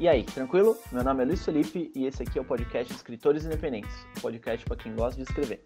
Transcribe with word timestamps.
E 0.00 0.06
aí, 0.06 0.22
tranquilo? 0.22 0.78
Meu 0.92 1.02
nome 1.02 1.24
é 1.24 1.26
Luiz 1.26 1.44
Felipe 1.44 1.90
e 1.92 2.06
esse 2.06 2.22
aqui 2.22 2.38
é 2.38 2.40
o 2.40 2.44
podcast 2.44 2.92
Escritores 2.94 3.44
Independentes, 3.44 3.90
um 4.16 4.20
podcast 4.20 4.64
para 4.64 4.76
quem 4.76 4.94
gosta 4.94 5.16
de 5.16 5.28
escrever. 5.28 5.60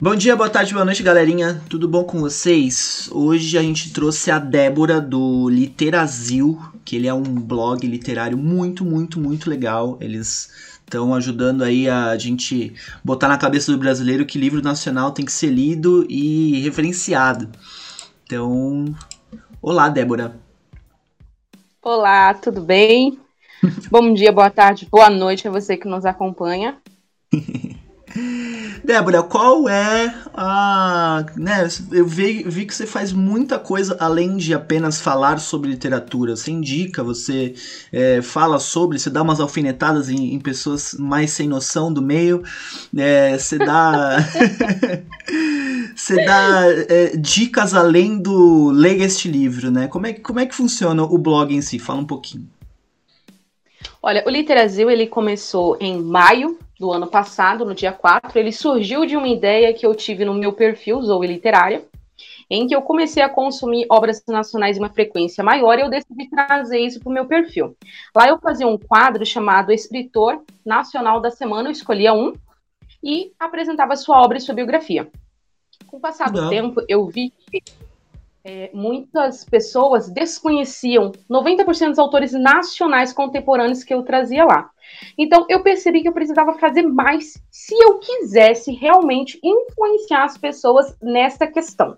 Bom 0.00 0.14
dia, 0.14 0.36
boa 0.36 0.48
tarde, 0.48 0.72
boa 0.72 0.84
noite, 0.84 1.02
galerinha. 1.02 1.60
Tudo 1.68 1.88
bom 1.88 2.04
com 2.04 2.20
vocês? 2.20 3.08
Hoje 3.10 3.58
a 3.58 3.62
gente 3.62 3.92
trouxe 3.92 4.30
a 4.30 4.38
Débora 4.38 5.00
do 5.00 5.48
Literazil, 5.48 6.56
que 6.84 6.94
ele 6.94 7.08
é 7.08 7.12
um 7.12 7.24
blog 7.24 7.84
literário 7.84 8.38
muito, 8.38 8.84
muito, 8.84 9.18
muito 9.18 9.50
legal. 9.50 9.98
Eles 10.00 10.50
estão 10.84 11.16
ajudando 11.16 11.64
aí 11.64 11.88
a 11.88 12.16
gente 12.16 12.74
botar 13.02 13.26
na 13.26 13.38
cabeça 13.38 13.72
do 13.72 13.78
brasileiro 13.78 14.24
que 14.24 14.38
livro 14.38 14.62
nacional 14.62 15.10
tem 15.10 15.24
que 15.24 15.32
ser 15.32 15.48
lido 15.48 16.06
e 16.08 16.60
referenciado. 16.60 17.48
Então, 18.24 18.94
olá, 19.60 19.88
Débora. 19.88 20.36
Olá, 21.82 22.34
tudo 22.34 22.60
bem? 22.60 23.18
Bom 23.90 24.12
dia, 24.12 24.32
boa 24.32 24.50
tarde, 24.50 24.86
boa 24.90 25.10
noite 25.10 25.48
a 25.48 25.50
você 25.50 25.76
que 25.76 25.88
nos 25.88 26.04
acompanha. 26.04 26.76
Débora, 28.84 29.22
qual 29.22 29.68
é 29.68 30.14
a. 30.32 31.26
Né, 31.36 31.68
eu 31.92 32.06
vi, 32.06 32.42
vi 32.44 32.64
que 32.64 32.74
você 32.74 32.86
faz 32.86 33.12
muita 33.12 33.58
coisa 33.58 33.96
além 34.00 34.36
de 34.36 34.54
apenas 34.54 35.00
falar 35.00 35.38
sobre 35.38 35.70
literatura. 35.70 36.34
Você 36.34 36.50
indica, 36.50 37.02
você 37.02 37.54
é, 37.92 38.22
fala 38.22 38.58
sobre, 38.58 38.98
você 38.98 39.10
dá 39.10 39.20
umas 39.22 39.40
alfinetadas 39.40 40.08
em, 40.08 40.34
em 40.34 40.40
pessoas 40.40 40.94
mais 40.98 41.32
sem 41.32 41.46
noção 41.46 41.92
do 41.92 42.00
meio, 42.00 42.42
é, 42.96 43.36
você 43.36 43.58
dá. 43.58 44.16
você 45.98 46.24
dá 46.24 46.64
é, 46.88 47.16
dicas 47.16 47.74
além 47.74 48.22
do 48.22 48.70
leia 48.70 49.04
este 49.04 49.28
livro, 49.28 49.70
né? 49.70 49.88
Como 49.88 50.06
é, 50.06 50.12
como 50.12 50.38
é 50.38 50.46
que 50.46 50.54
funciona 50.54 51.02
o 51.02 51.18
blog 51.18 51.52
em 51.52 51.60
si? 51.60 51.78
Fala 51.78 52.00
um 52.00 52.06
pouquinho. 52.06 52.48
Olha, 54.00 54.22
o 54.24 54.30
Literazil 54.30 54.88
ele 54.90 55.08
começou 55.08 55.76
em 55.80 56.00
maio 56.00 56.56
do 56.78 56.92
ano 56.92 57.08
passado, 57.08 57.64
no 57.64 57.74
dia 57.74 57.90
4. 57.90 58.38
Ele 58.38 58.52
surgiu 58.52 59.04
de 59.04 59.16
uma 59.16 59.26
ideia 59.26 59.74
que 59.74 59.84
eu 59.84 59.92
tive 59.92 60.24
no 60.24 60.34
meu 60.34 60.52
perfil 60.52 61.02
Zoe 61.02 61.26
Literária, 61.26 61.84
em 62.48 62.66
que 62.68 62.74
eu 62.74 62.82
comecei 62.82 63.22
a 63.22 63.28
consumir 63.28 63.84
obras 63.90 64.22
nacionais 64.28 64.76
em 64.76 64.80
uma 64.80 64.90
frequência 64.90 65.42
maior 65.42 65.78
e 65.78 65.82
eu 65.82 65.90
decidi 65.90 66.30
trazer 66.30 66.78
isso 66.78 67.00
para 67.00 67.10
o 67.10 67.12
meu 67.12 67.26
perfil. 67.26 67.76
Lá 68.14 68.28
eu 68.28 68.38
fazia 68.38 68.68
um 68.68 68.78
quadro 68.78 69.26
chamado 69.26 69.72
Escritor 69.72 70.42
Nacional 70.64 71.20
da 71.20 71.30
Semana, 71.30 71.68
eu 71.68 71.72
escolhia 71.72 72.14
um 72.14 72.32
e 73.02 73.32
apresentava 73.38 73.96
sua 73.96 74.22
obra 74.22 74.38
e 74.38 74.40
sua 74.40 74.54
biografia. 74.54 75.10
Com 75.88 75.96
o 75.96 76.00
passar 76.00 76.30
do 76.30 76.50
tempo, 76.50 76.82
eu 76.86 77.06
vi 77.06 77.30
que 77.30 77.62
é, 78.44 78.70
muitas 78.74 79.42
pessoas 79.42 80.08
desconheciam 80.10 81.12
90% 81.30 81.88
dos 81.88 81.98
autores 81.98 82.32
nacionais 82.32 83.12
contemporâneos 83.12 83.82
que 83.82 83.94
eu 83.94 84.02
trazia 84.02 84.44
lá. 84.44 84.70
Então, 85.16 85.46
eu 85.48 85.62
percebi 85.62 86.02
que 86.02 86.08
eu 86.08 86.12
precisava 86.12 86.52
fazer 86.58 86.82
mais 86.82 87.42
se 87.50 87.74
eu 87.74 87.98
quisesse 87.98 88.70
realmente 88.70 89.40
influenciar 89.42 90.24
as 90.24 90.36
pessoas 90.36 90.94
nessa 91.02 91.46
questão. 91.46 91.96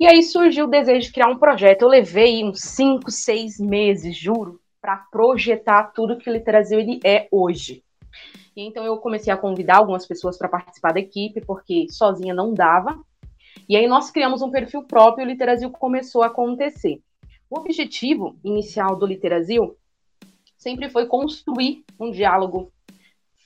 E 0.00 0.06
aí 0.06 0.20
surgiu 0.24 0.64
o 0.64 0.70
desejo 0.70 1.06
de 1.06 1.12
criar 1.12 1.28
um 1.28 1.38
projeto. 1.38 1.82
Eu 1.82 1.88
levei 1.88 2.44
uns 2.44 2.60
5, 2.60 3.08
6 3.08 3.60
meses, 3.60 4.16
juro, 4.16 4.60
para 4.80 4.96
projetar 5.12 5.92
tudo 5.94 6.18
que 6.18 6.28
o 6.28 6.32
Literasil 6.32 6.80
ele 6.80 6.98
é 7.04 7.28
hoje. 7.30 7.84
E 8.56 8.62
então 8.62 8.84
eu 8.84 8.98
comecei 8.98 9.32
a 9.32 9.36
convidar 9.36 9.76
algumas 9.76 10.06
pessoas 10.06 10.36
para 10.36 10.48
participar 10.48 10.92
da 10.92 11.00
equipe, 11.00 11.40
porque 11.40 11.86
sozinha 11.88 12.34
não 12.34 12.52
dava. 12.52 12.98
E 13.68 13.76
aí 13.76 13.86
nós 13.86 14.10
criamos 14.10 14.42
um 14.42 14.50
perfil 14.50 14.82
próprio 14.84 15.24
e 15.24 15.26
o 15.26 15.30
Literazil 15.30 15.70
começou 15.70 16.22
a 16.22 16.26
acontecer. 16.26 17.00
O 17.48 17.58
objetivo 17.58 18.36
inicial 18.42 18.96
do 18.96 19.06
Literazil 19.06 19.76
sempre 20.56 20.88
foi 20.88 21.06
construir 21.06 21.84
um 21.98 22.10
diálogo 22.10 22.72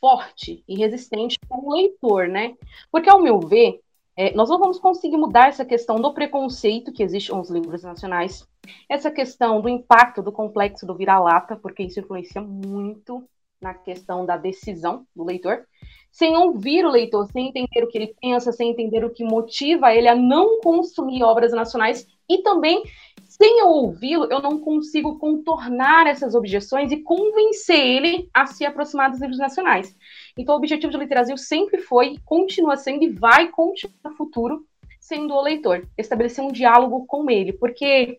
forte 0.01 0.63
e 0.69 0.77
resistente 0.77 1.39
com 1.49 1.69
o 1.69 1.75
leitor, 1.75 2.29
né? 2.29 2.55
Porque, 2.91 3.09
ao 3.09 3.21
meu 3.21 3.41
ver, 3.41 3.81
é, 4.17 4.35
nós 4.35 4.49
não 4.49 4.59
vamos 4.59 4.79
conseguir 4.79 5.17
mudar 5.17 5.49
essa 5.49 5.65
questão 5.65 5.97
do 5.97 6.15
preconceito 6.15 6.93
que 6.93 7.03
existe 7.03 7.33
nos 7.33 7.51
livros 7.51 7.83
nacionais, 7.83 8.47
essa 8.89 9.11
questão 9.11 9.61
do 9.61 9.69
impacto 9.69 10.23
do 10.23 10.33
complexo 10.33 10.87
do 10.87 10.95
vira-lata, 10.95 11.57
porque 11.57 11.83
isso 11.83 12.01
influencia 12.01 12.41
muito 12.41 13.29
na 13.61 13.75
questão 13.75 14.25
da 14.27 14.37
decisão 14.37 15.07
do 15.15 15.25
leitor, 15.25 15.67
sem 16.11 16.37
ouvir 16.37 16.85
o 16.85 16.91
leitor, 16.91 17.27
sem 17.31 17.49
entender 17.49 17.85
o 17.85 17.89
que 17.89 17.99
ele 17.99 18.15
pensa, 18.21 18.53
sem 18.53 18.71
entender 18.71 19.05
o 19.05 19.11
que 19.11 19.25
motiva 19.25 19.95
ele 19.95 20.09
a 20.09 20.15
não 20.15 20.61
consumir 20.61 21.23
obras 21.23 21.53
nacionais 21.53 22.07
e 22.29 22.39
também 22.43 22.83
sem 23.29 23.59
eu 23.61 23.69
ouvi-lo, 23.69 24.29
eu 24.31 24.41
não 24.41 24.59
consigo 24.59 25.19
contornar 25.19 26.07
essas 26.07 26.35
objeções 26.35 26.91
e 26.91 27.03
convencer 27.03 27.79
ele 27.79 28.31
a 28.33 28.47
se 28.47 28.65
aproximar 28.65 29.11
dos 29.11 29.21
livros 29.21 29.39
nacionais. 29.39 29.95
Então, 30.39 30.55
o 30.55 30.59
objetivo 30.59 30.93
do 30.93 30.99
Literazil 30.99 31.37
sempre 31.37 31.83
foi, 31.83 32.17
continua 32.25 32.77
sendo 32.77 33.05
e 33.05 33.11
vai 33.11 33.49
continuar 33.49 33.95
no 34.05 34.17
futuro 34.17 34.65
sendo 34.99 35.35
o 35.35 35.43
leitor, 35.43 35.87
estabelecer 35.99 36.43
um 36.43 36.51
diálogo 36.51 37.05
com 37.07 37.31
ele, 37.31 37.53
porque 37.53 38.19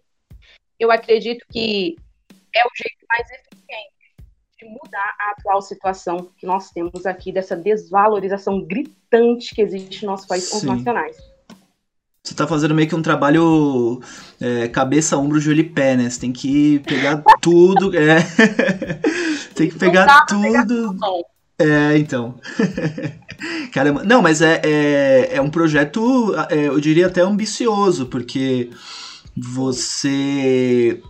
eu 0.80 0.92
acredito 0.92 1.46
que 1.52 1.96
é 2.56 2.64
o 2.64 2.70
jeito 2.76 3.06
mais 3.10 3.30
eficiente 3.32 3.57
de 4.60 4.66
mudar 4.66 5.16
a 5.20 5.32
atual 5.32 5.62
situação 5.62 6.32
que 6.36 6.46
nós 6.48 6.72
temos 6.72 7.06
aqui, 7.06 7.32
dessa 7.32 7.56
desvalorização 7.56 8.66
gritante 8.66 9.54
que 9.54 9.62
existe 9.62 10.04
no 10.04 10.12
nosso 10.12 10.28
país 10.28 10.50
com 10.50 10.58
os 10.58 10.64
nacionais. 10.64 11.16
Você 12.24 12.34
tá 12.34 12.48
fazendo 12.48 12.74
meio 12.74 12.90
que 12.90 12.96
um 12.96 13.02
trabalho 13.02 14.02
é, 14.42 14.68
cabeça, 14.68 15.16
ombro, 15.16 15.40
joelho 15.40 15.62
e 15.62 15.70
pé, 15.70 15.96
né? 15.96 16.10
Você 16.10 16.20
tem 16.20 16.34
que 16.34 16.80
pegar 16.80 17.24
tudo. 17.40 17.96
É. 17.96 18.18
tem 19.56 19.70
que 19.70 19.78
pegar 19.78 20.26
tudo. 20.26 20.98
é, 21.60 21.98
então. 21.98 22.36
Caramba. 23.72 24.04
Não, 24.04 24.22
mas 24.22 24.42
é, 24.42 24.60
é, 24.64 25.36
é 25.36 25.42
um 25.42 25.50
projeto, 25.50 26.34
é, 26.50 26.68
eu 26.68 26.80
diria 26.82 27.08
até 27.08 27.22
ambicioso, 27.22 28.08
porque 28.08 28.72
você 29.36 31.02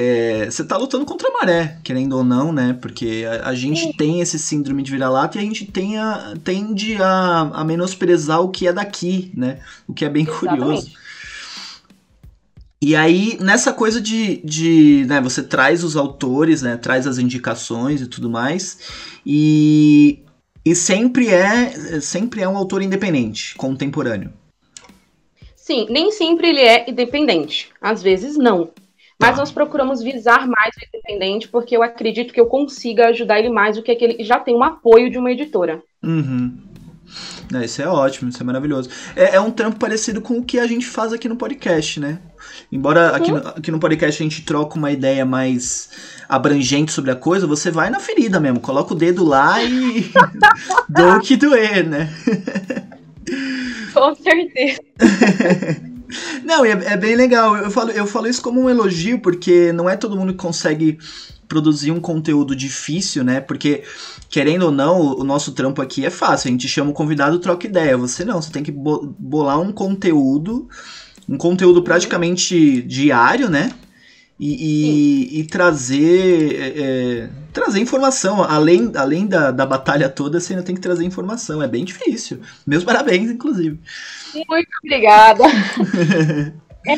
é, 0.00 0.48
você 0.48 0.62
tá 0.62 0.76
lutando 0.76 1.04
contra 1.04 1.28
a 1.28 1.32
maré, 1.32 1.76
querendo 1.82 2.16
ou 2.16 2.22
não, 2.22 2.52
né? 2.52 2.78
Porque 2.80 3.26
a, 3.28 3.48
a 3.48 3.54
gente 3.56 3.96
tem 3.96 4.20
esse 4.20 4.38
síndrome 4.38 4.80
de 4.80 4.92
vira-lata 4.92 5.36
e 5.36 5.40
a 5.40 5.44
gente 5.44 5.64
tem 5.64 5.98
a, 5.98 6.34
tende 6.44 6.94
a, 7.02 7.50
a 7.52 7.64
menosprezar 7.64 8.40
o 8.40 8.48
que 8.48 8.68
é 8.68 8.72
daqui, 8.72 9.32
né? 9.34 9.58
O 9.88 9.92
que 9.92 10.04
é 10.04 10.08
bem 10.08 10.22
Exatamente. 10.22 10.60
curioso. 10.60 10.92
E 12.80 12.94
aí, 12.94 13.38
nessa 13.40 13.72
coisa 13.72 14.00
de, 14.00 14.36
de 14.44 15.04
né, 15.08 15.20
você 15.20 15.42
traz 15.42 15.82
os 15.82 15.96
autores, 15.96 16.62
né, 16.62 16.76
traz 16.76 17.04
as 17.04 17.18
indicações 17.18 18.00
e 18.00 18.06
tudo 18.06 18.30
mais, 18.30 18.78
e, 19.26 20.20
e 20.64 20.76
sempre 20.76 21.26
é 21.28 22.00
sempre 22.00 22.40
é 22.40 22.48
um 22.48 22.56
autor 22.56 22.82
independente, 22.82 23.56
contemporâneo. 23.56 24.32
Sim, 25.56 25.88
nem 25.90 26.12
sempre 26.12 26.50
ele 26.50 26.60
é 26.60 26.88
independente, 26.88 27.70
às 27.80 28.00
vezes 28.00 28.36
não. 28.36 28.70
Mas 29.20 29.30
tá. 29.32 29.36
nós 29.38 29.50
procuramos 29.50 30.02
visar 30.02 30.46
mais 30.46 30.74
o 30.76 30.86
independente, 30.86 31.48
porque 31.48 31.76
eu 31.76 31.82
acredito 31.82 32.32
que 32.32 32.40
eu 32.40 32.46
consiga 32.46 33.08
ajudar 33.08 33.38
ele 33.38 33.50
mais 33.50 33.76
do 33.76 33.82
que 33.82 33.90
aquele 33.90 34.22
já 34.22 34.38
tem 34.38 34.54
um 34.54 34.62
apoio 34.62 35.10
de 35.10 35.18
uma 35.18 35.32
editora. 35.32 35.82
Uhum. 36.02 36.68
É, 37.54 37.64
isso 37.64 37.80
é 37.80 37.88
ótimo, 37.88 38.28
isso 38.28 38.42
é 38.42 38.44
maravilhoso. 38.44 38.90
É, 39.16 39.36
é, 39.36 39.40
um 39.40 39.50
trampo 39.50 39.78
parecido 39.78 40.20
com 40.20 40.38
o 40.38 40.44
que 40.44 40.58
a 40.58 40.66
gente 40.66 40.86
faz 40.86 41.12
aqui 41.12 41.28
no 41.28 41.36
podcast, 41.36 41.98
né? 41.98 42.18
Embora 42.70 43.16
aqui 43.16 43.30
no, 43.30 43.38
aqui 43.38 43.70
no 43.70 43.80
podcast 43.80 44.22
a 44.22 44.24
gente 44.24 44.44
troca 44.44 44.76
uma 44.76 44.92
ideia 44.92 45.24
mais 45.24 45.90
abrangente 46.28 46.92
sobre 46.92 47.10
a 47.10 47.16
coisa, 47.16 47.46
você 47.46 47.70
vai 47.70 47.88
na 47.88 47.98
ferida 47.98 48.38
mesmo, 48.38 48.60
coloca 48.60 48.92
o 48.92 48.96
dedo 48.96 49.24
lá 49.24 49.62
e 49.62 50.10
dou 50.88 51.16
o 51.16 51.20
que 51.20 51.36
doer, 51.36 51.88
né? 51.88 52.12
Com 53.94 54.14
certeza. 54.14 54.80
Não, 56.44 56.64
é, 56.64 56.70
é, 56.70 56.96
bem 56.96 57.14
legal. 57.14 57.56
Eu 57.56 57.70
falo, 57.70 57.90
eu 57.90 58.06
falo 58.06 58.26
isso 58.26 58.42
como 58.42 58.60
um 58.60 58.70
elogio, 58.70 59.20
porque 59.20 59.72
não 59.72 59.88
é 59.88 59.96
todo 59.96 60.16
mundo 60.16 60.32
que 60.32 60.38
consegue 60.38 60.98
produzir 61.48 61.90
um 61.90 62.00
conteúdo 62.00 62.54
difícil, 62.54 63.24
né? 63.24 63.40
Porque, 63.40 63.82
querendo 64.28 64.66
ou 64.66 64.70
não, 64.70 65.00
o 65.18 65.24
nosso 65.24 65.52
trampo 65.52 65.80
aqui 65.80 66.04
é 66.04 66.10
fácil. 66.10 66.48
A 66.48 66.52
gente 66.52 66.68
chama 66.68 66.90
o 66.90 66.94
convidado, 66.94 67.38
troca 67.38 67.66
ideia. 67.66 67.96
Você 67.96 68.24
não, 68.24 68.40
você 68.40 68.50
tem 68.50 68.62
que 68.62 68.70
bolar 68.70 69.60
um 69.60 69.72
conteúdo, 69.72 70.68
um 71.28 71.36
conteúdo 71.36 71.82
praticamente 71.82 72.82
diário, 72.82 73.48
né? 73.48 73.72
E, 74.38 75.32
e, 75.34 75.40
e 75.40 75.44
trazer 75.44 76.54
é, 76.54 76.80
é, 76.80 77.30
trazer 77.58 77.80
informação. 77.80 78.42
Além, 78.42 78.92
além 78.94 79.26
da, 79.26 79.50
da 79.50 79.66
batalha 79.66 80.08
toda, 80.08 80.38
você 80.38 80.52
ainda 80.52 80.64
tem 80.64 80.74
que 80.74 80.80
trazer 80.80 81.04
informação. 81.04 81.62
É 81.62 81.66
bem 81.66 81.84
difícil. 81.84 82.40
Meus 82.66 82.84
parabéns, 82.84 83.30
inclusive. 83.30 83.80
Muito 84.34 84.68
obrigada. 84.84 85.44
é 86.86 86.96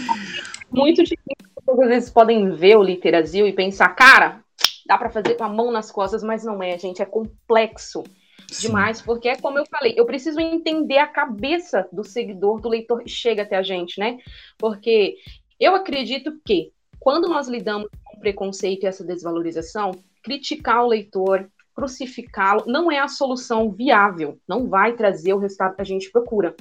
muito 0.71 1.03
difícil. 1.03 1.51
Às 1.69 1.89
vezes 1.89 2.11
podem 2.11 2.51
ver 2.51 2.77
o 2.77 2.83
Literazil 2.83 3.47
e 3.47 3.53
pensar, 3.53 3.89
cara, 3.91 4.41
dá 4.87 4.99
para 4.99 5.11
fazer 5.11 5.35
com 5.35 5.45
a 5.45 5.49
mão 5.49 5.71
nas 5.71 5.91
costas, 5.91 6.23
mas 6.23 6.45
não 6.45 6.63
é, 6.63 6.77
gente. 6.77 7.01
É 7.01 7.07
complexo 7.07 8.03
Sim. 8.49 8.67
demais, 8.69 9.01
porque 9.01 9.29
é 9.29 9.37
como 9.37 9.59
eu 9.59 9.65
falei, 9.71 9.95
eu 9.97 10.05
preciso 10.05 10.41
entender 10.41 10.99
a 10.99 11.07
cabeça 11.07 11.89
do 11.93 12.05
seguidor, 12.05 12.61
do 12.61 12.69
leitor 12.69 13.03
que 13.03 13.11
chega 13.11 13.43
até 13.43 13.57
a 13.57 13.63
gente, 13.63 13.99
né? 13.99 14.19
Porque 14.59 15.17
eu 15.59 15.75
acredito 15.75 16.39
que 16.45 16.73
quando 16.99 17.29
nós 17.29 17.49
lidamos 17.49 17.89
com 18.05 18.21
preconceito 18.21 18.85
e 18.85 18.87
essa 18.87 19.05
desvalorização, 19.05 19.93
criticar 20.23 20.85
o 20.85 20.89
leitor, 20.89 21.51
crucificá-lo, 21.75 22.65
não 22.67 22.91
é 22.91 22.99
a 22.99 23.09
solução 23.09 23.71
viável, 23.71 24.39
não 24.47 24.69
vai 24.69 24.95
trazer 24.95 25.33
o 25.33 25.39
resultado 25.39 25.77
que 25.77 25.83
a 25.83 25.85
gente 25.85 26.11
procura. 26.11 26.55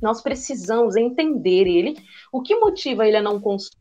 Nós 0.00 0.20
precisamos 0.20 0.96
entender 0.96 1.66
ele, 1.66 1.96
o 2.32 2.42
que 2.42 2.56
motiva 2.56 3.06
ele 3.06 3.16
a 3.16 3.22
não 3.22 3.40
consumir. 3.40 3.80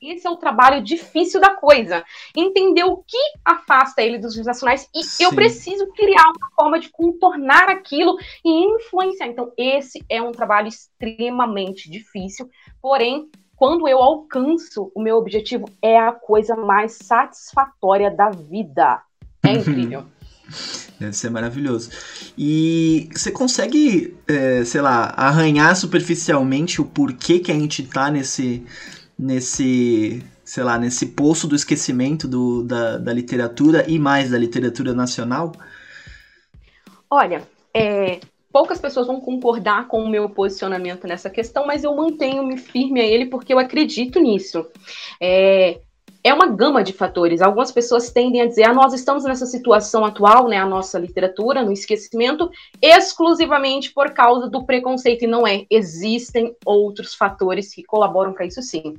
Esse 0.00 0.26
é 0.26 0.30
o 0.30 0.36
trabalho 0.36 0.82
difícil 0.82 1.40
da 1.40 1.54
coisa. 1.54 2.04
Entender 2.36 2.84
o 2.84 2.98
que 2.98 3.18
afasta 3.44 4.00
ele 4.00 4.18
dos 4.18 4.36
nacionais 4.44 4.88
e 4.94 5.02
Sim. 5.02 5.24
eu 5.24 5.34
preciso 5.34 5.88
criar 5.92 6.22
uma 6.22 6.50
forma 6.54 6.78
de 6.78 6.88
contornar 6.88 7.68
aquilo 7.68 8.16
e 8.44 8.64
influenciar. 8.64 9.26
Então, 9.26 9.52
esse 9.56 10.04
é 10.08 10.22
um 10.22 10.30
trabalho 10.30 10.68
extremamente 10.68 11.90
difícil, 11.90 12.48
porém, 12.80 13.28
quando 13.58 13.88
eu 13.88 13.98
alcanço 13.98 14.92
o 14.94 15.02
meu 15.02 15.16
objetivo, 15.16 15.68
é 15.82 15.98
a 15.98 16.12
coisa 16.12 16.54
mais 16.54 16.92
satisfatória 16.92 18.08
da 18.08 18.30
vida. 18.30 19.02
É 19.44 19.52
incrível. 19.52 20.04
Deve 20.98 21.12
ser 21.12 21.28
maravilhoso. 21.28 21.90
E 22.38 23.08
você 23.12 23.32
consegue, 23.32 24.16
é, 24.28 24.64
sei 24.64 24.80
lá, 24.80 25.12
arranhar 25.16 25.74
superficialmente 25.74 26.80
o 26.80 26.84
porquê 26.84 27.40
que 27.40 27.50
a 27.50 27.54
gente 27.54 27.82
tá 27.82 28.10
nesse, 28.12 28.64
nesse, 29.18 30.24
sei 30.44 30.62
lá, 30.62 30.78
nesse 30.78 31.06
poço 31.06 31.48
do 31.48 31.56
esquecimento 31.56 32.28
do, 32.28 32.62
da, 32.62 32.96
da 32.96 33.12
literatura 33.12 33.84
e 33.88 33.98
mais 33.98 34.30
da 34.30 34.38
literatura 34.38 34.94
nacional? 34.94 35.52
Olha, 37.10 37.42
é, 37.74 38.20
poucas 38.52 38.80
pessoas 38.80 39.06
vão 39.06 39.20
concordar 39.20 39.88
com 39.88 40.02
o 40.02 40.08
meu 40.08 40.28
posicionamento 40.30 41.06
nessa 41.06 41.28
questão, 41.28 41.66
mas 41.66 41.84
eu 41.84 41.94
mantenho-me 41.94 42.56
firme 42.56 43.00
a 43.00 43.06
ele 43.06 43.26
porque 43.26 43.52
eu 43.52 43.58
acredito 43.58 44.20
nisso. 44.20 44.66
É, 45.20 45.80
é 46.22 46.34
uma 46.34 46.46
gama 46.46 46.82
de 46.82 46.92
fatores. 46.92 47.40
Algumas 47.40 47.70
pessoas 47.70 48.10
tendem 48.10 48.40
a 48.40 48.46
dizer: 48.46 48.64
ah, 48.64 48.72
nós 48.72 48.92
estamos 48.92 49.24
nessa 49.24 49.46
situação 49.46 50.04
atual, 50.04 50.48
né, 50.48 50.56
a 50.56 50.66
nossa 50.66 50.98
literatura, 50.98 51.62
no 51.62 51.72
esquecimento, 51.72 52.50
exclusivamente 52.82 53.92
por 53.92 54.12
causa 54.12 54.48
do 54.48 54.64
preconceito. 54.64 55.24
E 55.24 55.28
não 55.28 55.46
é. 55.46 55.64
Existem 55.70 56.54
outros 56.64 57.14
fatores 57.14 57.74
que 57.74 57.84
colaboram 57.84 58.32
para 58.32 58.46
isso 58.46 58.62
sim. 58.62 58.94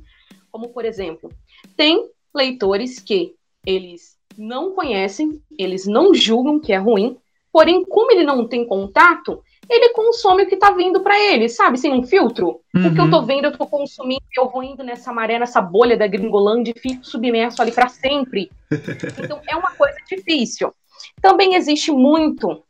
Como, 0.50 0.68
por 0.68 0.84
exemplo, 0.84 1.30
tem 1.76 2.08
leitores 2.34 2.98
que 2.98 3.34
eles 3.66 4.16
não 4.36 4.72
conhecem, 4.72 5.40
eles 5.58 5.86
não 5.86 6.14
julgam 6.14 6.58
que 6.58 6.72
é 6.72 6.78
ruim, 6.78 7.16
porém, 7.52 7.84
como 7.84 8.10
ele 8.12 8.24
não 8.24 8.46
tem 8.46 8.64
contato, 8.66 9.42
ele 9.68 9.90
consome 9.90 10.42
o 10.42 10.48
que 10.48 10.56
tá 10.56 10.72
vindo 10.72 11.00
para 11.00 11.18
ele, 11.18 11.48
sabe? 11.48 11.78
Sem 11.78 11.92
um 11.92 12.02
filtro. 12.02 12.60
Uhum. 12.74 12.88
O 12.88 12.94
que 12.94 13.00
eu 13.00 13.10
tô 13.10 13.18
uhum. 13.18 13.24
vendo, 13.24 13.44
eu 13.44 13.56
tô 13.56 13.66
consumindo, 13.66 14.22
eu 14.36 14.48
vou 14.48 14.62
indo 14.62 14.82
nessa 14.82 15.12
maré, 15.12 15.38
nessa 15.38 15.60
bolha 15.60 15.96
da 15.96 16.08
gringolândia 16.08 16.74
e 16.76 16.80
fico 16.80 17.04
submerso 17.04 17.62
ali 17.62 17.72
para 17.72 17.88
sempre. 17.88 18.50
Então, 19.22 19.40
é 19.48 19.56
uma 19.56 19.72
coisa 19.72 19.96
difícil. 20.08 20.72
Também 21.20 21.54
existe 21.54 21.92
muito 21.92 22.62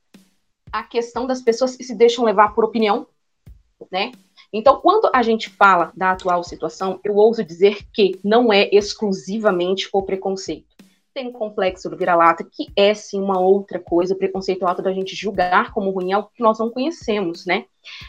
a 0.73 0.83
questão 0.83 1.27
das 1.27 1.41
pessoas 1.41 1.77
que 1.77 1.85
se 1.85 1.95
deixam 1.95 2.25
levar 2.25 2.55
por 2.55 2.65
opinião, 2.65 3.07
né? 3.91 4.13
Então, 4.53 4.81
quando 4.81 5.11
a 5.15 5.23
gente 5.23 5.49
fala 5.49 5.93
da 5.97 6.11
atual 6.11 6.43
situação, 6.43 7.01
eu 7.05 7.15
ouso 7.15 7.45
dizer 7.45 7.87
que 7.93 8.19
não 8.25 8.53
é 8.53 8.69
exclusivamente 8.73 9.89
o 9.93 10.03
preconceito 10.03 10.70
tem 11.21 11.29
o 11.29 11.33
complexo 11.33 11.91
do 11.91 11.99
vira-lata, 11.99 12.43
que 12.43 12.69
é 12.75 12.95
sim 12.95 13.21
uma 13.21 13.39
outra 13.39 13.79
coisa, 13.79 14.15
o 14.15 14.17
preconceito 14.17 14.67
alto 14.67 14.81
da 14.81 14.93
gente 14.93 15.15
julgar 15.15 15.71
como 15.73 15.91
ruim 15.91 16.13
algo 16.13 16.31
que 16.35 16.43
nós 16.43 16.59
não 16.59 16.71
conhecemos, 16.71 17.45
né? 17.45 17.67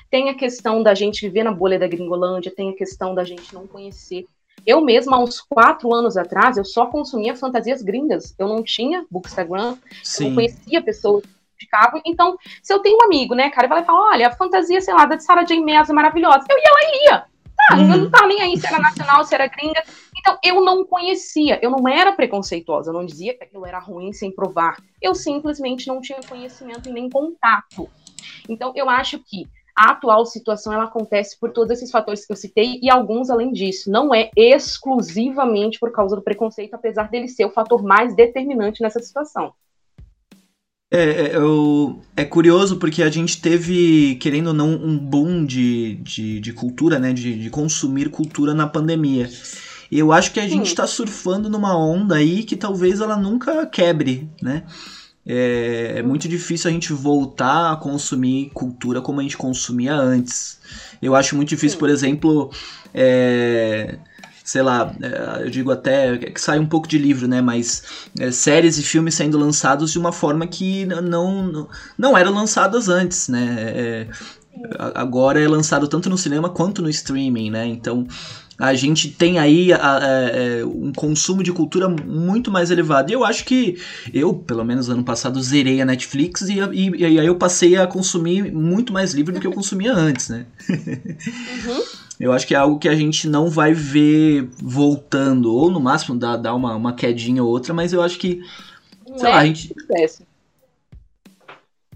Tem 0.10 0.30
a 0.30 0.34
questão 0.34 0.82
da 0.82 0.94
gente 0.94 1.28
viver 1.28 1.44
na 1.44 1.52
bolha 1.52 1.78
da 1.78 1.88
gringolândia, 1.88 2.54
tem 2.56 2.70
a 2.70 2.76
questão 2.76 3.14
da 3.14 3.26
gente 3.26 3.54
não 3.54 3.68
conhecer. 3.68 4.26
Eu 4.66 4.80
mesma, 4.80 5.18
há 5.18 5.20
uns 5.20 5.42
quatro 5.42 5.94
anos 5.94 6.16
atrás, 6.16 6.56
eu 6.56 6.64
só 6.64 6.86
consumia 6.86 7.36
fantasias 7.36 7.82
gringas. 7.82 8.34
Eu 8.40 8.48
não 8.48 8.64
tinha 8.64 9.06
bookstagram, 9.12 9.78
eu 10.20 10.28
não 10.28 10.36
conhecia 10.36 10.82
pessoas 10.82 11.24
de 11.60 11.68
cabo. 11.68 12.00
Então, 12.06 12.38
se 12.64 12.74
eu 12.74 12.80
tenho 12.80 12.98
um 12.98 13.04
amigo, 13.04 13.36
né, 13.36 13.50
cara, 13.50 13.66
e 13.68 13.70
vai 13.70 13.84
falar, 13.84 14.12
olha, 14.12 14.28
a 14.28 14.36
fantasia, 14.36 14.80
sei 14.80 14.94
lá, 14.94 15.06
da 15.06 15.16
de 15.16 15.24
Sarah 15.24 15.44
J. 15.44 15.60
Maas 15.60 15.90
é 15.90 15.94
maravilhosa. 15.94 16.46
Eu 16.50 16.58
ia 16.58 16.72
lá 16.72 16.82
e 16.84 17.04
lia. 17.04 17.24
Ah, 17.70 17.76
uhum. 17.76 17.92
eu 17.92 17.98
não 17.98 18.10
tava 18.10 18.28
nem 18.28 18.42
aí 18.42 18.58
se 18.58 18.66
era 18.66 18.80
nacional, 18.80 19.24
se 19.24 19.36
era 19.36 19.48
gringa. 19.48 19.84
Então, 20.22 20.38
eu 20.44 20.64
não 20.64 20.86
conhecia, 20.86 21.60
eu 21.62 21.72
não 21.72 21.88
era 21.88 22.14
preconceituosa, 22.14 22.92
eu 22.92 22.94
não 22.94 23.06
dizia 23.06 23.36
que 23.36 23.44
aquilo 23.44 23.66
era 23.66 23.80
ruim 23.80 24.14
sem 24.14 24.32
provar. 24.32 24.78
Eu 25.02 25.16
simplesmente 25.16 25.88
não 25.88 26.00
tinha 26.00 26.20
conhecimento 26.22 26.88
e 26.88 26.94
nem 26.94 27.10
contato. 27.10 27.90
Então, 28.48 28.72
eu 28.76 28.88
acho 28.88 29.20
que 29.20 29.48
a 29.76 29.92
atual 29.92 30.26
situação 30.26 30.72
ela 30.72 30.84
acontece 30.84 31.40
por 31.40 31.52
todos 31.52 31.72
esses 31.72 31.90
fatores 31.90 32.26
que 32.26 32.32
eu 32.32 32.38
citei 32.38 32.80
e 32.84 32.90
alguns 32.90 33.32
além 33.32 33.52
disso. 33.52 33.90
Não 33.90 34.14
é 34.14 34.30
exclusivamente 34.38 35.80
por 35.80 35.92
causa 35.92 36.16
do 36.16 36.22
preconceito, 36.22 36.76
apesar 36.76 37.10
dele 37.10 37.28
ser 37.28 37.46
o 37.46 37.52
fator 37.52 37.82
mais 37.82 38.16
determinante 38.16 38.82
nessa 38.82 39.00
situação. 39.00 39.54
É, 40.94 41.04
é, 41.04 41.36
eu, 41.38 42.02
é 42.18 42.26
curioso 42.26 42.78
porque 42.78 43.02
a 43.02 43.10
gente 43.10 43.42
teve, 43.42 44.16
querendo 44.16 44.48
ou 44.48 44.54
não, 44.54 44.70
um 44.70 45.00
boom 45.00 45.46
de, 45.46 45.96
de, 45.96 46.42
de 46.42 46.54
cultura, 46.54 47.00
né? 47.00 47.14
De, 47.14 47.34
de 47.42 47.50
consumir 47.50 48.10
cultura 48.10 48.54
na 48.54 48.68
pandemia. 48.68 49.30
E 49.92 50.00
eu 50.00 50.14
acho 50.14 50.32
que 50.32 50.40
a 50.40 50.48
gente 50.48 50.68
está 50.68 50.88
surfando 50.88 51.50
numa 51.50 51.78
onda 51.78 52.16
aí 52.16 52.44
que 52.44 52.56
talvez 52.56 53.02
ela 53.02 53.18
nunca 53.18 53.66
quebre, 53.66 54.30
né? 54.42 54.64
É, 55.26 55.96
é, 55.98 56.02
muito 56.02 56.28
difícil 56.28 56.70
a 56.70 56.74
gente 56.74 56.94
voltar 56.94 57.74
a 57.74 57.76
consumir 57.76 58.50
cultura 58.54 59.02
como 59.02 59.20
a 59.20 59.24
gente 59.24 59.38
consumia 59.38 59.94
antes. 59.94 60.58
Eu 61.02 61.14
acho 61.14 61.36
muito 61.36 61.50
difícil, 61.50 61.78
por 61.78 61.90
exemplo, 61.90 62.50
é, 62.94 64.00
sei 64.44 64.62
lá, 64.62 64.96
é, 65.02 65.44
eu 65.44 65.50
digo 65.50 65.72
até 65.72 66.18
que 66.18 66.40
sai 66.40 66.58
um 66.58 66.66
pouco 66.66 66.88
de 66.88 66.98
livro, 66.98 67.28
né? 67.28 67.42
Mas 67.42 67.84
é, 68.18 68.32
séries 68.32 68.78
e 68.78 68.84
filmes 68.84 69.14
sendo 69.14 69.38
lançados 69.38 69.92
de 69.92 70.00
uma 70.00 70.14
forma 70.14 70.48
que 70.48 70.86
não, 70.86 71.68
não 71.98 72.18
eram 72.18 72.34
lançadas 72.34 72.88
antes, 72.88 73.28
né? 73.28 73.56
É, 73.60 74.08
agora 74.96 75.40
é 75.40 75.48
lançado 75.48 75.88
tanto 75.88 76.10
no 76.10 76.18
cinema 76.18 76.50
quanto 76.50 76.82
no 76.82 76.90
streaming, 76.90 77.50
né? 77.52 77.66
Então 77.68 78.08
a 78.62 78.76
gente 78.76 79.10
tem 79.10 79.40
aí 79.40 79.74
a, 79.74 79.78
a, 79.78 79.98
a, 79.98 80.10
é, 80.10 80.64
um 80.64 80.94
consumo 80.94 81.42
de 81.42 81.52
cultura 81.52 81.90
muito 81.90 82.52
mais 82.52 82.70
elevado. 82.70 83.10
E 83.10 83.14
eu 83.14 83.26
acho 83.26 83.44
que 83.44 83.82
eu, 84.14 84.36
pelo 84.36 84.64
menos 84.64 84.88
ano 84.88 85.04
passado, 85.04 85.42
zerei 85.42 85.82
a 85.82 85.86
Netflix 85.86 86.42
e, 86.42 86.60
e, 86.72 86.90
e 86.96 87.20
aí 87.20 87.26
eu 87.26 87.36
passei 87.38 87.76
a 87.76 87.88
consumir 87.88 88.54
muito 88.54 88.94
mais 88.94 89.16
livro 89.16 89.34
do 89.34 89.40
que 89.40 89.48
eu 89.48 89.52
consumia 89.52 89.96
antes, 89.96 90.30
né? 90.30 90.46
Uhum. 90.70 91.84
Eu 92.20 92.32
acho 92.32 92.46
que 92.46 92.54
é 92.54 92.58
algo 92.58 92.78
que 92.78 92.88
a 92.88 92.94
gente 92.94 93.28
não 93.28 93.50
vai 93.50 93.74
ver 93.74 94.48
voltando, 94.62 95.52
ou 95.52 95.72
no 95.72 95.80
máximo 95.80 96.16
dar, 96.16 96.54
uma, 96.54 96.76
uma 96.76 96.94
quedinha 96.94 97.44
ou 97.44 97.50
outra, 97.50 97.74
mas 97.74 97.94
eu 97.94 98.02
acho 98.04 98.20
que. 98.20 98.44
Sei 99.18 99.28
é 99.28 99.32
lá, 99.32 99.40
a 99.40 99.46
gente. 99.46 99.74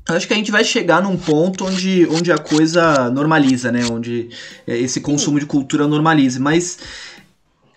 Acho 0.07 0.27
que 0.27 0.33
a 0.33 0.37
gente 0.37 0.51
vai 0.51 0.63
chegar 0.63 1.01
num 1.01 1.17
ponto 1.17 1.65
onde, 1.65 2.07
onde 2.11 2.31
a 2.31 2.37
coisa 2.37 3.09
normaliza, 3.09 3.71
né? 3.71 3.85
Onde 3.91 4.29
é, 4.67 4.77
esse 4.77 5.01
consumo 5.01 5.39
de 5.39 5.47
cultura 5.47 5.87
normalize. 5.87 6.39
Mas 6.39 6.77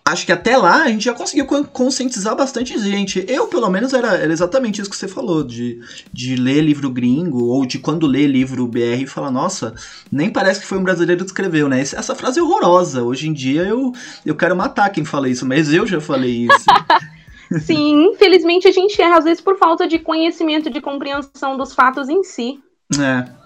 acho 0.05 0.27
que 0.27 0.33
até 0.33 0.57
lá 0.57 0.83
a 0.83 0.89
gente 0.89 1.05
já 1.05 1.15
conseguiu 1.15 1.47
conscientizar 1.47 2.37
bastante 2.37 2.79
gente. 2.79 3.25
Eu, 3.29 3.47
pelo 3.47 3.71
menos, 3.71 3.95
era, 3.95 4.15
era, 4.15 4.33
exatamente 4.33 4.81
isso 4.81 4.91
que 4.91 4.97
você 4.97 5.09
falou, 5.09 5.43
de, 5.43 5.81
de 6.13 6.37
ler 6.37 6.61
livro 6.61 6.91
gringo, 6.91 7.45
ou 7.45 7.65
de 7.65 7.79
quando 7.79 8.07
lê 8.07 8.27
livro 8.27 8.67
BR 8.67 9.03
e 9.03 9.07
falar, 9.07 9.31
nossa, 9.31 9.75
nem 10.13 10.31
parece 10.31 10.61
que 10.61 10.67
foi 10.67 10.79
um 10.79 10.85
brasileiro 10.85 11.25
que 11.25 11.31
escreveu, 11.31 11.69
né? 11.69 11.81
Essa 11.81 12.15
frase 12.15 12.39
é 12.39 12.43
horrorosa. 12.43 13.03
Hoje 13.03 13.29
em 13.29 13.33
dia 13.33 13.63
eu, 13.63 13.93
eu 14.25 14.35
quero 14.35 14.55
matar 14.57 14.91
quem 14.91 15.05
fala 15.05 15.29
isso, 15.31 15.47
mas 15.47 15.73
eu 15.73 15.87
já 15.87 16.01
falei 16.01 16.47
isso. 16.47 16.67
Sim, 17.61 18.13
infelizmente 18.13 18.69
a 18.69 18.73
gente 18.73 19.01
erra, 19.01 19.19
às 19.19 19.25
vezes, 19.25 19.41
por 19.41 19.57
falta 19.57 19.87
de 19.87 19.99
conhecimento, 19.99 20.71
de 20.71 20.81
compreensão 20.81 21.57
dos 21.57 21.75
fatos 21.75 22.09
em 22.09 22.23
si. 22.23 22.61
É. 22.99 23.39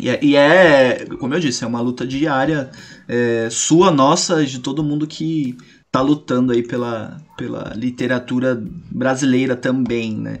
E 0.00 0.08
é, 0.08 0.18
e 0.22 0.36
é, 0.36 1.06
como 1.18 1.34
eu 1.34 1.40
disse, 1.40 1.62
é 1.64 1.66
uma 1.66 1.80
luta 1.80 2.06
diária 2.06 2.70
é, 3.08 3.48
sua, 3.50 3.90
nossa, 3.90 4.44
de 4.44 4.60
todo 4.60 4.84
mundo 4.84 5.06
que 5.06 5.56
tá 5.90 6.00
lutando 6.00 6.52
aí 6.52 6.62
pela, 6.62 7.20
pela 7.36 7.72
literatura 7.74 8.62
brasileira 8.90 9.56
também, 9.56 10.14
né? 10.16 10.38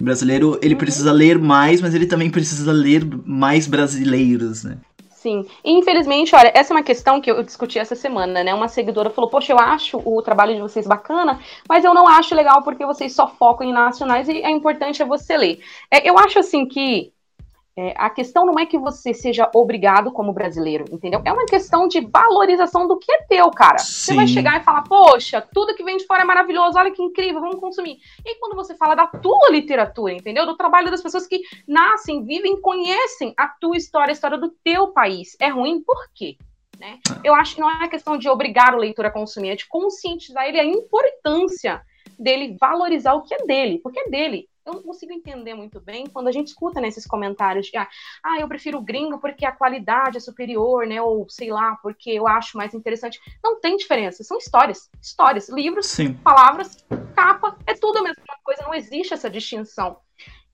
O 0.00 0.04
brasileiro, 0.04 0.58
ele 0.60 0.74
uhum. 0.74 0.80
precisa 0.80 1.12
ler 1.12 1.38
mais, 1.38 1.80
mas 1.80 1.94
ele 1.94 2.06
também 2.06 2.28
precisa 2.28 2.72
ler 2.72 3.06
mais 3.24 3.66
brasileiros, 3.66 4.64
né? 4.64 4.78
Sim. 5.20 5.44
E, 5.62 5.70
infelizmente, 5.72 6.34
olha, 6.34 6.50
essa 6.54 6.72
é 6.72 6.76
uma 6.76 6.82
questão 6.82 7.20
que 7.20 7.30
eu 7.30 7.42
discuti 7.42 7.78
essa 7.78 7.94
semana, 7.94 8.42
né? 8.42 8.54
Uma 8.54 8.68
seguidora 8.68 9.10
falou, 9.10 9.28
poxa, 9.28 9.52
eu 9.52 9.58
acho 9.58 9.98
o 10.02 10.22
trabalho 10.22 10.54
de 10.54 10.62
vocês 10.62 10.86
bacana, 10.86 11.38
mas 11.68 11.84
eu 11.84 11.92
não 11.92 12.08
acho 12.08 12.34
legal 12.34 12.62
porque 12.62 12.86
vocês 12.86 13.12
só 13.14 13.28
focam 13.28 13.66
em 13.68 13.72
nacionais 13.72 14.28
e 14.30 14.38
é 14.38 14.50
importante 14.50 15.02
é 15.02 15.04
você 15.04 15.36
ler. 15.36 15.62
É, 15.90 16.08
eu 16.08 16.18
acho, 16.18 16.38
assim, 16.38 16.64
que 16.66 17.12
é, 17.76 17.94
a 17.96 18.10
questão 18.10 18.44
não 18.44 18.58
é 18.58 18.66
que 18.66 18.78
você 18.78 19.14
seja 19.14 19.50
obrigado 19.54 20.10
como 20.10 20.32
brasileiro, 20.32 20.84
entendeu? 20.90 21.22
É 21.24 21.32
uma 21.32 21.46
questão 21.46 21.86
de 21.86 22.00
valorização 22.00 22.86
do 22.88 22.98
que 22.98 23.10
é 23.12 23.22
teu, 23.22 23.50
cara. 23.50 23.78
Sim. 23.78 24.12
Você 24.12 24.14
vai 24.14 24.26
chegar 24.26 24.60
e 24.60 24.64
falar, 24.64 24.82
poxa, 24.82 25.40
tudo 25.52 25.74
que 25.74 25.84
vem 25.84 25.96
de 25.96 26.04
fora 26.04 26.22
é 26.22 26.24
maravilhoso, 26.24 26.78
olha 26.78 26.90
que 26.90 27.02
incrível, 27.02 27.40
vamos 27.40 27.60
consumir. 27.60 27.98
E 28.24 28.34
quando 28.38 28.56
você 28.56 28.76
fala 28.76 28.94
da 28.94 29.06
tua 29.06 29.50
literatura, 29.50 30.12
entendeu? 30.12 30.44
Do 30.44 30.56
trabalho 30.56 30.90
das 30.90 31.02
pessoas 31.02 31.26
que 31.26 31.42
nascem, 31.66 32.24
vivem, 32.24 32.60
conhecem 32.60 33.32
a 33.36 33.48
tua 33.48 33.76
história, 33.76 34.10
a 34.10 34.12
história 34.12 34.36
do 34.36 34.50
teu 34.64 34.88
país. 34.88 35.36
É 35.40 35.48
ruim 35.48 35.80
por 35.80 36.10
quê? 36.14 36.36
Né? 36.78 36.98
Ah. 37.10 37.20
Eu 37.22 37.34
acho 37.34 37.54
que 37.54 37.60
não 37.60 37.70
é 37.70 37.88
questão 37.88 38.18
de 38.18 38.28
obrigar 38.28 38.74
o 38.74 38.78
leitor 38.78 39.06
a 39.06 39.10
consumir, 39.10 39.50
é 39.50 39.56
de 39.56 39.68
conscientizar 39.68 40.46
ele 40.46 40.58
a 40.58 40.64
importância 40.64 41.82
dele 42.18 42.56
valorizar 42.60 43.14
o 43.14 43.22
que 43.22 43.34
é 43.34 43.38
dele, 43.46 43.78
porque 43.82 44.00
é 44.00 44.10
dele. 44.10 44.48
Eu 44.70 44.76
não 44.76 44.82
consigo 44.82 45.12
entender 45.12 45.54
muito 45.54 45.80
bem 45.80 46.06
quando 46.06 46.28
a 46.28 46.32
gente 46.32 46.48
escuta 46.48 46.80
nesses 46.80 47.04
comentários 47.04 47.66
de 47.66 47.76
ah, 47.76 47.88
ah, 48.22 48.38
eu 48.38 48.46
prefiro 48.46 48.78
o 48.78 48.82
gringo 48.82 49.18
porque 49.18 49.44
a 49.44 49.52
qualidade 49.52 50.16
é 50.16 50.20
superior, 50.20 50.86
né? 50.86 51.02
Ou 51.02 51.28
sei 51.28 51.50
lá, 51.50 51.76
porque 51.82 52.10
eu 52.10 52.26
acho 52.26 52.56
mais 52.56 52.72
interessante. 52.72 53.20
Não 53.42 53.60
tem 53.60 53.76
diferença, 53.76 54.22
são 54.22 54.38
histórias. 54.38 54.88
Histórias, 55.02 55.48
livros, 55.48 55.86
Sim. 55.86 56.14
palavras, 56.14 56.86
capa, 57.16 57.58
é 57.66 57.74
tudo 57.74 57.98
a 57.98 58.02
mesma 58.02 58.24
coisa, 58.44 58.62
não 58.62 58.74
existe 58.74 59.12
essa 59.12 59.28
distinção. 59.28 59.98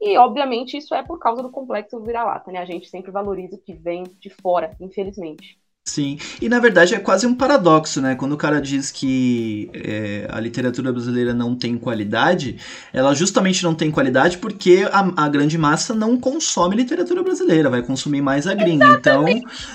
E, 0.00 0.16
obviamente, 0.18 0.76
isso 0.76 0.94
é 0.94 1.02
por 1.02 1.18
causa 1.18 1.42
do 1.42 1.50
complexo 1.50 2.00
vira-lata, 2.00 2.50
né? 2.52 2.58
A 2.58 2.66
gente 2.66 2.88
sempre 2.88 3.10
valoriza 3.10 3.56
o 3.56 3.60
que 3.60 3.74
vem 3.74 4.04
de 4.18 4.30
fora, 4.30 4.76
infelizmente. 4.80 5.58
Sim, 5.88 6.18
e 6.42 6.48
na 6.48 6.58
verdade 6.58 6.96
é 6.96 6.98
quase 6.98 7.28
um 7.28 7.34
paradoxo, 7.34 8.00
né? 8.00 8.16
Quando 8.16 8.32
o 8.32 8.36
cara 8.36 8.60
diz 8.60 8.90
que 8.90 9.70
é, 9.72 10.26
a 10.28 10.40
literatura 10.40 10.92
brasileira 10.92 11.32
não 11.32 11.54
tem 11.54 11.78
qualidade, 11.78 12.56
ela 12.92 13.14
justamente 13.14 13.62
não 13.62 13.72
tem 13.72 13.88
qualidade 13.88 14.38
porque 14.38 14.84
a, 14.90 15.24
a, 15.24 15.28
grande 15.28 15.56
massa 15.56 15.94
não 15.94 16.18
consome 16.18 16.74
literatura 16.74 17.22
brasileira, 17.22 17.70
vai 17.70 17.82
consumir 17.82 18.20
mais 18.20 18.48
a 18.48 18.54
gringa. 18.54 18.96
Então, 18.98 19.24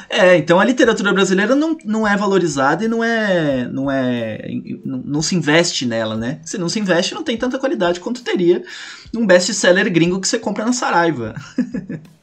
é, 0.10 0.36
então 0.36 0.60
a 0.60 0.65
literatura 0.65 1.13
brasileira 1.13 1.56
não, 1.56 1.77
não 1.86 2.06
é 2.06 2.18
valorizada 2.18 2.84
e 2.84 2.89
não 2.89 3.01
é, 3.01 3.70
não 3.70 3.89
é, 3.89 4.50
não, 4.84 4.98
não 5.06 5.22
se 5.22 5.34
investe 5.34 5.86
nela, 5.86 6.18
né? 6.18 6.41
Se 6.44 6.58
não 6.58 6.68
se 6.68 6.77
investe, 6.77 7.15
não 7.15 7.24
tem 7.24 7.38
tanta 7.38 7.58
qualidade 7.58 8.01
quanto 8.01 8.22
teria 8.22 8.62
um 9.15 9.25
best-seller 9.25 9.89
gringo 9.89 10.20
que 10.20 10.27
você 10.27 10.38
compra 10.38 10.65
na 10.65 10.74
Saraiva. 10.74 11.34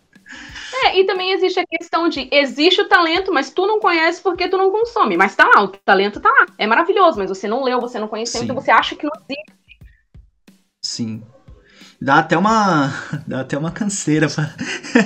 É, 0.84 1.00
e 1.00 1.04
também 1.04 1.32
existe 1.32 1.58
a 1.58 1.66
questão 1.66 2.08
de 2.08 2.28
existe 2.30 2.80
o 2.80 2.88
talento, 2.88 3.32
mas 3.32 3.50
tu 3.50 3.66
não 3.66 3.80
conhece 3.80 4.22
porque 4.22 4.48
tu 4.48 4.56
não 4.56 4.70
consome. 4.70 5.16
Mas 5.16 5.34
tá 5.34 5.48
lá, 5.54 5.62
o 5.62 5.68
talento 5.68 6.20
tá 6.20 6.28
lá. 6.28 6.46
É 6.56 6.66
maravilhoso, 6.66 7.18
mas 7.18 7.28
você 7.28 7.48
não 7.48 7.64
leu, 7.64 7.80
você 7.80 7.98
não 7.98 8.08
conheceu, 8.08 8.42
então 8.42 8.54
você 8.54 8.70
acha 8.70 8.94
que 8.94 9.04
não 9.04 9.12
existe. 9.14 9.58
Sim. 10.82 11.22
Dá 12.00 12.20
até 12.20 12.38
uma. 12.38 12.92
Dá 13.26 13.40
até 13.40 13.58
uma 13.58 13.72
canseira 13.72 14.28
pra 14.28 14.54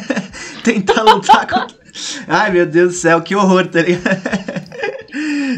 tentar 0.63 1.03
lutar 1.03 1.47
com. 1.47 1.82
Ai, 2.27 2.51
meu 2.51 2.67
Deus 2.67 2.93
do 2.93 2.99
céu, 2.99 3.21
que 3.23 3.37
horror, 3.37 3.67
tá 3.67 3.83
ligado? 3.83 4.63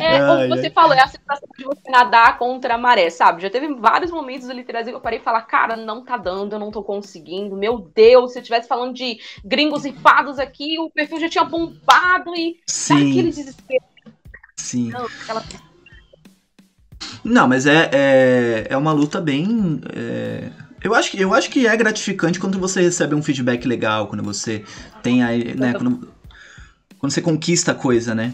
É, 0.00 0.18
ai, 0.18 0.48
como 0.48 0.56
você 0.56 0.66
ai. 0.66 0.72
falou, 0.72 0.92
é 0.92 1.00
a 1.00 1.06
sensação 1.06 1.48
de 1.56 1.64
você 1.64 1.90
nadar 1.90 2.38
contra 2.38 2.74
a 2.74 2.78
maré, 2.78 3.08
sabe? 3.10 3.42
Já 3.42 3.50
teve 3.50 3.72
vários 3.74 4.10
momentos 4.10 4.48
ali 4.48 4.60
literatura 4.60 4.92
que 4.92 4.96
eu 4.96 5.00
parei 5.00 5.18
e 5.18 5.22
falar, 5.22 5.42
cara, 5.42 5.76
não 5.76 6.04
tá 6.04 6.16
dando, 6.16 6.54
eu 6.54 6.58
não 6.58 6.70
tô 6.70 6.82
conseguindo. 6.82 7.56
Meu 7.56 7.90
Deus, 7.94 8.32
se 8.32 8.38
eu 8.38 8.42
estivesse 8.42 8.68
falando 8.68 8.94
de 8.94 9.18
gringos 9.44 9.84
ripados 9.84 10.38
aqui, 10.38 10.78
o 10.78 10.90
perfil 10.90 11.20
já 11.20 11.28
tinha 11.28 11.44
bombado 11.44 12.34
e 12.34 12.56
Sim. 12.66 13.10
aquele 13.10 13.30
desespero. 13.30 13.84
Sim. 14.56 14.90
Não, 14.90 15.06
aquela... 15.22 15.44
não 17.24 17.48
mas 17.48 17.66
é, 17.66 17.90
é, 17.92 18.66
é 18.70 18.76
uma 18.76 18.92
luta 18.92 19.20
bem. 19.20 19.80
É... 19.94 20.50
Eu 20.82 20.94
acho, 20.94 21.12
que, 21.12 21.18
eu 21.18 21.32
acho 21.32 21.48
que 21.48 21.66
é 21.66 21.74
gratificante 21.74 22.38
quando 22.38 22.58
você 22.58 22.82
recebe 22.82 23.14
um 23.14 23.22
feedback 23.22 23.66
legal, 23.66 24.06
quando 24.06 24.22
você 24.22 24.62
tem 25.02 25.22
aí, 25.22 25.54
né? 25.54 25.72
Quando, 25.72 26.12
quando 27.04 27.12
você 27.12 27.20
conquista 27.20 27.72
a 27.72 27.74
coisa, 27.74 28.14
né? 28.14 28.32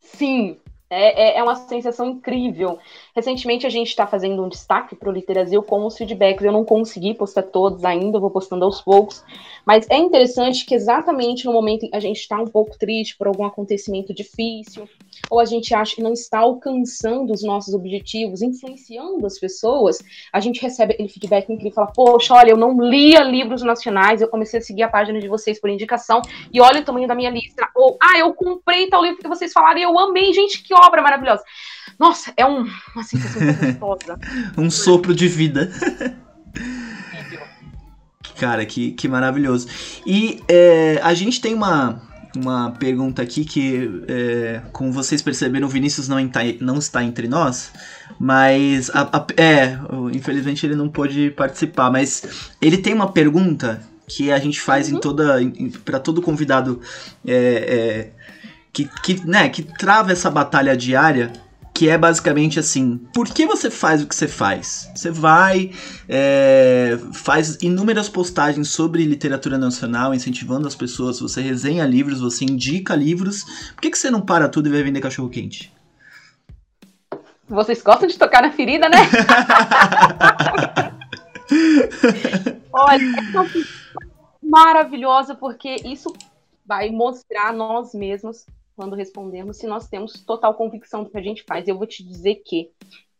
Sim, 0.00 0.56
é, 0.88 1.34
é, 1.34 1.38
é, 1.38 1.42
uma 1.42 1.54
sensação 1.56 2.06
incrível. 2.06 2.78
Recentemente 3.14 3.66
a 3.66 3.68
gente 3.68 3.88
está 3.88 4.06
fazendo 4.06 4.42
um 4.42 4.48
destaque 4.48 4.96
para 4.96 5.10
o 5.10 5.12
Literasil 5.12 5.62
com 5.62 5.84
os 5.84 5.94
feedbacks. 5.94 6.42
Eu 6.42 6.52
não 6.52 6.64
consegui 6.64 7.12
postar 7.12 7.42
todos 7.42 7.84
ainda, 7.84 8.18
vou 8.18 8.30
postando 8.30 8.64
aos 8.64 8.80
poucos. 8.80 9.22
Mas 9.66 9.86
é 9.90 9.98
interessante 9.98 10.64
que 10.64 10.74
exatamente 10.74 11.44
no 11.44 11.52
momento 11.52 11.84
em 11.84 11.90
que 11.90 11.96
a 11.96 12.00
gente 12.00 12.20
está 12.20 12.40
um 12.40 12.46
pouco 12.46 12.78
triste 12.78 13.14
por 13.18 13.26
algum 13.26 13.44
acontecimento 13.44 14.14
difícil, 14.14 14.88
ou 15.28 15.40
a 15.40 15.44
gente 15.44 15.74
acha 15.74 15.96
que 15.96 16.02
não 16.02 16.12
está 16.12 16.38
alcançando 16.38 17.32
os 17.32 17.42
nossos 17.42 17.74
objetivos, 17.74 18.42
influenciando 18.42 19.26
as 19.26 19.38
pessoas, 19.38 19.98
a 20.32 20.40
gente 20.40 20.60
recebe 20.60 20.94
aquele 20.94 21.08
feedback 21.08 21.52
incrível, 21.52 21.72
fala, 21.72 21.92
poxa, 21.92 22.34
olha, 22.34 22.50
eu 22.50 22.56
não 22.56 22.80
lia 22.80 23.22
livros 23.22 23.62
nacionais, 23.62 24.20
eu 24.20 24.28
comecei 24.28 24.60
a 24.60 24.62
seguir 24.62 24.82
a 24.82 24.88
página 24.88 25.20
de 25.20 25.28
vocês 25.28 25.60
por 25.60 25.68
indicação, 25.70 26.22
e 26.52 26.60
olha 26.60 26.80
o 26.80 26.84
tamanho 26.84 27.08
da 27.08 27.14
minha 27.14 27.30
lista. 27.30 27.68
Ou, 27.74 27.98
ah, 28.02 28.18
eu 28.18 28.32
comprei 28.34 28.88
tal 28.88 29.02
livro 29.02 29.18
que 29.18 29.28
vocês 29.28 29.52
falaram 29.52 29.78
e 29.78 29.82
eu 29.82 29.98
amei, 29.98 30.32
gente, 30.32 30.62
que 30.62 30.74
obra 30.74 31.02
maravilhosa. 31.02 31.42
Nossa, 31.98 32.32
é 32.36 32.46
um, 32.46 32.66
uma 32.94 33.04
sensação 33.04 33.42
gostosa. 33.78 34.18
um 34.56 34.70
sopro 34.70 35.14
de 35.14 35.28
vida. 35.28 35.70
Cara, 38.38 38.64
que, 38.64 38.92
que 38.92 39.06
maravilhoso. 39.06 39.68
E 40.06 40.42
é, 40.48 40.98
a 41.02 41.12
gente 41.12 41.42
tem 41.42 41.52
uma, 41.52 42.00
uma 42.36 42.70
pergunta 42.72 43.22
aqui 43.22 43.44
que, 43.44 44.02
é, 44.08 44.60
como 44.72 44.92
vocês 44.92 45.20
perceberam, 45.20 45.66
o 45.66 45.70
Vinícius 45.70 46.08
não, 46.08 46.18
está, 46.20 46.40
não 46.60 46.78
está 46.78 47.02
entre 47.02 47.26
nós, 47.26 47.72
mas 48.18 48.90
a, 48.90 49.18
a, 49.18 49.26
é, 49.36 49.78
infelizmente 50.12 50.64
ele 50.64 50.76
não 50.76 50.88
pôde 50.88 51.30
participar, 51.30 51.90
mas 51.90 52.50
ele 52.60 52.78
tem 52.78 52.94
uma 52.94 53.10
pergunta 53.10 53.82
que 54.06 54.30
a 54.32 54.38
gente 54.38 54.60
faz 54.60 54.90
uhum. 54.90 54.96
em 54.96 55.00
toda 55.00 55.38
para 55.84 56.00
todo 56.00 56.20
convidado 56.20 56.80
é, 57.26 57.34
é, 57.34 58.10
que, 58.72 58.88
que, 59.02 59.26
né, 59.26 59.48
que 59.48 59.62
trava 59.62 60.12
essa 60.12 60.30
batalha 60.30 60.76
diária 60.76 61.32
que 61.80 61.88
é 61.88 61.96
basicamente 61.96 62.60
assim: 62.60 62.98
por 63.14 63.26
que 63.26 63.46
você 63.46 63.70
faz 63.70 64.02
o 64.02 64.06
que 64.06 64.14
você 64.14 64.28
faz? 64.28 64.90
Você 64.94 65.10
vai, 65.10 65.70
é, 66.06 66.98
faz 67.14 67.56
inúmeras 67.62 68.06
postagens 68.06 68.68
sobre 68.68 69.02
literatura 69.06 69.56
nacional, 69.56 70.12
incentivando 70.12 70.68
as 70.68 70.74
pessoas, 70.74 71.20
você 71.20 71.40
resenha 71.40 71.86
livros, 71.86 72.20
você 72.20 72.44
indica 72.44 72.94
livros. 72.94 73.44
Por 73.72 73.80
que, 73.80 73.90
que 73.90 73.96
você 73.96 74.10
não 74.10 74.20
para 74.20 74.46
tudo 74.46 74.68
e 74.68 74.72
vai 74.72 74.82
vender 74.82 75.00
cachorro 75.00 75.30
quente? 75.30 75.72
Vocês 77.48 77.80
gostam 77.80 78.06
de 78.06 78.18
tocar 78.18 78.42
na 78.42 78.52
ferida, 78.52 78.86
né? 78.86 78.98
Olha, 82.74 83.02
é 83.02 83.06
maravilhosa 84.42 85.34
porque 85.34 85.76
isso 85.86 86.12
vai 86.66 86.90
mostrar 86.90 87.54
nós 87.54 87.94
mesmos 87.94 88.44
quando 88.80 88.96
respondemos 88.96 89.58
se 89.58 89.66
nós 89.66 89.88
temos 89.88 90.24
total 90.24 90.54
convicção 90.54 91.04
do 91.04 91.10
que 91.10 91.18
a 91.18 91.22
gente 91.22 91.44
faz. 91.46 91.68
Eu 91.68 91.76
vou 91.76 91.86
te 91.86 92.02
dizer 92.02 92.36
que 92.36 92.70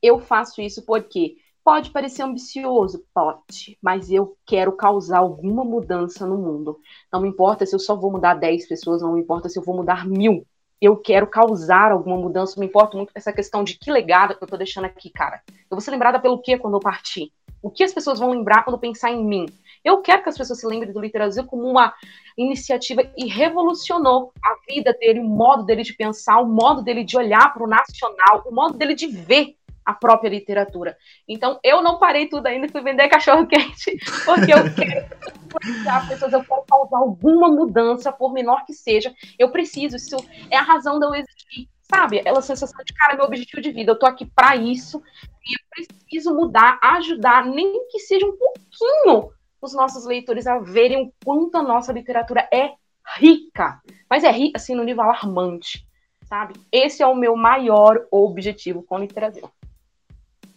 eu 0.00 0.18
faço 0.18 0.62
isso 0.62 0.86
porque 0.86 1.36
pode 1.62 1.90
parecer 1.90 2.22
ambicioso, 2.22 3.04
pode, 3.12 3.76
mas 3.82 4.10
eu 4.10 4.38
quero 4.46 4.72
causar 4.72 5.18
alguma 5.18 5.62
mudança 5.62 6.26
no 6.26 6.38
mundo. 6.38 6.80
Não 7.12 7.20
me 7.20 7.28
importa 7.28 7.66
se 7.66 7.74
eu 7.74 7.78
só 7.78 7.94
vou 7.94 8.10
mudar 8.10 8.36
10 8.36 8.66
pessoas, 8.68 9.02
não 9.02 9.12
me 9.12 9.20
importa 9.20 9.50
se 9.50 9.58
eu 9.58 9.62
vou 9.62 9.76
mudar 9.76 10.08
mil. 10.08 10.46
Eu 10.80 10.96
quero 10.96 11.26
causar 11.26 11.92
alguma 11.92 12.16
mudança, 12.16 12.58
me 12.58 12.64
importa 12.64 12.96
muito 12.96 13.12
essa 13.14 13.30
questão 13.30 13.62
de 13.62 13.78
que 13.78 13.92
legado 13.92 14.34
que 14.38 14.42
eu 14.42 14.48
tô 14.48 14.56
deixando 14.56 14.86
aqui, 14.86 15.10
cara. 15.10 15.42
Eu 15.46 15.76
vou 15.76 15.82
ser 15.82 15.90
lembrada 15.90 16.18
pelo 16.18 16.40
quê 16.40 16.56
quando 16.56 16.78
eu 16.78 16.80
partir? 16.80 17.30
O 17.62 17.70
que 17.70 17.84
as 17.84 17.92
pessoas 17.92 18.18
vão 18.18 18.30
lembrar 18.30 18.64
quando 18.64 18.78
pensar 18.78 19.10
em 19.10 19.22
mim? 19.22 19.44
Eu 19.84 20.02
quero 20.02 20.22
que 20.22 20.28
as 20.28 20.36
pessoas 20.36 20.60
se 20.60 20.66
lembrem 20.66 20.92
do 20.92 21.00
Literasil 21.00 21.44
como 21.44 21.62
uma 21.62 21.94
iniciativa 22.36 23.02
e 23.16 23.26
revolucionou 23.26 24.32
a 24.42 24.56
vida 24.68 24.92
dele, 24.92 25.20
o 25.20 25.24
modo 25.24 25.64
dele 25.64 25.82
de 25.82 25.94
pensar, 25.94 26.40
o 26.40 26.46
modo 26.46 26.82
dele 26.82 27.04
de 27.04 27.16
olhar 27.16 27.52
para 27.52 27.64
o 27.64 27.68
nacional, 27.68 28.42
o 28.46 28.54
modo 28.54 28.76
dele 28.76 28.94
de 28.94 29.06
ver 29.06 29.56
a 29.84 29.94
própria 29.94 30.28
literatura. 30.28 30.96
Então, 31.26 31.58
eu 31.64 31.82
não 31.82 31.98
parei 31.98 32.28
tudo 32.28 32.46
ainda, 32.46 32.68
fui 32.68 32.82
vender 32.82 33.08
cachorro 33.08 33.46
quente, 33.46 33.96
porque 34.24 34.52
eu 34.52 34.74
quero 34.74 35.06
influenciar 35.46 36.08
pessoas, 36.08 36.32
eu 36.32 36.44
quero 36.44 36.62
causar 36.68 36.98
alguma 36.98 37.48
mudança, 37.48 38.12
por 38.12 38.32
menor 38.32 38.64
que 38.64 38.72
seja. 38.72 39.12
Eu 39.38 39.50
preciso, 39.50 39.96
isso 39.96 40.16
é 40.50 40.56
a 40.56 40.62
razão 40.62 40.98
de 40.98 41.06
eu 41.06 41.14
existir, 41.14 41.68
sabe? 41.82 42.20
Aquela 42.20 42.42
sensação 42.42 42.84
de, 42.84 42.92
cara, 42.94 43.16
meu 43.16 43.24
objetivo 43.24 43.60
de 43.60 43.72
vida, 43.72 43.92
eu 43.92 43.98
tô 43.98 44.06
aqui 44.06 44.26
para 44.26 44.54
isso, 44.56 45.02
e 45.44 45.54
eu 45.54 45.86
preciso 45.88 46.34
mudar, 46.34 46.78
ajudar, 46.82 47.46
nem 47.46 47.88
que 47.88 47.98
seja 47.98 48.26
um 48.26 48.36
pouquinho 48.36 49.32
os 49.60 49.74
nossos 49.74 50.04
leitores 50.04 50.46
a 50.46 50.58
verem 50.58 51.04
o 51.04 51.12
quanto 51.24 51.56
a 51.56 51.62
nossa 51.62 51.92
literatura 51.92 52.48
é 52.52 52.70
rica. 53.18 53.80
Mas 54.08 54.24
é 54.24 54.30
rica, 54.30 54.58
assim, 54.58 54.74
no 54.74 54.84
nível 54.84 55.02
alarmante, 55.02 55.86
sabe? 56.28 56.54
Esse 56.72 57.02
é 57.02 57.06
o 57.06 57.14
meu 57.14 57.36
maior 57.36 58.06
objetivo 58.10 58.82
com 58.82 58.96
o 58.96 58.98
Literasil. 58.98 59.48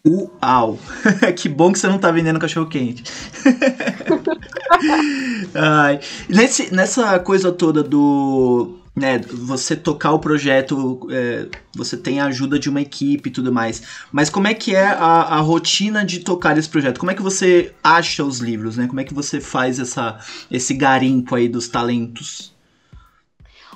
Uau! 0.06 0.78
que 1.38 1.48
bom 1.48 1.72
que 1.72 1.80
você 1.80 1.88
não 1.88 1.98
tá 1.98 2.12
vendendo 2.12 2.40
cachorro 2.40 2.68
quente. 2.68 3.04
Ai, 5.56 6.00
nesse, 6.28 6.74
nessa 6.74 7.18
coisa 7.20 7.54
toda 7.54 7.82
do 7.82 8.83
né, 8.96 9.18
você 9.20 9.76
tocar 9.76 10.12
o 10.12 10.20
projeto, 10.20 11.08
é, 11.10 11.48
você 11.76 11.98
tem 11.98 12.20
a 12.20 12.26
ajuda 12.26 12.60
de 12.60 12.70
uma 12.70 12.82
equipe 12.82 13.30
e 13.30 13.32
tudo 13.32 13.52
mais. 13.52 14.06
Mas 14.12 14.30
como 14.30 14.48
é 14.48 14.54
que 14.54 14.76
é 14.76 14.86
a, 14.86 15.38
a, 15.38 15.40
rotina 15.40 16.06
de 16.06 16.20
tocar 16.20 16.58
esse 16.58 16.70
projeto? 16.70 17.00
Como 17.00 17.12
é 17.12 17.16
que 17.16 17.22
você 17.22 17.74
acha 17.84 18.24
os 18.24 18.40
livros, 18.40 18.78
né? 18.78 18.88
Como 18.88 19.00
é 19.00 19.04
que 19.04 19.14
você 19.14 19.42
faz 19.42 19.80
essa, 19.80 20.20
esse 20.50 20.74
garimpo 20.76 21.36
aí 21.36 21.50
dos 21.50 21.68
talentos? 21.68 22.54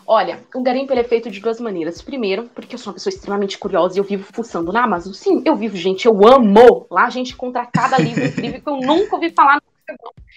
Olha, 0.10 0.42
o 0.56 0.62
garimpo 0.62 0.94
é 0.94 1.04
feito 1.04 1.30
de 1.30 1.42
duas 1.42 1.60
maneiras. 1.60 2.02
Primeiro, 2.02 2.50
porque 2.56 2.76
eu 2.76 2.80
sou 2.80 2.92
uma 2.92 2.94
pessoa 2.94 3.12
extremamente 3.12 3.58
curiosa 3.58 3.98
e 3.98 4.00
eu 4.00 4.06
vivo 4.06 4.26
fuçando 4.32 4.72
na 4.72 4.84
Amazon. 4.84 5.12
Sim, 5.12 5.42
eu 5.44 5.56
vivo, 5.56 5.76
gente, 5.76 6.06
eu 6.06 6.26
amo. 6.26 6.88
Lá 6.90 7.06
a 7.06 7.10
gente 7.10 7.34
encontra 7.34 7.66
cada 7.66 7.98
livro 7.98 8.24
incrível 8.26 8.62
que 8.62 8.70
eu 8.70 8.78
nunca 8.78 9.16
ouvi 9.16 9.32
falar. 9.32 9.62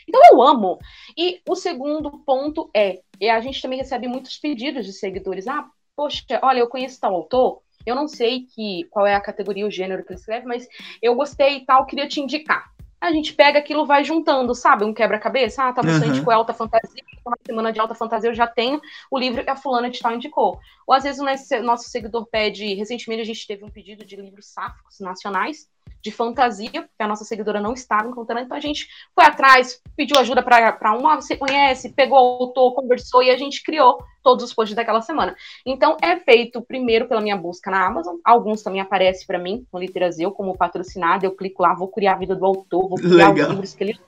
Então 0.08 0.20
eu 0.32 0.42
amo. 0.42 0.78
E 1.16 1.40
o 1.48 1.54
segundo 1.54 2.10
ponto 2.24 2.70
é, 2.74 3.00
a 3.30 3.40
gente 3.40 3.60
também 3.60 3.78
recebe 3.78 4.08
muitos 4.08 4.38
pedidos 4.38 4.86
de 4.86 4.92
seguidores. 4.92 5.46
Ah, 5.46 5.68
poxa, 5.96 6.24
olha, 6.42 6.60
eu 6.60 6.68
conheço 6.68 7.00
tal 7.00 7.14
autor, 7.14 7.62
eu 7.84 7.94
não 7.94 8.08
sei 8.08 8.46
que, 8.46 8.84
qual 8.90 9.06
é 9.06 9.14
a 9.14 9.20
categoria, 9.20 9.66
o 9.66 9.70
gênero 9.70 10.04
que 10.04 10.12
ele 10.12 10.18
escreve, 10.18 10.46
mas 10.46 10.68
eu 11.00 11.14
gostei 11.14 11.58
e 11.58 11.64
tal, 11.64 11.86
queria 11.86 12.08
te 12.08 12.20
indicar. 12.20 12.70
A 13.00 13.10
gente 13.12 13.32
pega 13.32 13.58
aquilo 13.58 13.86
vai 13.86 14.04
juntando, 14.04 14.54
sabe? 14.54 14.84
Um 14.84 14.92
quebra-cabeça. 14.92 15.64
Ah, 15.64 15.72
tá, 15.72 15.80
você 15.80 16.04
uhum. 16.04 16.10
indicou 16.10 16.34
alta 16.34 16.52
fantasia, 16.52 17.02
uma 17.24 17.38
semana 17.46 17.72
de 17.72 17.80
alta 17.80 17.94
fantasia 17.94 18.28
eu 18.28 18.34
já 18.34 18.46
tenho 18.46 18.78
o 19.10 19.18
livro 19.18 19.42
que 19.42 19.48
a 19.48 19.56
fulana 19.56 19.88
de 19.88 19.98
tal 19.98 20.14
indicou. 20.14 20.60
Ou 20.86 20.94
às 20.94 21.04
vezes 21.04 21.18
o 21.18 21.62
nosso 21.62 21.88
seguidor 21.88 22.26
pede, 22.26 22.74
recentemente 22.74 23.22
a 23.22 23.24
gente 23.24 23.46
teve 23.46 23.64
um 23.64 23.70
pedido 23.70 24.04
de 24.04 24.16
livros 24.16 24.48
sáficos 24.48 25.00
nacionais, 25.00 25.66
de 26.02 26.10
fantasia, 26.10 26.70
porque 26.70 27.02
a 27.02 27.06
nossa 27.06 27.24
seguidora 27.24 27.60
não 27.60 27.72
estava 27.72 28.08
encontrando, 28.08 28.42
então 28.42 28.56
a 28.56 28.60
gente 28.60 28.88
foi 29.14 29.24
atrás, 29.24 29.80
pediu 29.96 30.18
ajuda 30.18 30.42
para 30.42 30.96
uma, 30.98 31.16
você 31.16 31.36
conhece, 31.36 31.92
pegou 31.92 32.18
o 32.18 32.42
autor, 32.44 32.74
conversou 32.74 33.22
e 33.22 33.30
a 33.30 33.36
gente 33.36 33.62
criou 33.62 34.02
todos 34.22 34.44
os 34.44 34.54
posts 34.54 34.74
daquela 34.74 35.02
semana. 35.02 35.34
Então 35.64 35.96
é 36.00 36.16
feito 36.16 36.62
primeiro 36.62 37.06
pela 37.06 37.20
minha 37.20 37.36
busca 37.36 37.70
na 37.70 37.86
Amazon, 37.86 38.16
alguns 38.24 38.62
também 38.62 38.80
aparecem 38.80 39.26
para 39.26 39.38
mim 39.38 39.66
no 39.72 39.78
Literazil 39.78 40.30
como 40.32 40.56
patrocinado, 40.56 41.26
eu 41.26 41.36
clico 41.36 41.62
lá, 41.62 41.74
vou 41.74 41.88
criar 41.88 42.14
a 42.14 42.18
vida 42.18 42.34
do 42.34 42.44
autor, 42.44 42.88
vou 42.88 42.98
criar 42.98 43.28
Legal. 43.28 43.48
os 43.48 43.50
livros 43.50 43.74
que 43.74 43.84
ele 43.84 44.00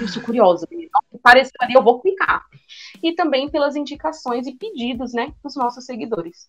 eu 0.00 0.08
sou 0.08 0.22
curiosa, 0.22 0.68
apareceu 1.12 1.56
ali, 1.60 1.74
eu 1.74 1.82
vou 1.82 2.00
clicar. 2.00 2.44
E 3.02 3.12
também 3.14 3.50
pelas 3.50 3.74
indicações 3.74 4.46
e 4.46 4.54
pedidos, 4.54 5.12
né, 5.12 5.32
dos 5.42 5.56
nossos 5.56 5.84
seguidores. 5.84 6.48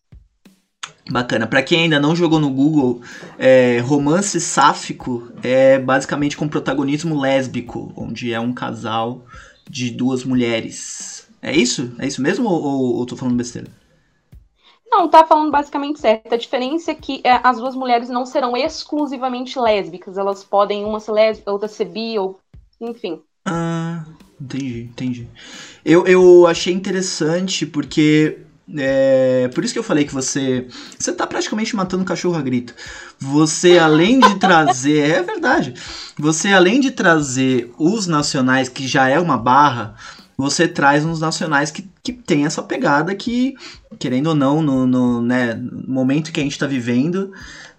Bacana. 1.09 1.47
Para 1.47 1.63
quem 1.63 1.83
ainda 1.83 1.99
não 1.99 2.15
jogou 2.15 2.39
no 2.39 2.51
Google, 2.51 3.01
é, 3.37 3.79
romance 3.79 4.39
sáfico 4.39 5.31
é 5.41 5.79
basicamente 5.79 6.37
com 6.37 6.47
protagonismo 6.47 7.19
lésbico, 7.19 7.91
onde 7.95 8.31
é 8.31 8.39
um 8.39 8.53
casal 8.53 9.25
de 9.67 9.89
duas 9.89 10.23
mulheres. 10.23 11.27
É 11.41 11.55
isso? 11.55 11.93
É 11.97 12.05
isso 12.05 12.21
mesmo 12.21 12.47
ou, 12.47 12.61
ou, 12.61 12.95
ou 12.97 13.05
tô 13.05 13.15
falando 13.15 13.35
besteira? 13.35 13.67
Não, 14.91 15.07
tá 15.07 15.23
falando 15.23 15.51
basicamente 15.51 15.99
certo. 15.99 16.33
A 16.33 16.37
diferença 16.37 16.91
é 16.91 16.95
que 16.95 17.21
é, 17.23 17.39
as 17.43 17.57
duas 17.57 17.75
mulheres 17.75 18.09
não 18.09 18.25
serão 18.25 18.57
exclusivamente 18.57 19.59
lésbicas. 19.59 20.17
Elas 20.17 20.43
podem 20.43 20.83
uma 20.83 20.99
ser 20.99 21.11
lésbica, 21.11 21.51
outra 21.51 21.67
ser 21.67 21.85
bi, 21.85 22.17
ou 22.17 22.39
enfim. 22.81 23.21
Ah, 23.45 24.05
entendi, 24.39 24.89
entendi. 24.91 25.27
Eu, 25.85 26.05
eu 26.05 26.47
achei 26.47 26.73
interessante 26.73 27.65
porque 27.65 28.39
é, 28.77 29.49
por 29.53 29.63
isso 29.63 29.73
que 29.73 29.79
eu 29.79 29.83
falei 29.83 30.05
que 30.05 30.13
você. 30.13 30.67
Você 30.97 31.11
tá 31.11 31.25
praticamente 31.25 31.75
matando 31.75 32.05
cachorro 32.05 32.37
a 32.37 32.41
grito. 32.41 32.75
Você, 33.17 33.79
além 33.79 34.19
de 34.19 34.35
trazer. 34.39 35.09
É 35.09 35.23
verdade. 35.23 35.73
Você, 36.17 36.49
além 36.49 36.79
de 36.79 36.91
trazer 36.91 37.73
os 37.77 38.05
nacionais, 38.05 38.69
que 38.69 38.87
já 38.87 39.07
é 39.07 39.19
uma 39.19 39.37
barra, 39.37 39.95
você 40.39 40.69
traz 40.69 41.03
uns 41.03 41.19
nacionais 41.19 41.69
que, 41.69 41.85
que 42.01 42.13
tem 42.13 42.45
essa 42.45 42.63
pegada 42.63 43.13
que, 43.13 43.55
querendo 43.99 44.27
ou 44.27 44.35
não, 44.35 44.61
no, 44.61 44.87
no 44.87 45.21
né, 45.21 45.53
momento 45.85 46.31
que 46.31 46.39
a 46.39 46.43
gente 46.43 46.53
está 46.53 46.65
vivendo, 46.65 47.33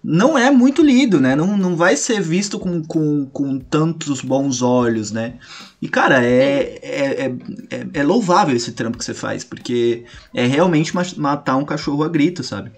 não 0.04 0.36
é 0.36 0.50
muito 0.50 0.82
lido, 0.82 1.18
né? 1.18 1.34
Não, 1.34 1.56
não 1.56 1.74
vai 1.74 1.96
ser 1.96 2.20
visto 2.20 2.58
com, 2.58 2.84
com, 2.84 3.24
com 3.24 3.58
tantos 3.58 4.20
bons 4.20 4.60
olhos, 4.60 5.10
né? 5.10 5.38
E, 5.80 5.88
cara, 5.88 6.22
é, 6.22 6.78
é, 6.82 7.24
é, 7.70 7.86
é, 7.94 8.02
louvável 8.02 8.54
esse 8.54 8.72
trampo 8.72 8.98
que 8.98 9.06
você 9.06 9.14
faz, 9.14 9.42
porque 9.42 10.04
é 10.34 10.44
realmente 10.44 10.92
matar 11.16 11.56
um 11.56 11.64
cachorro 11.64 12.04
a 12.04 12.08
grito, 12.10 12.44
sabe? 12.44 12.72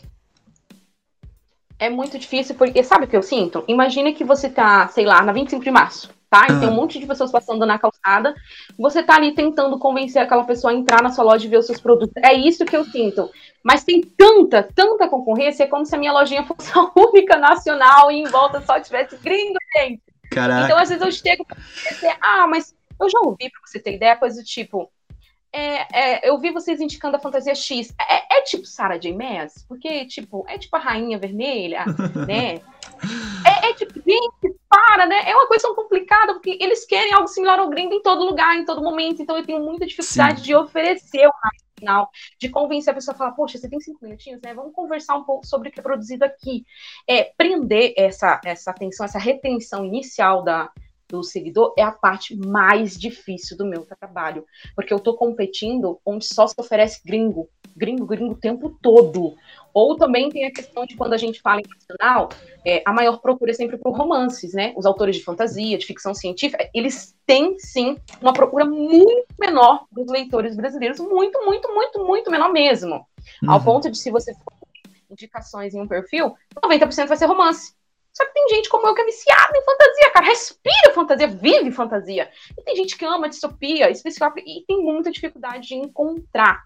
É 1.77 1.91
muito 1.91 2.17
difícil, 2.21 2.55
porque 2.55 2.85
sabe 2.85 3.07
o 3.07 3.09
que 3.09 3.17
eu 3.17 3.23
sinto? 3.25 3.65
Imagina 3.67 4.13
que 4.13 4.23
você 4.23 4.49
tá, 4.49 4.87
sei 4.87 5.05
lá, 5.05 5.25
na 5.25 5.33
25 5.33 5.65
de 5.65 5.73
março, 5.73 6.09
tá? 6.33 6.47
E 6.47 6.59
tem 6.59 6.69
um 6.71 6.75
monte 6.75 6.99
de 6.99 7.07
pessoas 7.07 7.31
passando 7.31 7.67
na 7.67 7.79
calçada, 7.79 8.35
você 8.79 9.03
tá 9.03 9.17
ali 9.17 9.33
tentando 9.33 9.79
convencer 9.79 10.23
aquela 10.23 10.45
pessoa 10.45 10.73
a 10.73 10.75
entrar 10.75 11.03
na 11.03 11.11
sua 11.11 11.25
loja 11.25 11.45
e 11.45 11.49
ver 11.49 11.59
os 11.59 11.67
seus 11.67 11.79
produtos. 11.79 12.17
É 12.25 12.33
isso 12.33 12.65
que 12.65 12.75
eu 12.75 12.87
sinto. 12.87 13.31
Mas 13.63 13.85
tem 13.85 14.01
tanta, 14.01 14.63
tanta 14.63 15.07
concorrência, 15.09 15.65
é 15.65 15.67
como 15.67 15.85
se 15.85 15.95
a 15.95 15.99
minha 15.99 16.11
lojinha 16.11 16.43
fosse 16.45 16.73
a 16.75 16.91
única 16.99 17.37
nacional 17.37 18.11
e 18.11 18.23
em 18.23 18.25
volta 18.25 18.63
só 18.63 18.81
tivesse 18.81 19.15
gringo, 19.19 19.59
gente. 19.77 20.01
Caraca. 20.31 20.65
Então, 20.65 20.79
às 20.79 20.89
vezes, 20.89 21.05
eu 21.05 21.13
chego 21.13 21.45
pra 21.45 21.59
dizer, 21.91 22.17
ah, 22.19 22.47
mas 22.47 22.75
eu 22.99 23.11
já 23.11 23.19
ouvi, 23.21 23.51
pra 23.51 23.61
você 23.67 23.79
ter 23.79 23.97
ideia, 23.97 24.17
coisa 24.17 24.41
do 24.41 24.45
tipo. 24.47 24.91
É, 25.55 25.87
é, 25.93 26.29
eu 26.29 26.39
vi 26.39 26.51
vocês 26.51 26.81
indicando 26.81 27.17
a 27.17 27.21
fantasia 27.21 27.55
X. 27.55 27.95
É, 28.01 28.39
é 28.39 28.41
tipo 28.43 28.65
Sarah 28.65 28.97
J. 28.97 29.13
Maas? 29.13 29.65
Porque, 29.69 30.07
tipo, 30.07 30.45
é 30.49 30.57
tipo 30.57 30.75
a 30.77 30.81
Rainha 30.81 31.19
Vermelha, 31.19 31.85
né? 32.27 32.55
É, 33.45 33.69
é, 33.69 33.75
tipo, 33.75 33.95
gente, 33.95 34.57
para, 34.69 35.05
né? 35.05 35.29
É 35.31 35.35
uma 35.35 35.47
coisa 35.47 35.65
tão 35.65 35.75
complicada, 35.75 36.33
porque 36.33 36.57
eles 36.59 36.87
querem 36.87 37.13
algo 37.13 37.29
similar 37.29 37.59
ao 37.59 37.69
gringo 37.69 37.93
em 37.93 38.03
todo 38.03 38.25
lugar, 38.25 38.57
em 38.57 38.65
todo 38.65 38.83
momento. 38.83 39.21
Então 39.21 39.37
eu 39.37 39.45
tenho 39.45 39.61
muita 39.61 39.87
dificuldade 39.87 40.41
Sim. 40.41 40.47
de 40.47 40.55
oferecer 40.55 41.27
uma 41.27 41.51
final, 41.83 42.11
de 42.39 42.49
convencer 42.49 42.93
a 42.93 42.95
pessoa 42.95 43.15
a 43.15 43.19
falar, 43.19 43.33
poxa, 43.33 43.59
você 43.59 43.69
tem 43.69 43.81
cinco 43.81 43.99
minutinhos, 44.03 44.41
né? 44.41 44.55
Vamos 44.55 44.73
conversar 44.73 45.17
um 45.17 45.25
pouco 45.25 45.45
sobre 45.45 45.69
o 45.69 45.73
que 45.73 45.81
é 45.81 45.83
produzido 45.83 46.25
aqui. 46.25 46.65
É, 47.09 47.25
prender 47.37 47.93
essa, 47.97 48.41
essa 48.45 48.71
atenção, 48.71 49.05
essa 49.05 49.19
retenção 49.19 49.85
inicial 49.85 50.45
da, 50.45 50.71
do 51.13 51.23
seguidor 51.23 51.75
é 51.77 51.83
a 51.83 51.93
parte 51.93 52.35
mais 52.35 52.99
difícil 52.99 53.55
do 53.55 53.67
meu 53.67 53.85
trabalho, 53.85 54.47
porque 54.75 54.93
eu 54.93 54.97
estou 54.97 55.15
competindo 55.15 56.01
onde 56.07 56.25
só 56.25 56.47
se 56.47 56.55
oferece 56.57 57.03
gringo, 57.05 57.51
gringo, 57.77 58.07
gringo 58.07 58.33
o 58.33 58.37
tempo 58.37 58.75
todo. 58.81 59.35
Ou 59.75 59.95
também 59.97 60.31
tem 60.31 60.47
a 60.47 60.51
questão 60.51 60.87
de 60.87 60.97
quando 60.97 61.13
a 61.13 61.19
gente 61.19 61.41
fala 61.41 61.61
em 61.61 61.65
nacional, 61.69 62.31
é, 62.65 62.83
a 62.87 62.93
maior 62.93 63.19
procura 63.21 63.51
é 63.51 63.55
sempre 63.55 63.77
por 63.77 63.95
romances, 63.95 64.55
né? 64.55 64.73
Os 64.75 64.87
autores 64.87 65.17
de 65.17 65.23
fantasia, 65.23 65.77
de 65.77 65.87
ficção 65.87 66.15
científica, 66.15 66.69
eles 66.75 67.15
têm 67.27 67.59
sim 67.59 67.99
uma 68.21 68.33
procura 68.33 68.65
muito 68.65 69.27
menor 69.39 69.85
dos 69.93 70.07
leitores 70.11 70.57
brasileiros, 70.57 70.99
muito, 70.99 71.45
muito, 71.45 71.73
muito, 71.73 72.05
muito 72.07 72.31
menor 72.31 72.51
mesmo. 72.51 73.07
Uhum. 73.43 73.51
Ao 73.51 73.63
ponto 73.63 73.91
de 73.91 73.99
se 73.99 74.11
você 74.11 74.33
for 74.35 74.53
indicações 75.11 75.75
em 75.75 75.81
um 75.81 75.87
perfil, 75.87 76.35
90% 76.65 77.07
vai 77.07 77.17
ser 77.19 77.27
romance. 77.27 77.75
Só 78.15 78.27
que 78.27 78.35
tem 78.35 78.49
gente 78.49 78.69
como 78.69 78.87
eu 78.87 78.95
que 78.95 79.01
é 79.01 79.07
viciada 79.07 79.57
em 79.57 79.65
fantasia, 79.65 80.11
cara, 80.13 80.27
respira 80.27 80.95
fantasia, 80.95 81.29
vive 81.29 81.71
fantasia. 81.73 82.31
E 82.57 82.63
tem 82.63 82.77
gente 82.77 82.97
que 82.97 83.05
ama 83.05 83.29
distopia, 83.29 83.91
especificamente, 83.91 84.47
e 84.47 84.65
tem 84.67 84.83
muita 84.83 85.11
dificuldade 85.11 85.69
de 85.69 85.75
encontrar. 85.75 86.63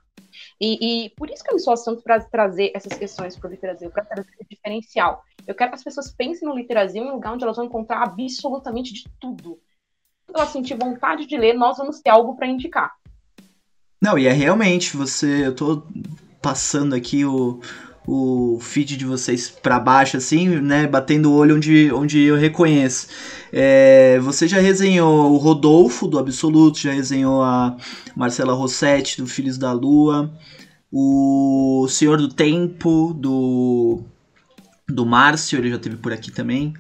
E, 0.61 1.07
e, 1.07 1.11
por 1.11 1.31
isso 1.31 1.43
que 1.43 1.51
eu 1.51 1.55
me 1.55 1.61
esforço 1.61 1.85
tanto 1.85 2.03
para 2.03 2.21
trazer 2.21 2.73
essas 2.75 2.99
questões 2.99 3.37
para 3.37 3.49
o 3.49 3.51
Literazil, 3.51 3.91
para 3.91 4.05
trazer 4.05 4.29
esse 4.41 4.49
diferencial. 4.51 5.23
Eu 5.47 5.55
quero 5.55 5.71
que 5.71 5.77
as 5.77 5.85
pessoas 5.85 6.11
pensem 6.11 6.47
no 6.47 6.55
Literazil 6.55 7.05
em 7.05 7.09
um 7.09 7.15
lugar 7.15 7.33
onde 7.33 7.45
elas 7.45 7.57
vão 7.57 7.67
encontrar 7.67 8.03
absolutamente 8.03 8.93
de 8.93 9.05
tudo. 9.21 9.59
Quando 10.27 10.39
elas 10.39 10.51
sentir 10.51 10.77
vontade 10.77 11.27
de 11.27 11.37
ler, 11.37 11.55
nós 11.55 11.79
vamos 11.79 12.01
ter 12.01 12.11
algo 12.11 12.37
para 12.37 12.49
indicar. 12.49 12.93
Não, 14.03 14.19
e 14.19 14.27
é 14.27 14.33
realmente, 14.33 14.97
você. 14.97 15.47
Eu 15.47 15.55
tô 15.55 15.83
passando 16.43 16.95
aqui 16.95 17.25
o, 17.25 17.61
o 18.07 18.59
feed 18.61 18.97
de 18.97 19.05
vocês 19.05 19.51
para 19.51 19.81
baixo, 19.81 20.17
assim, 20.17 20.49
né? 20.49 20.87
Batendo 20.87 21.31
o 21.31 21.35
olho 21.35 21.57
onde, 21.57 21.91
onde 21.93 22.21
eu 22.21 22.37
reconheço. 22.37 23.09
É, 23.53 24.19
você 24.21 24.47
já 24.47 24.61
resenhou 24.61 25.33
o 25.33 25.37
Rodolfo, 25.37 26.07
do 26.07 26.19
Absoluto, 26.19 26.79
já 26.79 26.93
resenhou 26.93 27.43
a 27.43 27.77
Marcela 28.15 28.55
Rossetti, 28.55 29.21
do 29.21 29.27
Filhos 29.27 29.59
da 29.59 29.73
Lua, 29.73 30.33
o 30.93 31.87
Senhor 31.89 32.19
do 32.19 32.29
Tempo, 32.29 33.13
do, 33.19 34.01
do 34.89 35.05
Márcio, 35.05 35.59
ele 35.59 35.71
já 35.71 35.79
teve 35.79 35.97
por 35.97 36.13
aqui 36.13 36.31
também. 36.31 36.75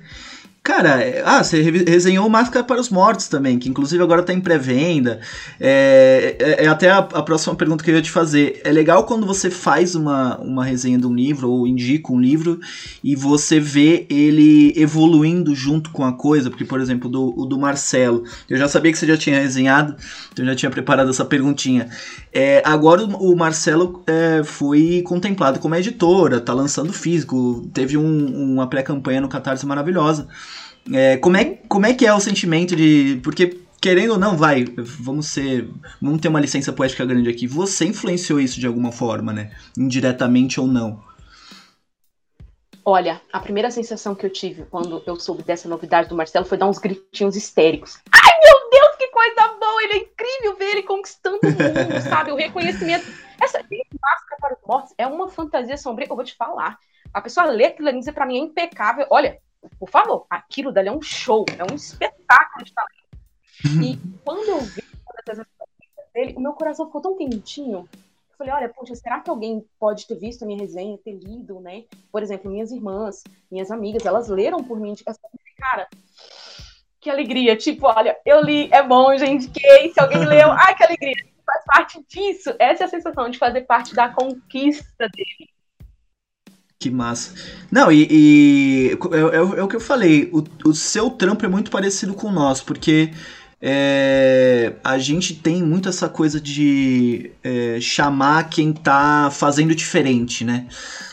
Cara, 0.66 1.00
é, 1.00 1.22
ah, 1.24 1.44
você 1.44 1.62
resenhou 1.62 2.28
Máscara 2.28 2.64
para 2.64 2.80
os 2.80 2.88
Mortos 2.88 3.28
também, 3.28 3.56
que 3.56 3.68
inclusive 3.68 4.02
agora 4.02 4.22
está 4.22 4.32
em 4.32 4.40
pré-venda. 4.40 5.20
É, 5.60 6.36
é, 6.40 6.64
é, 6.64 6.66
até 6.66 6.90
a, 6.90 6.98
a, 6.98 7.22
próxima 7.22 7.54
pergunta 7.54 7.84
que 7.84 7.90
eu 7.92 7.94
ia 7.94 8.02
te 8.02 8.10
fazer. 8.10 8.62
É 8.64 8.72
legal 8.72 9.04
quando 9.04 9.24
você 9.24 9.48
faz 9.48 9.94
uma, 9.94 10.36
uma 10.38 10.64
resenha 10.64 10.98
de 10.98 11.06
um 11.06 11.14
livro, 11.14 11.48
ou 11.48 11.68
indica 11.68 12.12
um 12.12 12.20
livro, 12.20 12.58
e 13.02 13.14
você 13.14 13.60
vê 13.60 14.06
ele 14.10 14.72
evoluindo 14.74 15.54
junto 15.54 15.90
com 15.90 16.04
a 16.04 16.12
coisa, 16.12 16.50
porque, 16.50 16.64
por 16.64 16.80
exemplo, 16.80 17.08
do, 17.08 17.32
o 17.40 17.46
do 17.46 17.60
Marcelo, 17.60 18.24
eu 18.50 18.58
já 18.58 18.66
sabia 18.66 18.90
que 18.90 18.98
você 18.98 19.06
já 19.06 19.16
tinha 19.16 19.40
resenhado, 19.40 19.94
então 20.32 20.44
eu 20.44 20.50
já 20.50 20.56
tinha 20.56 20.70
preparado 20.70 21.08
essa 21.08 21.24
perguntinha. 21.24 21.88
É, 22.32 22.60
agora 22.66 23.04
o 23.04 23.36
Marcelo 23.36 24.02
é, 24.04 24.42
foi 24.42 25.00
contemplado 25.06 25.60
como 25.60 25.76
editora, 25.76 26.40
tá 26.40 26.52
lançando 26.52 26.92
físico, 26.92 27.70
teve 27.72 27.96
um, 27.96 28.54
uma 28.54 28.66
pré-campanha 28.66 29.20
no 29.20 29.28
Catarse 29.28 29.64
maravilhosa. 29.64 30.26
É, 30.92 31.16
como, 31.16 31.36
é, 31.36 31.44
como 31.68 31.86
é 31.86 31.94
que 31.94 32.06
é 32.06 32.14
o 32.14 32.20
sentimento 32.20 32.76
de. 32.76 33.20
Porque, 33.22 33.60
querendo 33.80 34.12
ou 34.12 34.18
não, 34.18 34.36
vai, 34.36 34.64
vamos 34.76 35.26
ser. 35.28 35.68
Vamos 36.00 36.20
ter 36.20 36.28
uma 36.28 36.40
licença 36.40 36.72
poética 36.72 37.04
grande 37.04 37.28
aqui. 37.28 37.46
Você 37.46 37.86
influenciou 37.86 38.40
isso 38.40 38.60
de 38.60 38.66
alguma 38.66 38.92
forma, 38.92 39.32
né? 39.32 39.50
Indiretamente 39.76 40.60
ou 40.60 40.66
não. 40.66 41.02
Olha, 42.88 43.20
a 43.32 43.40
primeira 43.40 43.68
sensação 43.68 44.14
que 44.14 44.24
eu 44.24 44.30
tive 44.30 44.64
quando 44.66 45.02
eu 45.04 45.16
soube 45.16 45.42
dessa 45.42 45.68
novidade 45.68 46.08
do 46.08 46.14
Marcelo 46.14 46.46
foi 46.46 46.56
dar 46.56 46.68
uns 46.68 46.78
gritinhos 46.78 47.34
histéricos. 47.34 47.98
Ai, 48.12 48.30
meu 48.44 48.70
Deus, 48.70 48.96
que 48.96 49.08
coisa 49.08 49.48
boa! 49.58 49.82
Ele 49.82 49.92
é 49.92 49.96
incrível 49.96 50.56
ver 50.56 50.70
ele 50.70 50.82
conquistando 50.84 51.40
o 51.42 51.46
mundo, 51.46 52.00
sabe? 52.08 52.30
O 52.30 52.36
reconhecimento. 52.36 53.04
Essa 53.42 53.58
máscara 53.58 54.36
para 54.40 54.54
os 54.54 54.60
mortos 54.64 54.94
é 54.96 55.04
uma 55.04 55.28
fantasia 55.28 55.76
sombria 55.76 56.06
que 56.06 56.12
eu 56.12 56.16
vou 56.16 56.24
te 56.24 56.36
falar. 56.36 56.78
A 57.12 57.20
pessoa 57.20 57.46
lê 57.46 57.64
aquilo 57.64 57.88
ali 57.88 57.98
e 57.98 58.00
diz 58.00 58.14
pra 58.14 58.24
mim 58.24 58.36
é 58.36 58.42
impecável. 58.42 59.04
Olha, 59.10 59.36
por 59.78 59.90
favor, 59.90 60.26
aquilo 60.30 60.72
dali 60.72 60.88
é 60.88 60.92
um 60.92 61.02
show, 61.02 61.44
é 61.58 61.64
um 61.70 61.74
espetáculo 61.74 62.64
de 62.64 62.72
talento. 62.72 63.82
E 63.82 63.98
quando 64.24 64.48
eu 64.48 64.60
vi 64.60 64.82
dele, 66.16 66.34
o 66.34 66.40
meu 66.40 66.54
coração 66.54 66.86
ficou 66.86 67.02
tão 67.02 67.16
quentinho. 67.16 67.86
falei, 68.38 68.52
olha, 68.52 68.68
poxa, 68.70 68.94
será 68.94 69.20
que 69.20 69.28
alguém 69.28 69.64
pode 69.78 70.06
ter 70.06 70.14
visto 70.14 70.42
a 70.42 70.46
minha 70.46 70.58
resenha, 70.58 70.98
ter 70.98 71.12
lido, 71.12 71.60
né? 71.60 71.84
Por 72.10 72.22
exemplo, 72.22 72.50
minhas 72.50 72.72
irmãs, 72.72 73.22
minhas 73.50 73.70
amigas, 73.70 74.06
elas 74.06 74.28
leram 74.28 74.64
por 74.64 74.80
mim 74.80 74.90
indicação. 74.90 75.28
Cara, 75.58 75.88
que 77.00 77.10
alegria. 77.10 77.56
Tipo, 77.56 77.86
olha, 77.86 78.18
eu 78.24 78.40
li, 78.40 78.68
é 78.72 78.82
bom, 78.82 79.16
gente, 79.16 79.48
que 79.48 79.92
se 79.92 80.00
alguém 80.00 80.24
leu, 80.24 80.50
ai, 80.52 80.74
que 80.74 80.84
alegria. 80.84 81.14
Faz 81.44 81.64
parte 81.64 82.04
disso. 82.08 82.54
Essa 82.58 82.84
é 82.84 82.86
a 82.86 82.90
sensação 82.90 83.30
de 83.30 83.38
fazer 83.38 83.62
parte 83.62 83.94
da 83.94 84.08
conquista 84.08 85.08
dele. 85.08 85.50
Que 86.86 86.90
massa. 86.90 87.32
Não, 87.68 87.90
e, 87.90 88.06
e 88.08 88.98
é, 89.12 89.16
é, 89.16 89.58
é, 89.58 89.62
o 89.62 89.66
que 89.66 89.74
eu 89.74 89.80
falei, 89.80 90.30
o, 90.32 90.44
o 90.68 90.72
seu 90.72 91.10
trampo 91.10 91.44
é 91.44 91.48
muito 91.48 91.68
parecido 91.68 92.14
com 92.14 92.28
o 92.28 92.32
nosso, 92.32 92.64
porque 92.64 93.10
é, 93.60 94.74
a 94.84 94.98
gente 94.98 95.34
tem 95.34 95.60
muito 95.64 95.88
essa 95.88 96.08
coisa 96.08 96.40
de 96.40 97.32
é, 97.42 97.78
chamar 97.80 98.48
quem 98.48 98.72
tá 98.72 99.30
fazendo 99.32 99.74
diferente, 99.74 100.44
né? 100.44 100.68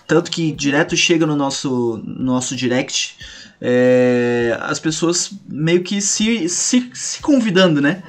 Tanto 0.06 0.30
que 0.30 0.52
direto 0.52 0.96
chega 0.96 1.26
no 1.26 1.36
nosso, 1.36 2.00
nosso 2.06 2.56
direct 2.56 3.18
é, 3.60 4.56
as 4.62 4.80
pessoas 4.80 5.32
meio 5.50 5.82
que 5.82 6.02
se, 6.02 6.48
se, 6.50 6.92
se 6.94 7.20
convidando, 7.20 7.82
né? 7.82 8.04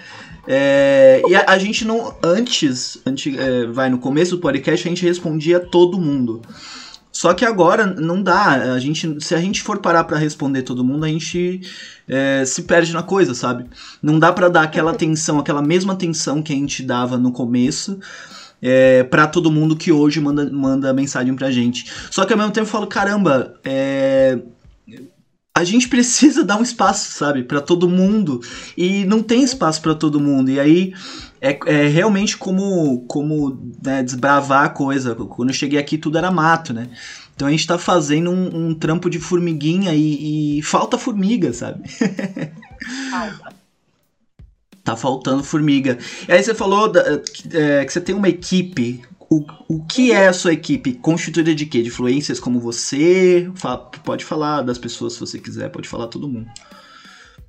É, 0.46 1.22
e 1.27 1.35
a, 1.35 1.44
a, 1.48 1.59
gente 1.59 1.87
não. 1.87 2.14
Antes, 2.22 2.98
antes 3.07 3.35
é, 3.38 3.66
vai, 3.68 3.88
no 3.88 3.96
começo 3.96 4.37
do 4.37 4.42
podcast, 4.42 4.87
a 4.87 4.90
gente 4.90 5.07
respondia 5.07 5.59
todo 5.59 5.98
mundo. 5.98 6.42
Só 7.14 7.33
que 7.33 7.44
agora 7.44 7.87
não 7.87 8.20
dá. 8.20 8.74
A 8.74 8.79
gente, 8.81 9.24
se 9.24 9.37
a 9.37 9.40
gente 9.40 9.62
for 9.62 9.79
parar 9.79 10.03
para 10.03 10.18
responder 10.18 10.62
todo 10.62 10.85
mundo, 10.85 11.05
a 11.05 11.09
gente 11.09 11.61
é, 12.09 12.44
se 12.44 12.64
perde 12.64 12.92
na 12.92 13.05
coisa, 13.05 13.33
sabe? 13.35 13.66
Não 14.03 14.18
dá 14.18 14.33
para 14.33 14.48
dar 14.48 14.62
aquela 14.62 14.90
atenção, 14.92 15.38
aquela 15.38 15.62
mesma 15.62 15.92
atenção 15.92 16.42
que 16.42 16.53
a 16.53 16.57
gente 16.57 16.83
dava 16.83 17.16
no 17.16 17.31
começo. 17.31 18.00
É, 18.61 19.05
para 19.05 19.29
todo 19.29 19.50
mundo 19.50 19.77
que 19.77 19.92
hoje 19.92 20.20
manda, 20.20 20.50
manda 20.50 20.92
mensagem 20.92 21.35
pra 21.37 21.53
gente. 21.53 21.88
Só 22.11 22.24
que 22.24 22.33
ao 22.33 22.38
mesmo 22.38 22.53
tempo 22.53 22.66
eu 22.66 22.70
falo, 22.70 22.87
caramba, 22.88 23.55
é, 23.62 24.38
a 25.57 25.62
gente 25.62 25.88
precisa 25.88 26.42
dar 26.42 26.57
um 26.57 26.62
espaço, 26.62 27.12
sabe, 27.12 27.44
para 27.44 27.61
todo 27.61 27.88
mundo 27.88 28.40
e 28.77 29.05
não 29.05 29.22
tem 29.22 29.44
espaço 29.44 29.81
para 29.81 29.94
todo 29.94 30.18
mundo. 30.18 30.50
E 30.50 30.59
aí 30.59 30.92
é, 31.44 31.59
é 31.66 31.88
realmente 31.88 32.38
como, 32.38 33.04
como 33.07 33.70
né, 33.85 34.02
desbravar 34.02 34.64
a 34.64 34.68
coisa. 34.70 35.14
Quando 35.14 35.50
eu 35.50 35.54
cheguei 35.54 35.78
aqui, 35.78 35.98
tudo 35.98 36.16
era 36.16 36.30
mato, 36.30 36.72
né? 36.72 36.88
Então 37.35 37.46
a 37.46 37.50
gente 37.50 37.66
tá 37.66 37.76
fazendo 37.76 38.30
um, 38.30 38.68
um 38.68 38.74
trampo 38.74 39.11
de 39.11 39.18
formiguinha 39.18 39.92
e, 39.92 40.59
e 40.59 40.62
falta 40.62 40.96
formiga, 40.96 41.52
sabe? 41.52 41.87
Falta. 43.11 43.54
tá 44.83 44.96
faltando 44.96 45.44
formiga. 45.44 45.98
E 46.26 46.33
aí 46.33 46.42
você 46.42 46.54
falou 46.54 46.90
da, 46.90 47.02
é, 47.52 47.85
que 47.85 47.92
você 47.92 48.00
tem 48.00 48.14
uma 48.14 48.28
equipe. 48.28 49.02
O, 49.28 49.44
o 49.68 49.85
que 49.85 50.12
é 50.12 50.28
a 50.28 50.33
sua 50.33 50.52
equipe? 50.52 50.94
Constituída 50.94 51.54
de 51.54 51.66
quê? 51.66 51.83
De 51.83 51.88
influências 51.88 52.40
como 52.40 52.61
você? 52.61 53.50
pode 54.04 54.24
falar 54.24 54.62
das 54.62 54.78
pessoas 54.78 55.14
se 55.14 55.20
você 55.20 55.38
quiser, 55.38 55.70
pode 55.70 55.88
falar 55.88 56.07
todo 56.07 56.28
mundo. 56.28 56.48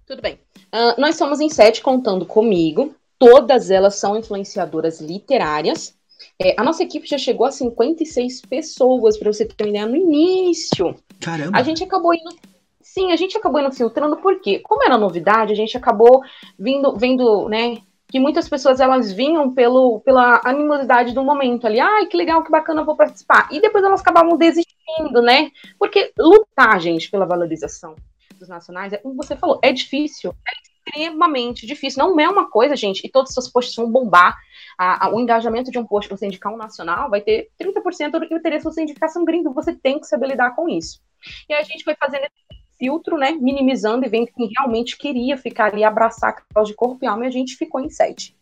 Tudo 0.05 0.21
bem. 0.21 0.39
Uh, 0.73 0.99
nós 0.99 1.15
somos 1.15 1.39
em 1.39 1.49
sete, 1.49 1.81
contando 1.81 2.25
comigo 2.25 2.93
todas 3.17 3.71
elas 3.71 3.95
são 3.95 4.17
influenciadoras 4.17 4.99
literárias. 5.01 5.95
É, 6.41 6.55
a 6.59 6.63
nossa 6.63 6.83
equipe 6.83 7.07
já 7.07 7.17
chegou 7.17 7.45
a 7.45 7.51
56 7.51 8.41
pessoas, 8.41 9.17
para 9.17 9.31
você 9.31 9.45
ter 9.45 9.63
uma 9.63 9.69
ideia, 9.69 9.85
no 9.85 9.95
início. 9.95 10.95
Caramba! 11.21 11.57
A 11.57 11.63
gente 11.63 11.83
acabou 11.83 12.13
indo. 12.13 12.35
Sim, 12.81 13.11
a 13.11 13.15
gente 13.15 13.37
acabou 13.37 13.59
indo 13.59 13.71
filtrando, 13.71 14.17
porque, 14.17 14.59
como 14.59 14.83
era 14.83 14.97
novidade, 14.97 15.51
a 15.51 15.55
gente 15.55 15.75
acabou 15.75 16.21
vindo, 16.57 16.95
vendo, 16.95 17.49
né, 17.49 17.77
que 18.07 18.19
muitas 18.19 18.47
pessoas 18.47 18.79
elas 18.79 19.11
vinham 19.11 19.53
pelo, 19.53 19.99
pela 20.01 20.39
animosidade 20.45 21.13
do 21.13 21.23
momento 21.23 21.67
ali. 21.67 21.79
Ai, 21.79 22.05
que 22.05 22.15
legal, 22.15 22.43
que 22.43 22.51
bacana, 22.51 22.83
vou 22.83 22.95
participar. 22.95 23.49
E 23.51 23.59
depois 23.59 23.83
elas 23.83 24.01
acabavam 24.01 24.37
desistindo, 24.37 25.21
né? 25.21 25.51
Porque 25.77 26.13
lutar, 26.17 26.79
gente, 26.79 27.09
pela 27.09 27.25
valorização 27.25 27.95
dos 28.39 28.47
nacionais, 28.47 28.93
é 28.93 28.97
como 28.97 29.15
você 29.15 29.35
falou, 29.35 29.59
é 29.61 29.71
difícil. 29.71 30.33
É 30.47 30.64
extremamente 30.85 31.65
difícil. 31.65 31.99
Não 31.99 32.19
é 32.19 32.29
uma 32.29 32.49
coisa, 32.49 32.75
gente, 32.75 33.05
e 33.05 33.09
todos 33.09 33.29
os 33.29 33.33
seus 33.33 33.49
posts 33.49 33.75
vão 33.75 33.91
bombar. 33.91 34.37
A, 34.77 35.05
a, 35.05 35.15
o 35.15 35.19
engajamento 35.19 35.71
de 35.71 35.79
um 35.79 35.85
post 35.85 36.09
você 36.09 36.25
indicar 36.25 36.53
um 36.53 36.57
nacional 36.57 37.09
vai 37.09 37.21
ter 37.21 37.49
30% 37.59 38.11
do 38.11 38.27
que 38.27 38.39
teria 38.39 38.59
se 38.59 38.65
você 38.65 38.81
indicasse 38.81 39.17
um 39.17 39.25
gringo. 39.25 39.53
Você 39.53 39.73
tem 39.73 39.99
que 39.99 40.07
saber 40.07 40.27
lidar 40.27 40.55
com 40.55 40.69
isso. 40.69 41.01
E 41.49 41.53
a 41.53 41.63
gente 41.63 41.83
foi 41.83 41.95
fazendo 41.95 42.23
esse 42.23 42.61
filtro, 42.77 43.17
né? 43.17 43.31
Minimizando 43.31 44.05
e 44.05 44.09
vendo 44.09 44.27
quem 44.27 44.51
realmente 44.57 44.97
queria 44.97 45.37
ficar 45.37 45.71
ali, 45.71 45.83
abraçar 45.83 46.29
a 46.29 46.53
causa 46.53 46.71
de 46.71 46.75
corpo 46.75 47.03
e 47.03 47.07
alma, 47.07 47.25
e 47.25 47.27
a 47.27 47.31
gente 47.31 47.55
ficou 47.55 47.81
em 47.81 47.89
sete. 47.89 48.35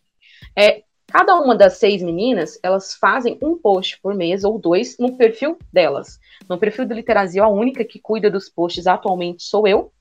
É, 0.55 0.83
cada 1.07 1.35
uma 1.35 1.55
das 1.55 1.77
seis 1.77 2.01
meninas, 2.01 2.59
elas 2.63 2.95
fazem 2.95 3.37
um 3.41 3.57
post 3.57 3.99
por 4.01 4.15
mês 4.15 4.43
ou 4.43 4.59
dois 4.59 4.97
no 4.97 5.15
perfil 5.15 5.57
delas. 5.71 6.19
No 6.49 6.57
perfil 6.57 6.85
do 6.85 6.93
Literazil, 6.93 7.43
a 7.43 7.49
única 7.49 7.85
que 7.85 7.99
cuida 7.99 8.29
dos 8.29 8.49
posts 8.49 8.87
atualmente 8.87 9.43
sou 9.43 9.67
eu, 9.67 9.93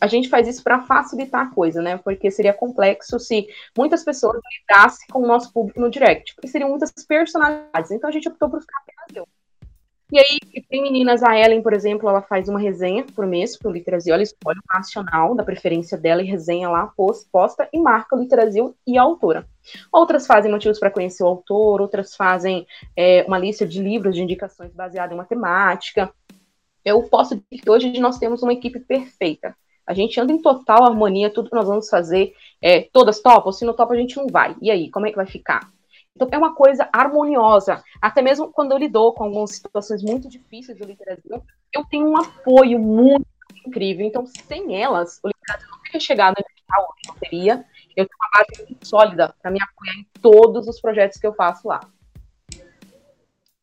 a 0.00 0.06
gente 0.06 0.28
faz 0.28 0.46
isso 0.48 0.62
para 0.62 0.82
facilitar 0.82 1.46
a 1.46 1.50
coisa, 1.54 1.80
né? 1.80 1.96
Porque 1.98 2.30
seria 2.30 2.52
complexo 2.52 3.18
se 3.18 3.46
muitas 3.76 4.04
pessoas 4.04 4.40
lidassem 4.60 5.06
com 5.10 5.20
o 5.20 5.26
nosso 5.26 5.52
público 5.52 5.80
no 5.80 5.90
direct, 5.90 6.34
porque 6.34 6.48
seriam 6.48 6.70
muitas 6.70 6.92
personalidades. 7.06 7.90
Então 7.90 8.08
a 8.08 8.12
gente 8.12 8.28
optou 8.28 8.50
por 8.50 8.60
ficar 8.60 8.78
apenas 8.78 9.16
eu. 9.16 9.26
E 10.12 10.18
aí, 10.18 10.38
tem 10.68 10.82
meninas, 10.82 11.22
a 11.22 11.38
Ellen, 11.38 11.62
por 11.62 11.72
exemplo, 11.72 12.08
ela 12.08 12.20
faz 12.20 12.48
uma 12.48 12.58
resenha 12.58 13.04
por 13.14 13.24
mês 13.26 13.56
para 13.56 13.68
o 13.68 13.72
Literazil, 13.72 14.12
ela 14.12 14.22
escolhe 14.24 14.58
o 14.58 14.74
nacional 14.74 15.36
da 15.36 15.44
preferência 15.44 15.96
dela 15.96 16.20
e 16.20 16.26
resenha 16.26 16.68
lá, 16.68 16.92
posta 17.30 17.68
e 17.72 17.78
marca 17.78 18.16
o 18.16 18.18
Literazil 18.18 18.74
e 18.84 18.98
a 18.98 19.02
autora. 19.02 19.46
Outras 19.92 20.26
fazem 20.26 20.50
motivos 20.50 20.80
para 20.80 20.90
conhecer 20.90 21.22
o 21.22 21.28
autor, 21.28 21.80
outras 21.80 22.16
fazem 22.16 22.66
é, 22.96 23.22
uma 23.22 23.38
lista 23.38 23.64
de 23.64 23.80
livros 23.80 24.16
de 24.16 24.22
indicações 24.22 24.74
baseada 24.74 25.12
em 25.12 25.16
uma 25.16 25.24
temática. 25.24 26.12
Eu 26.84 27.04
posso 27.04 27.36
dizer 27.36 27.62
que 27.62 27.70
hoje 27.70 28.00
nós 28.00 28.18
temos 28.18 28.42
uma 28.42 28.52
equipe 28.52 28.80
perfeita. 28.80 29.54
A 29.90 29.92
gente 29.92 30.20
anda 30.20 30.32
em 30.32 30.40
total 30.40 30.84
harmonia, 30.84 31.34
tudo 31.34 31.50
que 31.50 31.56
nós 31.56 31.66
vamos 31.66 31.88
fazer, 31.88 32.32
é, 32.62 32.82
todas 32.92 33.20
topam, 33.20 33.50
se 33.50 33.64
não 33.64 33.74
topa 33.74 33.92
a 33.92 33.96
gente 33.96 34.16
não 34.16 34.28
vai. 34.28 34.54
E 34.62 34.70
aí, 34.70 34.88
como 34.88 35.04
é 35.04 35.10
que 35.10 35.16
vai 35.16 35.26
ficar? 35.26 35.68
Então 36.14 36.28
é 36.30 36.38
uma 36.38 36.54
coisa 36.54 36.88
harmoniosa. 36.92 37.82
Até 38.00 38.22
mesmo 38.22 38.52
quando 38.52 38.70
eu 38.70 38.78
lido 38.78 39.12
com 39.12 39.24
algumas 39.24 39.50
situações 39.50 40.00
muito 40.00 40.28
difíceis 40.28 40.78
do 40.78 40.84
literatura, 40.84 41.42
eu 41.72 41.84
tenho 41.86 42.06
um 42.06 42.16
apoio 42.16 42.78
muito 42.78 43.26
incrível. 43.66 44.06
Então, 44.06 44.24
sem 44.26 44.80
elas, 44.80 45.18
o 45.24 45.28
literatura 45.28 45.72
não 45.72 45.82
teria 45.82 46.00
chegado 46.00 46.36
onde 46.38 46.60
está 46.60 46.76
hoje, 46.78 47.18
teria. 47.18 47.64
Eu 47.96 48.06
tenho 48.06 48.18
uma 48.20 48.30
base 48.32 48.64
muito 48.64 48.86
sólida 48.86 49.34
para 49.42 49.50
me 49.50 49.58
apoiar 49.60 49.94
em 49.94 50.06
todos 50.22 50.68
os 50.68 50.80
projetos 50.80 51.18
que 51.18 51.26
eu 51.26 51.34
faço 51.34 51.66
lá. 51.66 51.80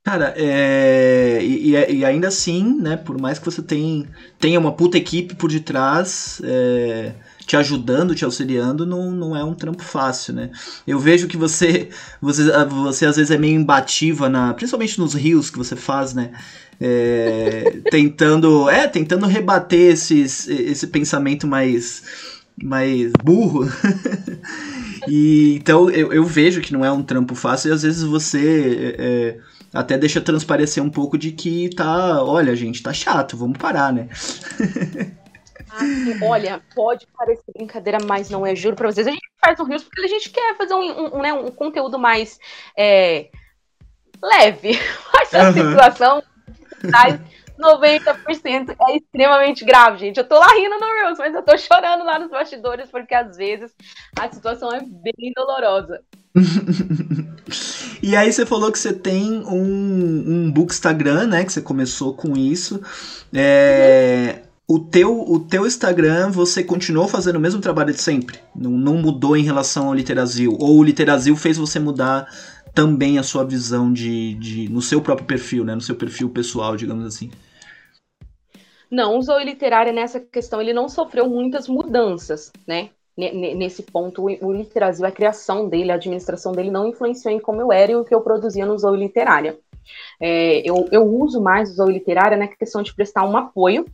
Cara, 0.07 0.33
é... 0.37 1.39
e, 1.43 1.71
e, 1.71 2.05
ainda 2.05 2.29
assim, 2.29 2.79
né, 2.79 2.95
por 2.95 3.19
mais 3.19 3.37
que 3.37 3.43
você 3.43 3.61
tenha, 3.61 4.05
tenha 4.39 4.57
uma 4.57 4.71
puta 4.71 4.97
equipe 4.97 5.35
por 5.35 5.51
detrás, 5.51 6.41
é... 6.45 7.11
te 7.45 7.57
ajudando, 7.57 8.15
te 8.15 8.23
auxiliando, 8.23 8.85
não, 8.85 9.11
não 9.11 9.35
é 9.35 9.43
um 9.43 9.53
trampo 9.53 9.83
fácil, 9.83 10.33
né? 10.33 10.49
Eu 10.87 10.97
vejo 10.97 11.27
que 11.27 11.35
você, 11.35 11.89
você, 12.21 12.43
você 12.67 13.05
às 13.05 13.17
vezes 13.17 13.31
é 13.31 13.37
meio 13.37 13.59
imbativa, 13.59 14.29
na, 14.29 14.53
principalmente 14.53 14.97
nos 14.97 15.13
rios 15.13 15.49
que 15.49 15.57
você 15.57 15.75
faz, 15.75 16.13
né? 16.13 16.31
É... 16.79 17.81
tentando, 17.91 18.69
é, 18.69 18.87
tentando 18.87 19.25
rebater 19.25 19.91
esses, 19.91 20.47
esse 20.47 20.87
pensamento 20.87 21.45
mais, 21.45 22.01
mais 22.63 23.11
burro. 23.21 23.69
e, 25.05 25.55
então 25.55 25.89
eu, 25.89 26.13
eu 26.13 26.23
vejo 26.23 26.61
que 26.61 26.71
não 26.71 26.85
é 26.85 26.91
um 26.93 27.03
trampo 27.03 27.35
fácil 27.35 27.71
e 27.71 27.73
às 27.73 27.81
vezes 27.81 28.03
você... 28.03 28.95
É, 28.97 29.56
até 29.77 29.97
deixa 29.97 30.19
transparecer 30.19 30.83
um 30.83 30.89
pouco 30.89 31.17
de 31.17 31.31
que 31.31 31.69
tá, 31.75 32.23
olha, 32.23 32.55
gente, 32.55 32.81
tá 32.81 32.91
chato, 32.91 33.37
vamos 33.37 33.57
parar, 33.57 33.93
né? 33.93 34.09
Ah, 35.69 36.25
olha, 36.25 36.61
pode 36.73 37.05
parecer 37.15 37.51
brincadeira, 37.55 37.99
mas 38.03 38.29
não 38.29 38.45
é, 38.45 38.55
juro 38.55 38.75
pra 38.75 38.91
vocês. 38.91 39.05
A 39.05 39.11
gente 39.11 39.27
faz 39.39 39.59
um 39.59 39.65
Rios 39.65 39.83
porque 39.83 40.01
a 40.01 40.07
gente 40.07 40.31
quer 40.31 40.57
fazer 40.57 40.73
um, 40.73 41.17
um, 41.17 41.21
né, 41.21 41.31
um 41.33 41.51
conteúdo 41.51 41.99
mais 41.99 42.39
é, 42.75 43.29
leve. 44.21 44.79
Mas 45.13 45.33
a 45.35 45.49
uhum. 45.49 45.53
situação 45.53 46.23
traz 46.89 47.19
90% 47.59 48.75
é 48.87 48.97
extremamente 48.97 49.65
grave, 49.65 49.97
gente. 49.97 50.17
Eu 50.17 50.27
tô 50.27 50.39
lá 50.39 50.47
rindo 50.47 50.79
no 50.79 50.93
Reels, 50.93 51.17
mas 51.17 51.33
eu 51.33 51.43
tô 51.43 51.57
chorando 51.57 52.03
lá 52.03 52.19
nos 52.19 52.29
bastidores 52.29 52.89
porque 52.89 53.13
às 53.13 53.35
vezes 53.35 53.75
a 54.17 54.31
situação 54.31 54.71
é 54.71 54.79
bem 54.79 55.33
dolorosa. 55.35 56.03
e 58.01 58.15
aí 58.15 58.31
você 58.31 58.45
falou 58.45 58.71
que 58.71 58.79
você 58.79 58.93
tem 58.93 59.39
um, 59.45 60.23
um 60.27 60.51
Bookstagram, 60.51 61.27
né? 61.27 61.43
Que 61.43 61.51
você 61.51 61.61
começou 61.61 62.13
com 62.13 62.37
isso. 62.37 62.81
É, 63.33 64.43
o, 64.67 64.79
teu, 64.79 65.19
o 65.21 65.39
teu 65.39 65.65
Instagram, 65.65 66.29
você 66.29 66.63
continuou 66.63 67.07
fazendo 67.07 67.37
o 67.37 67.39
mesmo 67.39 67.61
trabalho 67.61 67.93
de 67.93 68.01
sempre? 68.01 68.39
Não, 68.55 68.71
não 68.71 68.97
mudou 68.97 69.35
em 69.35 69.43
relação 69.43 69.87
ao 69.87 69.93
Literazil? 69.93 70.55
Ou 70.59 70.77
o 70.77 70.83
Literazil 70.83 71.35
fez 71.35 71.57
você 71.57 71.79
mudar 71.79 72.27
também 72.73 73.17
a 73.17 73.23
sua 73.23 73.43
visão 73.43 73.91
de, 73.91 74.35
de 74.35 74.69
no 74.69 74.81
seu 74.81 75.01
próprio 75.01 75.25
perfil, 75.25 75.63
né? 75.63 75.73
No 75.73 75.81
seu 75.81 75.95
perfil 75.95 76.29
pessoal, 76.29 76.75
digamos 76.75 77.05
assim? 77.05 77.31
Não, 78.89 79.17
o 79.17 79.21
Zoe 79.21 79.43
Literária 79.43 79.91
nessa 79.91 80.19
questão 80.19 80.61
ele 80.61 80.73
não 80.73 80.87
sofreu 80.87 81.29
muitas 81.29 81.67
mudanças, 81.67 82.51
né? 82.65 82.89
Nesse 83.17 83.81
ponto, 83.81 84.25
o 84.25 84.53
Literazil, 84.53 85.05
a 85.05 85.11
criação 85.11 85.67
dele, 85.67 85.91
a 85.91 85.95
administração 85.95 86.51
dele 86.51 86.69
não 86.69 86.87
influenciou 86.87 87.33
em 87.33 87.39
como 87.39 87.59
eu 87.59 87.71
era 87.71 87.91
e 87.91 87.95
o 87.95 88.05
que 88.05 88.13
eu 88.13 88.21
produzia 88.21 88.65
no 88.65 88.77
Zoe 88.77 88.97
Literária. 88.97 89.57
É, 90.21 90.61
eu, 90.69 90.87
eu 90.91 91.03
uso 91.03 91.41
mais 91.41 91.71
o 91.71 91.73
Zoe 91.73 91.93
Literária 91.93 92.37
na 92.37 92.47
questão 92.47 92.83
de 92.83 92.93
prestar 92.93 93.23
um 93.23 93.35
apoio 93.35 93.85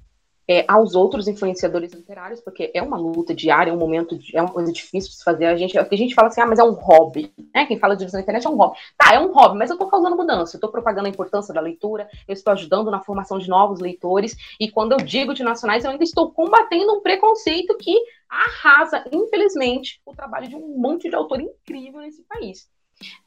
é, 0.47 0.65
aos 0.67 0.93
outros 0.93 1.27
influenciadores 1.27 1.93
literários, 1.93 2.41
porque 2.41 2.69
é 2.73 2.81
uma 2.81 2.97
luta 2.97 3.33
diária, 3.33 3.71
é 3.71 3.73
um 3.73 3.77
momento, 3.77 4.17
é 4.33 4.41
uma 4.41 4.51
coisa 4.51 4.71
difícil 4.71 5.11
de 5.11 5.17
se 5.17 5.23
fazer. 5.23 5.45
A 5.45 5.55
gente, 5.55 5.77
a 5.77 5.87
gente 5.95 6.13
fala 6.13 6.27
assim, 6.27 6.41
ah, 6.41 6.45
mas 6.45 6.59
é 6.59 6.63
um 6.63 6.73
hobby, 6.73 7.31
né? 7.53 7.65
Quem 7.65 7.79
fala 7.79 7.95
de 7.95 8.01
livros 8.01 8.13
na 8.13 8.21
internet 8.21 8.45
é 8.45 8.49
um 8.49 8.55
hobby. 8.55 8.77
Tá, 8.97 9.13
é 9.13 9.19
um 9.19 9.31
hobby, 9.31 9.57
mas 9.57 9.69
eu 9.69 9.75
estou 9.75 9.89
causando 9.89 10.15
mudança, 10.17 10.55
eu 10.55 10.57
estou 10.57 10.69
propagando 10.69 11.07
a 11.07 11.09
importância 11.09 11.53
da 11.53 11.61
leitura, 11.61 12.09
eu 12.27 12.33
estou 12.33 12.51
ajudando 12.51 12.91
na 12.91 12.99
formação 12.99 13.37
de 13.37 13.47
novos 13.47 13.79
leitores, 13.79 14.35
e 14.59 14.69
quando 14.69 14.91
eu 14.91 14.97
digo 14.97 15.33
de 15.33 15.43
nacionais, 15.43 15.85
eu 15.85 15.91
ainda 15.91 16.03
estou 16.03 16.31
combatendo 16.31 16.93
um 16.93 17.01
preconceito 17.01 17.77
que 17.77 17.95
arrasa, 18.33 19.03
infelizmente, 19.11 20.01
o 20.05 20.13
trabalho 20.13 20.47
de 20.47 20.55
um 20.55 20.77
monte 20.77 21.09
de 21.09 21.15
autor 21.15 21.41
incrível 21.41 22.01
nesse 22.01 22.23
país. 22.23 22.69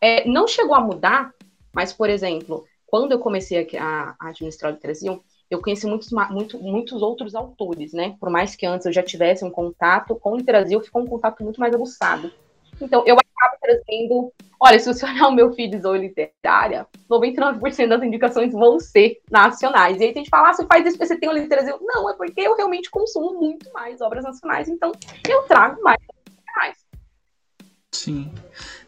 É, 0.00 0.26
não 0.28 0.46
chegou 0.46 0.74
a 0.74 0.80
mudar, 0.80 1.32
mas, 1.72 1.92
por 1.92 2.08
exemplo, 2.10 2.64
quando 2.86 3.12
eu 3.12 3.18
comecei 3.18 3.68
a, 3.78 4.16
a 4.18 4.28
administrar 4.28 4.72
o 4.72 4.78
Brasil, 4.78 5.22
eu 5.50 5.60
conheci 5.60 5.86
muitos, 5.86 6.10
muito, 6.30 6.58
muitos 6.58 7.02
outros 7.02 7.34
autores, 7.34 7.92
né? 7.92 8.16
Por 8.18 8.30
mais 8.30 8.56
que 8.56 8.66
antes 8.66 8.86
eu 8.86 8.92
já 8.92 9.02
tivesse 9.02 9.44
um 9.44 9.50
contato 9.50 10.16
com 10.16 10.36
o 10.36 10.42
Brasil, 10.42 10.80
ficou 10.80 11.02
um 11.02 11.06
contato 11.06 11.42
muito 11.42 11.60
mais 11.60 11.74
aguçado. 11.74 12.32
Então, 12.80 13.02
eu 13.06 13.16
acabo 13.16 13.56
trazendo. 13.60 14.32
Olha, 14.58 14.78
se 14.78 14.92
você 14.92 15.04
olhar 15.04 15.28
o 15.28 15.32
meu 15.32 15.52
feed 15.52 15.84
ou 15.84 15.94
literária, 15.94 16.86
99% 17.10 17.88
das 17.88 18.02
indicações 18.02 18.52
vão 18.52 18.80
ser 18.80 19.20
nacionais. 19.30 20.00
E 20.00 20.04
aí 20.04 20.12
tem 20.12 20.24
gente 20.24 20.30
fala, 20.30 20.50
ah, 20.50 20.54
você 20.54 20.66
faz 20.66 20.86
isso 20.86 20.96
porque 20.96 21.06
você 21.06 21.18
tem 21.18 21.28
o 21.28 21.32
literatura. 21.32 21.78
Não, 21.82 22.08
é 22.10 22.14
porque 22.14 22.40
eu 22.40 22.56
realmente 22.56 22.90
consumo 22.90 23.34
muito 23.38 23.70
mais 23.72 24.00
obras 24.00 24.24
nacionais, 24.24 24.68
então 24.68 24.92
eu 25.28 25.42
trago 25.42 25.82
mais 25.82 25.98
nacionais. 26.00 26.86
Sim. 27.92 28.30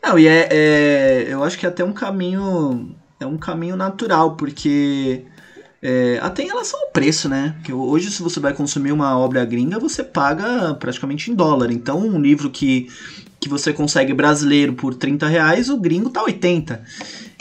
Não, 0.02 0.18
e 0.18 0.26
é, 0.26 0.48
é, 0.50 1.32
eu 1.32 1.42
acho 1.44 1.58
que 1.58 1.66
é 1.66 1.68
até 1.68 1.84
um 1.84 1.92
caminho. 1.92 2.96
É 3.20 3.26
um 3.26 3.36
caminho 3.36 3.76
natural, 3.76 4.36
porque 4.36 5.26
é, 5.82 6.18
até 6.20 6.42
em 6.42 6.48
relação 6.48 6.80
ao 6.80 6.90
preço, 6.90 7.28
né? 7.28 7.54
Porque 7.56 7.72
hoje, 7.72 8.10
se 8.10 8.22
você 8.22 8.40
vai 8.40 8.52
consumir 8.52 8.92
uma 8.92 9.16
obra 9.18 9.44
gringa, 9.44 9.78
você 9.78 10.02
paga 10.02 10.74
praticamente 10.74 11.30
em 11.30 11.34
dólar. 11.34 11.70
Então, 11.70 12.00
um 12.00 12.20
livro 12.20 12.50
que, 12.50 12.88
que 13.48 13.50
você 13.50 13.72
consegue 13.72 14.12
brasileiro 14.12 14.74
por 14.74 14.94
30 14.94 15.26
reais, 15.26 15.68
o 15.68 15.78
gringo 15.78 16.10
tá 16.10 16.22
80. 16.22 16.84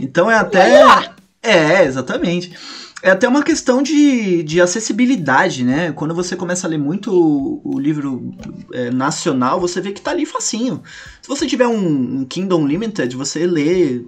Então 0.02 0.32
é 0.32 0.36
até. 0.36 1.14
É, 1.44 1.84
exatamente. 1.84 2.58
É 3.04 3.12
até 3.12 3.28
uma 3.28 3.44
questão 3.44 3.84
de, 3.84 4.42
de 4.42 4.60
acessibilidade, 4.60 5.64
né? 5.64 5.92
Quando 5.92 6.16
você 6.16 6.36
começa 6.36 6.66
a 6.66 6.70
ler 6.70 6.80
muito 6.80 7.14
o, 7.14 7.62
o 7.76 7.80
livro 7.80 8.34
é, 8.74 8.90
nacional, 8.90 9.60
você 9.60 9.80
vê 9.80 9.92
que 9.92 10.02
tá 10.02 10.12
ali 10.12 10.26
facinho. 10.26 10.82
Se 11.22 11.28
você 11.28 11.46
tiver 11.46 11.68
um, 11.68 12.22
um 12.22 12.26
Kingdom 12.26 12.66
Limited, 12.66 13.16
você 13.16 13.46
lê. 13.46 14.04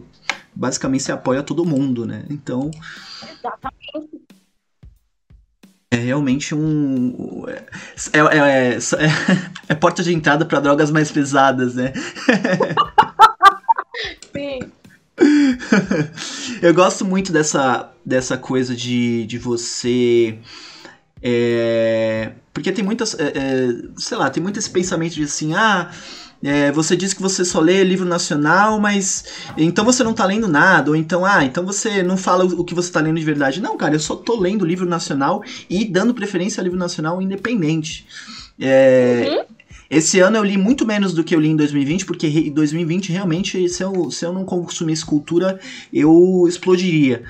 Basicamente, 0.55 1.03
você 1.03 1.11
apoia 1.11 1.43
todo 1.43 1.65
mundo, 1.65 2.05
né? 2.05 2.25
Então. 2.29 2.71
Exatamente. 3.21 4.18
É 5.91 5.95
realmente 5.95 6.53
um. 6.53 7.45
É, 7.47 7.63
é, 8.13 8.19
é, 8.19 8.75
é, 8.75 8.79
é 9.69 9.75
porta 9.75 10.03
de 10.03 10.13
entrada 10.13 10.45
para 10.45 10.59
drogas 10.59 10.91
mais 10.91 11.11
pesadas, 11.11 11.73
né? 11.73 11.93
Sim. 14.31 14.59
Eu 16.61 16.73
gosto 16.73 17.03
muito 17.03 17.31
dessa, 17.31 17.91
dessa 18.05 18.37
coisa 18.37 18.75
de, 18.75 19.25
de 19.25 19.39
você. 19.39 20.37
É, 21.23 22.33
porque 22.53 22.71
tem 22.71 22.83
muitas. 22.83 23.15
É, 23.15 23.67
sei 23.97 24.17
lá, 24.17 24.29
tem 24.29 24.43
muito 24.43 24.59
esse 24.59 24.69
pensamento 24.69 25.15
de 25.15 25.23
assim, 25.23 25.55
ah 25.55 25.91
é, 26.43 26.71
você 26.71 26.95
diz 26.95 27.13
que 27.13 27.21
você 27.21 27.43
só 27.43 27.59
lê 27.59 27.83
livro 27.83 28.05
nacional, 28.05 28.79
mas 28.79 29.25
então 29.57 29.83
você 29.83 30.03
não 30.03 30.13
tá 30.13 30.25
lendo 30.25 30.47
nada, 30.47 30.89
ou 30.89 30.95
então, 30.95 31.25
ah, 31.25 31.43
então 31.43 31.65
você 31.65 32.01
não 32.01 32.15
fala 32.15 32.45
o 32.45 32.63
que 32.63 32.73
você 32.73 32.91
tá 32.91 33.01
lendo 33.01 33.19
de 33.19 33.25
verdade. 33.25 33.61
Não, 33.61 33.77
cara, 33.77 33.95
eu 33.95 33.99
só 33.99 34.15
tô 34.15 34.39
lendo 34.39 34.65
livro 34.65 34.85
nacional 34.87 35.43
e 35.69 35.83
dando 35.83 36.13
preferência 36.13 36.61
a 36.61 36.63
livro 36.63 36.79
nacional 36.79 37.21
independente. 37.21 38.07
É, 38.59 39.25
uhum. 39.29 39.55
Esse 39.89 40.19
ano 40.19 40.37
eu 40.37 40.43
li 40.43 40.55
muito 40.55 40.85
menos 40.85 41.13
do 41.13 41.23
que 41.23 41.35
eu 41.35 41.39
li 41.39 41.49
em 41.49 41.55
2020, 41.55 42.05
porque 42.05 42.27
em 42.27 42.51
2020 42.51 43.11
realmente, 43.11 43.67
se 43.67 43.83
eu, 43.83 44.11
se 44.11 44.23
eu 44.23 44.31
não 44.31 44.45
consumisse 44.45 45.03
cultura, 45.03 45.59
eu 45.91 46.45
explodiria. 46.47 47.23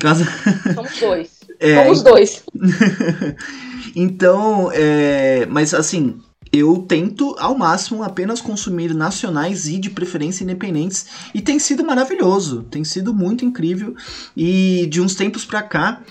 Somos 0.74 1.00
dois. 1.00 1.30
É, 1.58 1.82
Somos 1.82 2.02
dois. 2.02 2.44
então, 3.96 4.70
é, 4.72 5.46
mas 5.46 5.74
assim, 5.74 6.20
eu 6.52 6.84
tento 6.88 7.34
ao 7.38 7.56
máximo 7.56 8.02
apenas 8.02 8.40
consumir 8.40 8.94
nacionais 8.94 9.66
e 9.66 9.78
de 9.78 9.90
preferência 9.90 10.44
independentes 10.44 11.06
e 11.34 11.40
tem 11.40 11.58
sido 11.58 11.84
maravilhoso, 11.84 12.62
tem 12.64 12.84
sido 12.84 13.12
muito 13.12 13.44
incrível 13.44 13.94
e 14.36 14.86
de 14.90 15.00
uns 15.00 15.14
tempos 15.14 15.44
para 15.44 15.62
cá 15.62 16.02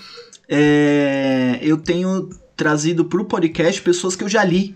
é, 0.48 1.58
eu 1.62 1.76
tenho 1.76 2.28
trazido 2.56 3.04
para 3.04 3.20
o 3.20 3.24
podcast 3.24 3.82
pessoas 3.82 4.16
que 4.16 4.24
eu 4.24 4.28
já 4.28 4.44
li. 4.44 4.74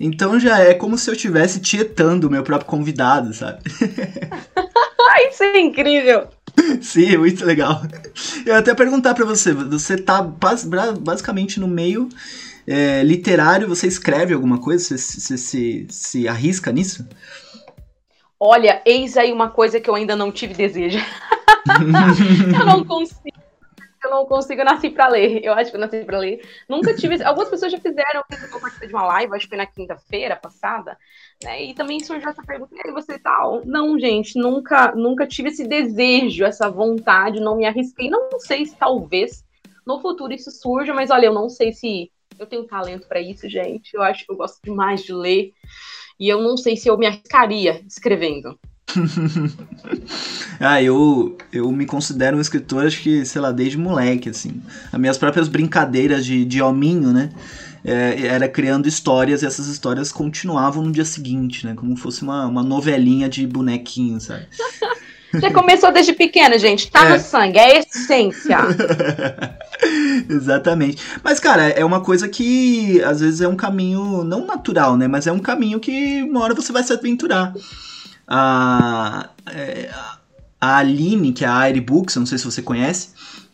Então 0.00 0.38
já 0.38 0.60
é 0.60 0.74
como 0.74 0.96
se 0.96 1.10
eu 1.10 1.14
estivesse 1.14 1.60
tietando 1.60 2.28
o 2.28 2.30
meu 2.30 2.42
próprio 2.42 2.68
convidado, 2.68 3.34
sabe? 3.34 3.60
Isso 5.28 5.42
é 5.42 5.60
incrível! 5.60 6.28
Sim, 6.80 7.14
é 7.14 7.18
muito 7.18 7.44
legal. 7.44 7.82
Eu 8.46 8.54
até 8.54 8.74
perguntar 8.74 9.14
para 9.14 9.24
você, 9.24 9.52
você 9.52 9.96
tá 9.96 10.22
basicamente 10.22 11.58
no 11.58 11.66
meio 11.68 12.08
é, 12.68 13.02
literário, 13.02 13.66
você 13.66 13.86
escreve 13.86 14.34
alguma 14.34 14.60
coisa? 14.60 14.96
Você, 14.96 15.86
se, 15.88 16.28
arrisca 16.28 16.70
nisso? 16.70 17.08
Olha, 18.38 18.82
eis 18.84 19.16
aí 19.16 19.32
uma 19.32 19.50
coisa 19.50 19.80
que 19.80 19.88
eu 19.88 19.94
ainda 19.94 20.14
não 20.14 20.30
tive 20.30 20.52
desejo. 20.52 20.98
eu 22.60 22.66
não 22.66 22.84
consigo. 22.84 23.38
Eu 24.04 24.10
não 24.10 24.26
consigo, 24.26 24.60
eu 24.60 24.64
nasci 24.64 24.90
pra 24.90 25.08
ler. 25.08 25.42
Eu 25.42 25.54
acho 25.54 25.70
que 25.70 25.76
eu 25.76 25.80
nasci 25.80 26.04
pra 26.04 26.18
ler. 26.18 26.40
Nunca 26.68 26.94
tive. 26.94 27.22
Algumas 27.22 27.48
pessoas 27.48 27.72
já 27.72 27.78
fizeram, 27.78 28.22
eu 28.30 28.86
de 28.86 28.94
uma 28.94 29.06
live, 29.06 29.34
acho 29.34 29.46
que 29.46 29.48
foi 29.48 29.58
na 29.58 29.66
quinta-feira 29.66 30.36
passada, 30.36 30.96
né? 31.42 31.64
E 31.64 31.74
também 31.74 31.98
surgiu 32.00 32.28
essa 32.28 32.42
pergunta, 32.42 32.74
e 32.76 32.86
aí 32.86 32.92
você 32.92 33.18
tal? 33.18 33.62
Não, 33.64 33.98
gente, 33.98 34.38
nunca, 34.38 34.92
nunca 34.94 35.26
tive 35.26 35.48
esse 35.48 35.66
desejo, 35.66 36.44
essa 36.44 36.70
vontade, 36.70 37.40
não 37.40 37.56
me 37.56 37.66
arrisquei. 37.66 38.08
Não 38.08 38.38
sei 38.38 38.66
se 38.66 38.76
talvez 38.76 39.44
no 39.86 40.00
futuro 40.00 40.32
isso 40.32 40.50
surja, 40.50 40.94
mas 40.94 41.10
olha, 41.10 41.26
eu 41.26 41.34
não 41.34 41.48
sei 41.48 41.72
se 41.72 42.10
eu 42.38 42.46
tenho 42.46 42.64
talento 42.64 43.06
para 43.08 43.20
isso, 43.20 43.48
gente. 43.48 43.94
Eu 43.94 44.02
acho 44.02 44.24
que 44.24 44.32
eu 44.32 44.36
gosto 44.36 44.58
demais 44.62 45.02
de 45.02 45.12
ler. 45.12 45.52
E 46.18 46.28
eu 46.28 46.42
não 46.42 46.56
sei 46.56 46.76
se 46.76 46.88
eu 46.88 46.96
me 46.96 47.06
arriscaria 47.06 47.82
escrevendo. 47.86 48.58
ah, 50.58 50.82
eu, 50.82 51.36
eu 51.52 51.70
me 51.70 51.84
considero 51.86 52.36
um 52.36 52.40
escritor, 52.40 52.86
acho 52.86 53.02
que, 53.02 53.24
sei 53.24 53.40
lá, 53.40 53.52
desde 53.52 53.76
moleque, 53.76 54.30
assim. 54.30 54.62
As 54.92 54.98
minhas 54.98 55.18
próprias 55.18 55.48
brincadeiras 55.48 56.24
de, 56.24 56.44
de 56.44 56.62
hominho, 56.62 57.12
né? 57.12 57.30
É, 57.84 58.26
era 58.26 58.48
criando 58.48 58.88
histórias 58.88 59.42
e 59.42 59.46
essas 59.46 59.68
histórias 59.68 60.10
continuavam 60.10 60.82
no 60.82 60.90
dia 60.90 61.04
seguinte, 61.04 61.64
né? 61.64 61.74
Como 61.74 61.96
fosse 61.96 62.22
uma, 62.22 62.46
uma 62.46 62.62
novelinha 62.62 63.28
de 63.28 63.46
bonequinho, 63.46 64.20
sabe? 64.20 64.46
Já 65.34 65.52
começou 65.52 65.92
desde 65.92 66.14
pequena, 66.14 66.58
gente. 66.58 66.90
Tá 66.90 67.04
é. 67.04 67.12
no 67.12 67.20
sangue, 67.20 67.58
é 67.58 67.78
essência. 67.80 68.58
Exatamente. 70.28 71.02
Mas, 71.22 71.38
cara, 71.38 71.68
é 71.68 71.84
uma 71.84 72.00
coisa 72.00 72.28
que 72.28 73.02
às 73.02 73.20
vezes 73.20 73.40
é 73.40 73.48
um 73.48 73.56
caminho 73.56 74.24
não 74.24 74.46
natural, 74.46 74.96
né? 74.96 75.06
Mas 75.06 75.26
é 75.26 75.32
um 75.32 75.38
caminho 75.38 75.80
que 75.80 76.22
uma 76.22 76.40
hora 76.40 76.54
você 76.54 76.72
vai 76.72 76.82
se 76.82 76.92
aventurar. 76.92 77.54
A, 78.26 79.30
é, 79.46 79.90
a 80.60 80.76
Aline, 80.78 81.32
que 81.32 81.44
é 81.44 81.48
a 81.48 81.56
Aire 81.58 81.80
Books, 81.80 82.16
não 82.16 82.26
sei 82.26 82.38
se 82.38 82.44
você 82.44 82.60
conhece, 82.60 83.10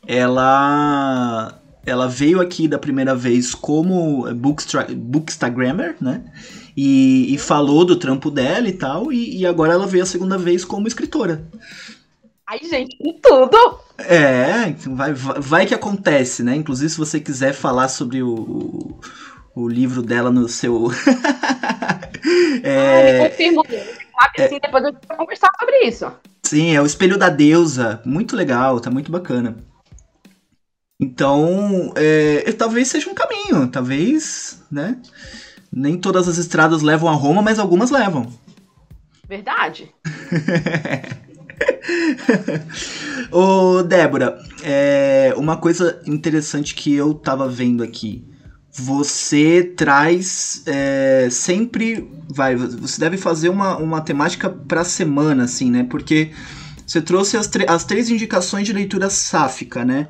ela 0.07 1.61
ela 1.87 2.09
veio 2.09 2.41
aqui 2.41 2.67
da 2.67 2.79
primeira 2.79 3.15
vez 3.15 3.55
como 3.55 4.27
bookstagrammer, 4.35 5.97
né? 6.01 6.25
E, 6.75 7.33
e, 7.33 7.39
falou 7.39 7.85
do 7.85 7.95
trampo 7.95 8.31
dela 8.31 8.67
e 8.67 8.73
tal, 8.73 9.13
e, 9.13 9.41
e 9.41 9.47
agora 9.47 9.75
ela 9.75 9.87
veio 9.87 10.03
a 10.03 10.07
segunda 10.07 10.39
vez 10.39 10.65
como 10.65 10.89
escritora. 10.89 11.45
Ai, 12.47 12.59
gente, 12.63 12.97
tudo! 13.23 13.81
É, 13.97 14.69
então 14.69 14.95
vai, 14.95 15.15
vai 15.15 15.67
que 15.67 15.75
acontece, 15.75 16.43
né? 16.43 16.55
Inclusive, 16.55 16.91
se 16.91 16.99
você 16.99 17.19
quiser 17.19 17.55
falar 17.55 17.89
sobre 17.89 18.23
o, 18.23 18.99
o 19.55 19.69
livro 19.69 20.03
dela 20.03 20.31
no 20.31 20.47
seu. 20.47 20.91
é, 22.63 23.25
ah, 23.25 23.31
confirmo. 23.31 23.65
É, 24.37 24.45
assim, 24.45 24.59
depois 24.61 24.85
eu 24.85 24.93
vou 24.93 25.17
conversar 25.17 25.49
sobre 25.59 25.87
isso. 25.87 26.13
Sim, 26.43 26.77
é 26.77 26.83
o 26.83 26.87
Espelho 26.87 27.17
da 27.17 27.31
Deusa. 27.31 28.03
Muito 28.05 28.37
legal, 28.37 28.79
tá 28.79 28.91
muito 28.91 29.11
bacana. 29.11 29.57
Então, 31.01 31.93
é, 31.97 32.53
talvez 32.53 32.89
seja 32.89 33.09
um 33.09 33.15
caminho, 33.15 33.69
talvez, 33.69 34.63
né? 34.71 34.99
Nem 35.73 35.99
todas 35.99 36.29
as 36.29 36.37
estradas 36.37 36.83
levam 36.83 37.09
a 37.09 37.13
Roma, 37.13 37.41
mas 37.41 37.59
algumas 37.59 37.91
levam. 37.91 38.31
Verdade. 39.27 39.93
Ô, 43.31 43.83
Débora, 43.83 44.39
é, 44.63 45.35
uma 45.37 45.57
coisa 45.57 46.01
interessante 46.07 46.75
que 46.75 46.95
eu 46.95 47.15
tava 47.15 47.49
vendo 47.49 47.83
aqui. 47.83 48.25
você 48.73 49.63
traz 49.77 50.63
é, 50.67 51.29
sempre. 51.31 52.11
Vai, 52.29 52.57
você 52.57 52.99
deve 52.99 53.17
fazer 53.17 53.49
uma, 53.49 53.77
uma 53.77 54.01
temática 54.01 54.49
pra 54.51 54.85
semana, 54.85 55.45
assim, 55.45 55.71
né? 55.71 55.87
Porque 55.89 56.31
você 56.87 57.01
trouxe 57.01 57.37
as, 57.37 57.51
as 57.69 57.85
três 57.85 58.11
indicações 58.11 58.67
de 58.67 58.73
leitura 58.73 59.09
sáfica, 59.11 59.85
né? 59.85 60.09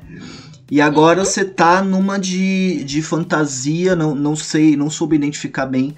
E 0.69 0.81
agora 0.81 1.19
uhum. 1.19 1.25
você 1.25 1.45
tá 1.45 1.81
numa 1.81 2.17
de, 2.17 2.83
de 2.83 3.01
fantasia, 3.01 3.95
não, 3.95 4.15
não 4.15 4.35
sei, 4.35 4.75
não 4.75 4.89
soube 4.89 5.15
identificar 5.15 5.67
bem 5.67 5.95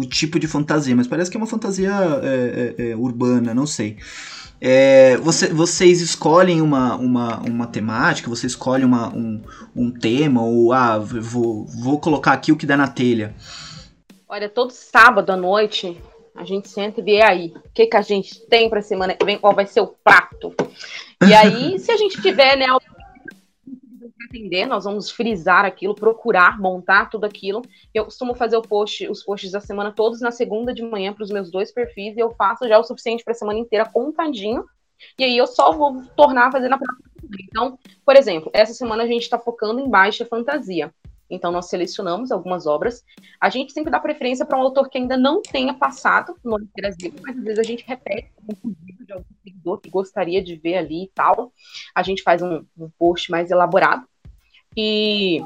o 0.00 0.08
tipo 0.08 0.38
de 0.38 0.48
fantasia, 0.48 0.96
mas 0.96 1.06
parece 1.06 1.30
que 1.30 1.36
é 1.36 1.40
uma 1.40 1.46
fantasia 1.46 1.92
é, 2.22 2.74
é, 2.78 2.90
é 2.90 2.96
urbana, 2.96 3.54
não 3.54 3.66
sei. 3.66 3.98
É, 4.60 5.16
você, 5.18 5.48
vocês 5.48 6.00
escolhem 6.00 6.60
uma, 6.60 6.94
uma, 6.96 7.38
uma 7.40 7.66
temática, 7.66 8.28
você 8.28 8.46
escolhe 8.46 8.84
uma, 8.84 9.08
um, 9.08 9.40
um 9.74 9.90
tema, 9.90 10.42
ou 10.42 10.72
ah, 10.72 10.98
vou, 10.98 11.64
vou 11.66 11.98
colocar 11.98 12.32
aqui 12.32 12.52
o 12.52 12.56
que 12.56 12.66
dá 12.66 12.76
na 12.76 12.88
telha. 12.88 13.34
Olha, 14.28 14.48
todo 14.48 14.70
sábado 14.70 15.30
à 15.30 15.36
noite 15.36 15.96
a 16.34 16.44
gente 16.44 16.68
senta 16.68 17.00
e 17.00 17.04
vê 17.04 17.22
aí 17.22 17.52
o 17.56 17.70
que, 17.74 17.86
que 17.86 17.96
a 17.96 18.02
gente 18.02 18.40
tem 18.46 18.68
para 18.68 18.82
semana 18.82 19.14
que 19.14 19.24
vem, 19.24 19.38
qual 19.38 19.54
vai 19.54 19.66
ser 19.66 19.80
o 19.80 19.94
prato. 20.04 20.54
E 21.26 21.34
aí, 21.34 21.78
se 21.78 21.90
a 21.90 21.96
gente 21.96 22.20
tiver 22.20 22.56
né, 22.56 22.66
atender, 24.30 24.64
nós 24.66 24.84
vamos 24.84 25.10
frisar 25.10 25.64
aquilo, 25.64 25.94
procurar 25.94 26.58
montar 26.58 27.10
tudo 27.10 27.24
aquilo. 27.24 27.62
Eu 27.92 28.04
costumo 28.04 28.34
fazer 28.34 28.56
o 28.56 28.62
post, 28.62 29.06
os 29.08 29.24
posts 29.24 29.50
da 29.50 29.60
semana 29.60 29.92
todos 29.92 30.20
na 30.20 30.30
segunda 30.30 30.72
de 30.72 30.82
manhã 30.82 31.12
para 31.12 31.24
os 31.24 31.30
meus 31.30 31.50
dois 31.50 31.72
perfis 31.72 32.16
e 32.16 32.20
eu 32.20 32.30
faço 32.30 32.66
já 32.68 32.78
o 32.78 32.84
suficiente 32.84 33.24
para 33.24 33.32
a 33.32 33.36
semana 33.36 33.58
inteira 33.58 33.84
contadinho. 33.84 34.64
E 35.18 35.24
aí 35.24 35.36
eu 35.36 35.46
só 35.46 35.72
vou 35.72 36.02
tornar 36.16 36.48
a 36.48 36.52
fazer 36.52 36.68
na 36.68 36.78
próxima. 36.78 37.10
Então, 37.42 37.78
por 38.04 38.16
exemplo, 38.16 38.50
essa 38.54 38.72
semana 38.72 39.02
a 39.02 39.06
gente 39.06 39.22
está 39.22 39.38
focando 39.38 39.80
em 39.80 39.88
baixa 39.88 40.24
fantasia. 40.24 40.92
Então, 41.30 41.52
nós 41.52 41.68
selecionamos 41.68 42.32
algumas 42.32 42.66
obras. 42.66 43.04
A 43.40 43.48
gente 43.48 43.72
sempre 43.72 43.90
dá 43.90 44.00
preferência 44.00 44.44
para 44.44 44.58
um 44.58 44.62
autor 44.62 44.90
que 44.90 44.98
ainda 44.98 45.16
não 45.16 45.40
tenha 45.40 45.72
passado 45.72 46.36
no 46.44 46.58
Brasil, 46.76 47.14
mas 47.22 47.36
às 47.36 47.44
vezes 47.44 47.58
a 47.60 47.62
gente 47.62 47.84
repete 47.86 48.32
um 48.42 48.74
pedido 48.74 49.06
de 49.06 49.12
algum 49.12 49.34
seguidor 49.44 49.80
que 49.80 49.88
gostaria 49.88 50.42
de 50.42 50.56
ver 50.56 50.76
ali 50.76 51.04
e 51.04 51.10
tal. 51.14 51.52
A 51.94 52.02
gente 52.02 52.22
faz 52.22 52.42
um, 52.42 52.64
um 52.76 52.90
post 52.98 53.30
mais 53.30 53.50
elaborado. 53.50 54.09
E 54.76 55.42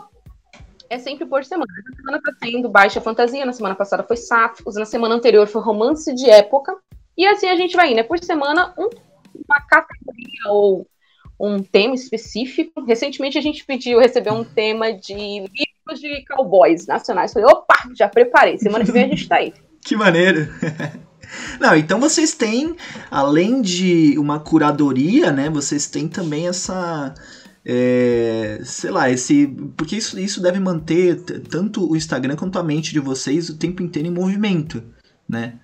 é 0.91 0.99
sempre 0.99 1.27
por 1.27 1.45
semana. 1.45 1.71
Na 1.85 1.97
semana 1.97 2.19
está 2.19 2.33
sendo 2.43 2.69
Baixa 2.69 3.01
Fantasia, 3.01 3.47
na 3.47 3.53
semana 3.53 3.75
passada 3.75 4.03
foi 4.03 4.17
Sáficos, 4.17 4.77
na 4.77 4.85
semana 4.85 5.15
anterior 5.15 5.47
foi 5.47 5.63
Romance 5.63 6.15
de 6.15 6.29
Época. 6.29 6.77
E 7.17 7.27
assim 7.27 7.49
a 7.49 7.57
gente 7.57 7.77
vai 7.77 7.93
indo, 7.93 8.01
é 8.01 8.03
por 8.03 8.19
semana 8.19 8.75
um, 8.79 8.89
uma 9.47 9.61
categoria 9.69 10.49
ou 10.49 10.87
um 11.39 11.63
tema 11.63 11.95
específico. 11.95 12.85
Recentemente 12.85 13.39
a 13.39 13.41
gente 13.41 13.65
pediu 13.65 13.99
receber 13.99 14.33
um 14.33 14.45
tema 14.45 14.93
de 14.93 15.15
livros 15.15 16.01
de 16.01 16.25
cowboys 16.27 16.87
nacionais. 16.87 17.33
Falei, 17.33 17.49
opa, 17.49 17.75
já 17.95 18.09
preparei, 18.09 18.59
semana 18.59 18.85
que 18.85 18.93
vem 18.93 19.05
a 19.05 19.09
gente 19.09 19.23
está 19.23 19.37
aí. 19.37 19.53
Que 19.85 19.97
maneiro! 19.97 20.49
Não, 21.61 21.77
então 21.77 22.01
vocês 22.01 22.33
têm, 22.33 22.75
além 23.11 23.61
de 23.61 24.19
uma 24.19 24.41
curadoria, 24.41 25.31
né? 25.31 25.51
Vocês 25.51 25.87
têm 25.87 26.09
também 26.09 26.49
essa 26.49 27.15
é, 27.67 28.61
sei 28.65 28.91
lá, 28.91 29.11
esse. 29.11 29.47
Porque 29.77 29.97
isso, 29.97 30.19
isso 30.19 30.41
deve 30.41 30.61
manter 30.61 31.21
tanto 31.49 31.91
o 31.91 31.97
Instagram 31.97 32.37
quanto 32.37 32.59
a 32.59 32.63
mente 32.63 32.93
de 32.93 33.01
vocês 33.01 33.49
o 33.49 33.57
tempo 33.57 33.83
inteiro 33.83 34.09
em 34.09 34.13
movimento, 34.13 34.83
né? 35.29 35.55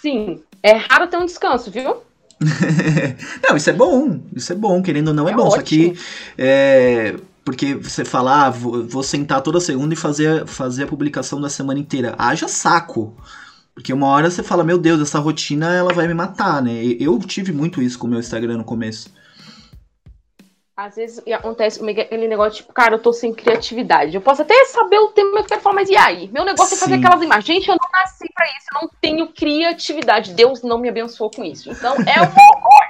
Sim. 0.00 0.40
É 0.62 0.72
raro 0.72 1.08
ter 1.08 1.16
um 1.16 1.24
descanso, 1.24 1.70
viu? 1.70 1.96
não, 3.42 3.56
isso 3.56 3.68
é 3.68 3.72
bom. 3.72 4.20
Isso 4.34 4.52
é 4.52 4.56
bom, 4.56 4.80
querendo 4.82 5.08
ou 5.08 5.14
não 5.14 5.28
é, 5.28 5.32
é 5.32 5.34
bom. 5.34 5.48
Ótimo. 5.48 5.56
Só 5.56 5.62
que. 5.62 5.94
É, 6.38 7.16
porque 7.44 7.74
você 7.74 8.04
falar, 8.04 8.46
ah, 8.46 8.50
vou, 8.50 8.86
vou 8.86 9.02
sentar 9.02 9.42
toda 9.42 9.60
segunda 9.60 9.92
e 9.94 9.96
fazer, 9.96 10.46
fazer 10.46 10.84
a 10.84 10.86
publicação 10.86 11.40
da 11.40 11.48
semana 11.48 11.80
inteira. 11.80 12.14
Haja 12.16 12.46
saco. 12.46 13.16
Porque 13.74 13.92
uma 13.92 14.08
hora 14.08 14.30
você 14.30 14.42
fala, 14.42 14.62
meu 14.62 14.78
Deus, 14.78 15.00
essa 15.00 15.18
rotina 15.18 15.74
ela 15.74 15.92
vai 15.92 16.06
me 16.06 16.14
matar, 16.14 16.62
né? 16.62 16.84
Eu 17.00 17.18
tive 17.20 17.50
muito 17.50 17.82
isso 17.82 17.98
com 17.98 18.06
o 18.06 18.10
meu 18.10 18.20
Instagram 18.20 18.58
no 18.58 18.64
começo. 18.64 19.10
Às 20.80 20.96
vezes 20.96 21.22
acontece 21.30 21.78
comigo 21.78 22.00
aquele 22.00 22.26
negócio, 22.26 22.62
tipo, 22.62 22.72
cara, 22.72 22.94
eu 22.94 22.98
tô 22.98 23.12
sem 23.12 23.34
criatividade. 23.34 24.14
Eu 24.14 24.22
posso 24.22 24.40
até 24.40 24.64
saber 24.64 24.98
o 24.98 25.08
tema 25.08 25.32
que 25.32 25.38
eu 25.40 25.44
quero 25.44 25.60
falar, 25.60 25.74
mas 25.74 25.90
e 25.90 25.96
aí? 25.96 26.26
Meu 26.28 26.42
negócio 26.42 26.74
Sim. 26.74 26.76
é 26.76 26.78
fazer 26.78 26.94
aquelas 26.94 27.22
imagens. 27.22 27.44
Gente, 27.44 27.68
eu 27.68 27.76
não 27.76 27.90
nasci 27.92 28.26
pra 28.32 28.46
isso, 28.46 28.66
eu 28.74 28.80
não 28.80 28.90
tenho 28.98 29.30
criatividade. 29.30 30.32
Deus 30.32 30.62
não 30.62 30.78
me 30.78 30.88
abençoou 30.88 31.30
com 31.30 31.44
isso. 31.44 31.70
Então, 31.70 31.94
é 31.96 32.22
um 32.22 32.24
horror. 32.24 32.88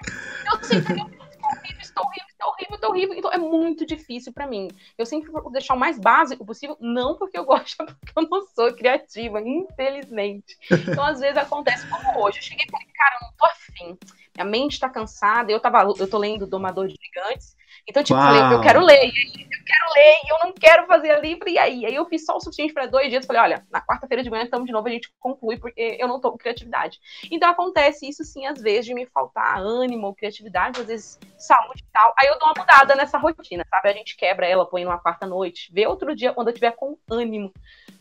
Eu 0.52 0.64
sei 0.64 0.80
que 0.80 0.92
eu 0.92 0.96
estou 0.98 1.56
horrível, 1.56 1.80
estou 1.80 2.04
horrível, 2.04 2.28
estou 2.28 2.48
horrível, 2.48 2.74
estou 2.76 2.90
horrível. 2.90 3.14
Então, 3.16 3.32
é 3.32 3.38
muito 3.38 3.84
difícil 3.84 4.32
pra 4.32 4.46
mim. 4.46 4.68
Eu 4.96 5.04
sempre 5.04 5.28
vou 5.32 5.50
deixar 5.50 5.74
o 5.74 5.78
mais 5.78 5.98
básico 5.98 6.46
possível, 6.46 6.76
não 6.78 7.16
porque 7.16 7.36
eu 7.36 7.44
gosto, 7.44 7.74
é 7.82 7.86
porque 7.86 8.12
eu 8.16 8.28
não 8.30 8.46
sou 8.54 8.72
criativa, 8.72 9.40
infelizmente. 9.40 10.56
Então, 10.70 11.02
às 11.02 11.18
vezes 11.18 11.36
acontece 11.36 11.84
como 11.88 12.24
hoje. 12.24 12.38
Eu 12.38 12.42
cheguei 12.44 12.66
e 12.68 12.70
falei, 12.70 12.86
cara, 12.94 13.16
eu 13.16 13.26
não 13.26 13.32
tô 13.36 13.46
afim. 13.46 13.98
Minha 14.36 14.44
mente 14.44 14.78
tá 14.78 14.88
cansada. 14.88 15.50
Eu, 15.50 15.58
tava, 15.58 15.92
eu 15.98 16.08
tô 16.08 16.18
lendo 16.18 16.46
Domador 16.46 16.86
de 16.86 16.94
Gigantes. 16.94 17.58
Então, 17.90 18.04
tipo, 18.04 18.18
Uau. 18.18 18.32
falei, 18.32 18.56
eu 18.56 18.60
quero 18.60 18.80
ler, 18.84 19.04
eu 19.04 19.64
quero 19.66 19.94
ler, 19.94 20.14
e 20.24 20.32
eu 20.32 20.38
não 20.44 20.52
quero 20.52 20.86
fazer 20.86 21.20
livro, 21.20 21.48
e 21.48 21.58
aí? 21.58 21.84
Aí 21.84 21.94
eu 21.94 22.06
fiz 22.06 22.24
só 22.24 22.36
o 22.36 22.40
suficiente 22.40 22.72
para 22.72 22.86
dois 22.86 23.10
dias, 23.10 23.26
falei, 23.26 23.42
olha, 23.42 23.66
na 23.68 23.80
quarta-feira 23.80 24.22
de 24.22 24.30
manhã 24.30 24.44
estamos 24.44 24.66
de 24.66 24.72
novo, 24.72 24.86
a 24.86 24.90
gente 24.92 25.12
conclui, 25.18 25.58
porque 25.58 25.96
eu 25.98 26.06
não 26.06 26.20
tô 26.20 26.30
com 26.30 26.38
criatividade. 26.38 27.00
Então 27.30 27.50
acontece 27.50 28.08
isso 28.08 28.22
sim, 28.22 28.46
às 28.46 28.62
vezes, 28.62 28.86
de 28.86 28.94
me 28.94 29.06
faltar 29.06 29.60
ânimo 29.60 30.14
criatividade, 30.14 30.80
às 30.80 30.86
vezes 30.86 31.18
saúde 31.36 31.82
e 31.82 31.92
tal. 31.92 32.14
Aí 32.16 32.28
eu 32.28 32.38
dou 32.38 32.48
uma 32.48 32.54
mudada 32.56 32.94
nessa 32.94 33.18
rotina, 33.18 33.66
sabe? 33.68 33.88
A 33.88 33.92
gente 33.92 34.16
quebra 34.16 34.46
ela, 34.46 34.64
põe 34.64 34.84
numa 34.84 35.02
quarta-noite, 35.02 35.68
vê 35.72 35.84
outro 35.84 36.14
dia 36.14 36.32
quando 36.32 36.48
eu 36.48 36.54
tiver 36.54 36.70
com 36.76 36.96
ânimo. 37.10 37.52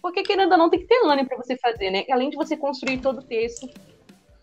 Porque 0.04 0.22
querendo 0.22 0.52
ou 0.52 0.58
não, 0.58 0.70
tem 0.70 0.80
que 0.80 0.88
ter 0.88 1.04
ânimo 1.04 1.28
para 1.28 1.38
você 1.38 1.58
fazer, 1.58 1.90
né? 1.90 2.06
Além 2.12 2.30
de 2.30 2.38
você 2.38 2.56
construir 2.56 3.00
todo 3.00 3.22
o 3.22 3.24
texto, 3.24 3.68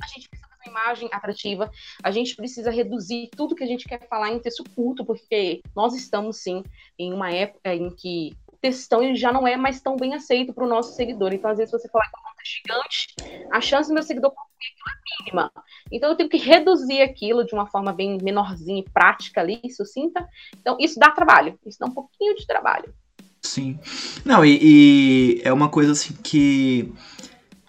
a 0.02 0.06
gente 0.08 0.28
precisa 0.28 0.45
imagem 0.68 1.08
atrativa, 1.12 1.70
a 2.02 2.10
gente 2.10 2.34
precisa 2.36 2.70
reduzir 2.70 3.28
tudo 3.36 3.54
que 3.54 3.64
a 3.64 3.66
gente 3.66 3.86
quer 3.86 4.06
falar 4.08 4.30
em 4.30 4.38
texto 4.38 4.64
curto, 4.74 5.04
porque 5.04 5.62
nós 5.74 5.94
estamos 5.94 6.38
sim 6.38 6.62
em 6.98 7.12
uma 7.12 7.30
época 7.30 7.74
em 7.74 7.90
que 7.90 8.36
o 8.46 8.56
textão 8.56 9.14
já 9.14 9.32
não 9.32 9.46
é 9.46 9.56
mais 9.56 9.80
tão 9.80 9.96
bem 9.96 10.14
aceito 10.14 10.52
para 10.52 10.64
o 10.64 10.68
nosso 10.68 10.94
seguidor. 10.94 11.32
Então, 11.32 11.50
às 11.50 11.58
vezes, 11.58 11.72
você 11.72 11.88
falar 11.88 12.06
que 12.06 12.16
é 12.16 12.44
gigante, 12.44 13.14
a 13.52 13.60
chance 13.60 13.88
do 13.88 13.94
meu 13.94 14.02
seguidor 14.02 14.32
conseguir 14.32 14.66
aquilo 14.72 14.88
é 14.88 15.24
mínima. 15.24 15.52
Então, 15.92 16.10
eu 16.10 16.16
tenho 16.16 16.28
que 16.28 16.38
reduzir 16.38 17.02
aquilo 17.02 17.44
de 17.44 17.54
uma 17.54 17.66
forma 17.66 17.92
bem 17.92 18.18
menorzinha 18.22 18.80
e 18.80 18.90
prática 18.90 19.40
ali, 19.40 19.60
sucinta. 19.70 20.26
Então, 20.60 20.76
isso 20.80 20.98
dá 20.98 21.10
trabalho, 21.10 21.58
isso 21.66 21.78
dá 21.78 21.86
um 21.86 21.94
pouquinho 21.94 22.34
de 22.34 22.46
trabalho. 22.46 22.94
Sim. 23.42 23.78
Não, 24.24 24.44
e, 24.44 24.58
e 24.60 25.42
é 25.44 25.52
uma 25.52 25.68
coisa 25.68 25.92
assim 25.92 26.14
que 26.14 26.92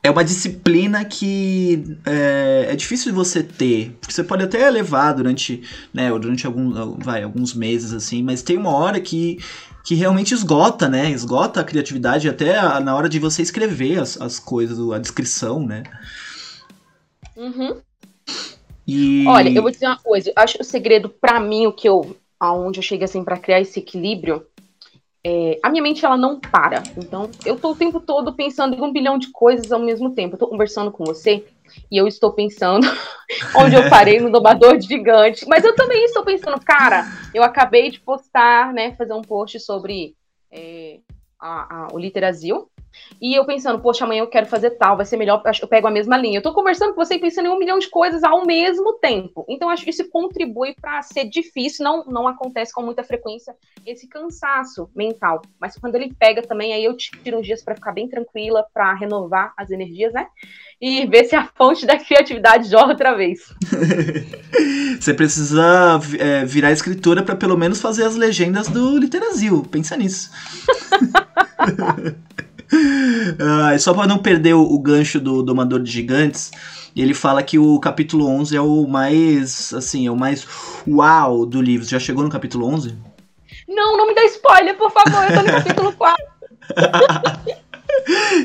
é 0.08 0.12
uma 0.12 0.24
disciplina 0.24 1.04
que 1.04 1.98
é, 2.06 2.67
é, 2.70 2.76
difícil 2.76 3.12
de 3.12 3.15
você 3.17 3.43
ter. 3.43 3.91
Porque 4.00 4.13
você 4.13 4.24
pode 4.24 4.43
até 4.43 4.70
levar 4.70 5.12
durante, 5.12 5.62
né, 5.93 6.10
durante 6.17 6.48
algum, 6.48 6.98
vai, 6.98 7.24
alguns 7.24 7.54
meses, 7.54 7.91
assim, 7.93 8.24
mas 8.24 8.41
tem 8.41 8.58
uma 8.58 8.72
hora 8.74 9.02
que, 9.02 9.38
que 9.84 9.96
realmente 9.96 10.34
esgota, 10.34 10.88
né? 10.88 11.12
Esgota 11.12 11.60
a 11.60 11.63
criatividade 11.63 12.30
até 12.30 12.58
a, 12.58 12.80
na 12.80 12.96
hora 12.96 13.10
de 13.10 13.20
você 13.20 13.41
escrever 13.41 14.00
as, 14.00 14.20
as 14.22 14.39
coisas, 14.39 14.80
a 14.91 14.98
descrição, 14.98 15.60
né? 15.60 15.84
Uhum. 17.36 17.82
E... 18.88 19.28
Olha, 19.28 19.50
eu 19.50 19.62
vou 19.62 19.72
dizer 19.72 19.88
uma 19.88 20.00
coisa. 20.00 20.32
Acho 20.38 20.56
que 20.56 20.62
o 20.62 20.65
segredo, 20.65 21.10
para 21.10 21.38
mim, 21.41 21.67
o 21.67 21.74
que 21.74 21.89
eu. 21.89 22.15
aonde 22.39 22.80
eu 22.80 22.84
cheguei 22.84 23.04
assim 23.04 23.26
para 23.26 23.38
criar 23.38 23.60
esse 23.60 23.80
equilíbrio 23.80 24.46
é, 25.30 25.60
a 25.62 25.70
minha 25.70 25.84
mente 25.84 26.06
ela 26.06 26.16
não 26.16 26.40
para. 26.40 26.82
Então, 26.96 27.30
eu 27.46 27.56
estou 27.56 27.74
o 27.74 27.76
tempo 27.76 28.00
todo 28.00 28.34
pensando 28.34 28.78
em 28.78 28.82
um 28.82 28.94
bilhão 28.94 29.18
de 29.18 29.30
coisas 29.30 29.74
ao 29.74 29.80
mesmo 29.80 30.12
tempo. 30.12 30.36
Eu 30.36 30.40
tô 30.40 30.48
conversando 30.48 30.90
com 30.90 31.04
você 31.04 31.46
e 31.92 31.98
eu 31.98 32.08
estou 32.08 32.32
pensando 32.32 32.88
onde 33.58 33.76
eu 33.76 33.90
parei 33.90 34.22
no 34.22 34.32
dobrador 34.32 34.78
de 34.78 34.88
gigante. 34.88 35.46
Mas 35.46 35.66
eu 35.66 35.76
também 35.76 36.06
estou 36.06 36.24
pensando, 36.24 36.58
cara, 36.63 37.04
eu 37.34 37.44
acabei 37.44 37.92
de 37.92 38.00
postar, 38.00 38.72
né, 38.72 38.96
fazer 38.96 39.12
um 39.12 39.22
post 39.22 39.60
sobre 39.60 40.16
é, 40.50 41.00
a, 41.38 41.76
a, 41.76 41.88
o 41.92 42.00
Literazil. 42.00 42.70
E 43.22 43.34
eu 43.38 43.46
pensando, 43.46 43.80
poxa, 43.80 44.06
amanhã 44.06 44.22
eu 44.22 44.28
quero 44.28 44.46
fazer 44.46 44.72
tal, 44.72 44.96
vai 44.96 45.06
ser 45.06 45.18
melhor, 45.18 45.42
eu 45.62 45.68
pego 45.68 45.88
a 45.88 45.92
mesma 45.92 46.18
linha. 46.18 46.38
Eu 46.38 46.44
tô 46.44 46.54
conversando 46.54 46.94
com 46.94 47.04
você 47.04 47.16
e 47.16 47.20
pensando 47.20 47.48
em 47.48 47.50
um 47.50 47.58
milhão 47.58 47.80
de 47.80 47.90
coisas 47.90 48.24
ao 48.24 48.46
mesmo 48.46 48.94
tempo. 48.94 49.46
Então, 49.50 49.70
acho 49.70 49.84
que 49.84 49.90
isso 49.90 50.08
contribui 50.10 50.76
para 50.80 51.02
ser 51.02 51.26
difícil, 51.26 51.84
não, 51.84 52.06
não 52.06 52.28
acontece 52.28 52.72
com 52.74 52.84
muita 52.84 53.04
frequência 53.04 53.56
esse 53.86 54.08
cansaço 54.08 54.89
mental. 54.95 55.41
Mas 55.60 55.78
quando 55.78 55.95
ele 55.95 56.14
pega 56.14 56.41
também, 56.41 56.74
aí 56.74 56.84
eu 56.84 56.95
tiro 56.95 57.39
uns 57.39 57.45
dias 57.45 57.64
para 57.64 57.76
ficar 57.76 57.91
bem 57.91 58.08
tranquila, 58.08 58.66
para 58.74 58.93
renovar 58.93 59.54
as 59.58 59.72
energias, 59.72 60.14
né? 60.14 60.28
E 60.80 61.06
ver 61.08 61.26
se 61.26 61.36
a 61.36 61.50
fonte 61.56 61.86
da 61.86 61.98
criatividade 61.98 62.70
joga 62.70 62.91
outra 62.91 63.16
vez. 63.16 63.39
você 65.00 65.14
precisa 65.14 66.00
é, 66.20 66.45
virar 66.45 66.72
escritora 66.72 67.24
para 67.24 67.36
pelo 67.36 67.58
menos 67.58 67.82
fazer 67.82 68.04
as 68.04 68.16
legendas 68.16 68.68
do 68.68 68.98
Literazil. 68.98 69.64
Pensa 69.64 69.95
nisso. 69.98 70.32
uh, 72.74 73.80
só 73.80 73.93
para 73.93 74.07
não 74.07 74.18
perder 74.18 74.53
o, 74.53 74.61
o, 74.61 74.80
gancho 74.80 75.20
do 75.20 75.41
Domador 75.41 75.82
de 75.82 75.91
Gigantes, 75.91 76.51
ele 76.95 77.13
fala 77.13 77.43
que 77.43 77.57
o 77.57 77.80
capítulo 77.80 78.28
11 78.28 78.55
é 78.55 78.61
o 78.61 78.88
mais, 78.88 79.74
assim, 79.74 80.07
é 80.07 80.11
o 80.11 80.15
mais 80.15 80.47
uau 80.88 81.45
do 81.45 81.61
livro. 81.61 81.86
Você 81.86 81.91
já 81.91 81.99
chegou 81.99 82.24
no 82.24 82.30
capítulo 82.30 82.68
11? 82.68 82.95
Não, 83.68 83.97
não 83.97 84.07
me 84.07 84.15
dá 84.15 84.24
spoiler, 84.26 84.78
por 84.78 84.91
favor, 84.91 85.24
eu 85.30 85.36
tô 85.36 85.41
no 85.41 85.51
capítulo 85.63 85.93
4. 85.93 86.26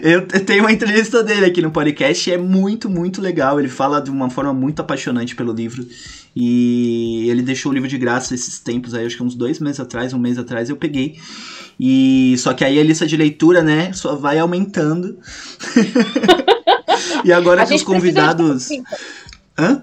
Eu 0.02 0.26
tenho 0.26 0.64
uma 0.64 0.72
entrevista 0.72 1.22
dele 1.22 1.46
aqui 1.46 1.60
no 1.62 1.70
podcast 1.70 2.28
e 2.28 2.32
é 2.32 2.38
muito, 2.38 2.88
muito 2.88 3.20
legal. 3.20 3.58
Ele 3.58 3.68
fala 3.68 4.00
de 4.00 4.10
uma 4.10 4.30
forma 4.30 4.52
muito 4.52 4.80
apaixonante 4.80 5.34
pelo 5.34 5.52
livro. 5.52 5.86
E 6.34 7.28
ele 7.28 7.42
deixou 7.42 7.70
o 7.70 7.74
livro 7.74 7.88
de 7.88 7.98
graça 7.98 8.34
esses 8.34 8.58
tempos 8.58 8.94
aí, 8.94 9.04
acho 9.04 9.16
que 9.16 9.22
uns 9.22 9.34
dois 9.34 9.60
meses 9.60 9.80
atrás, 9.80 10.14
um 10.14 10.18
mês 10.18 10.38
atrás, 10.38 10.70
eu 10.70 10.76
peguei. 10.76 11.18
E 11.78 12.34
só 12.38 12.54
que 12.54 12.64
aí 12.64 12.78
a 12.78 12.84
lista 12.84 13.06
de 13.06 13.16
leitura, 13.16 13.62
né, 13.62 13.92
só 13.92 14.16
vai 14.16 14.38
aumentando. 14.38 15.18
e 17.24 17.32
agora 17.32 17.66
que 17.66 17.74
os 17.74 17.82
convidados. 17.82 18.68
Hã? 19.58 19.82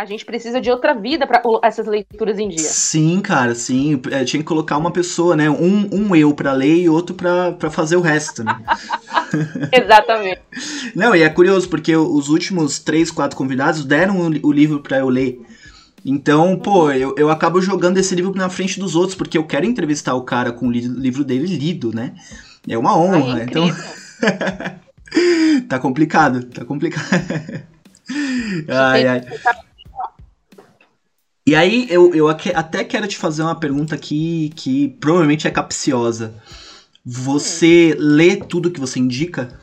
A 0.00 0.06
gente 0.06 0.24
precisa 0.24 0.62
de 0.62 0.70
outra 0.70 0.94
vida 0.94 1.26
para 1.26 1.42
essas 1.62 1.86
leituras 1.86 2.38
em 2.38 2.48
dia. 2.48 2.70
Sim, 2.70 3.20
cara, 3.20 3.54
sim. 3.54 4.00
É, 4.10 4.24
tinha 4.24 4.40
que 4.40 4.48
colocar 4.48 4.78
uma 4.78 4.90
pessoa, 4.90 5.36
né? 5.36 5.50
Um, 5.50 5.90
um 5.92 6.16
eu 6.16 6.32
para 6.32 6.54
ler 6.54 6.74
e 6.74 6.88
outro 6.88 7.14
para 7.14 7.70
fazer 7.70 7.96
o 7.96 8.00
resto, 8.00 8.42
né? 8.42 8.62
Exatamente. 9.70 10.40
Não, 10.96 11.14
e 11.14 11.22
é 11.22 11.28
curioso, 11.28 11.68
porque 11.68 11.94
os 11.94 12.30
últimos 12.30 12.78
três, 12.78 13.10
quatro 13.10 13.36
convidados 13.36 13.84
deram 13.84 14.16
o, 14.20 14.48
o 14.48 14.50
livro 14.50 14.80
para 14.80 14.96
eu 15.00 15.10
ler. 15.10 15.38
Então, 16.02 16.56
pô, 16.56 16.90
eu, 16.90 17.14
eu 17.18 17.28
acabo 17.28 17.60
jogando 17.60 17.98
esse 17.98 18.14
livro 18.14 18.34
na 18.34 18.48
frente 18.48 18.80
dos 18.80 18.96
outros, 18.96 19.14
porque 19.14 19.36
eu 19.36 19.44
quero 19.44 19.66
entrevistar 19.66 20.14
o 20.14 20.22
cara 20.22 20.50
com 20.50 20.68
o 20.68 20.72
li 20.72 20.80
livro 20.80 21.22
dele 21.22 21.44
lido, 21.44 21.94
né? 21.94 22.14
É 22.66 22.78
uma 22.78 22.96
honra. 22.96 23.34
Ai, 23.34 23.42
então. 23.42 23.68
tá 25.68 25.78
complicado, 25.78 26.42
tá 26.44 26.64
complicado. 26.64 27.04
ai, 28.66 29.06
ai. 29.06 29.20
E 31.50 31.56
aí, 31.56 31.88
eu, 31.90 32.14
eu 32.14 32.28
até 32.28 32.84
quero 32.84 33.08
te 33.08 33.18
fazer 33.18 33.42
uma 33.42 33.58
pergunta 33.58 33.96
aqui 33.96 34.52
que 34.54 34.86
provavelmente 35.00 35.48
é 35.48 35.50
capciosa. 35.50 36.32
Você 37.04 37.92
hum. 37.92 37.96
lê 37.98 38.36
tudo 38.36 38.70
que 38.70 38.78
você 38.78 39.00
indica? 39.00 39.58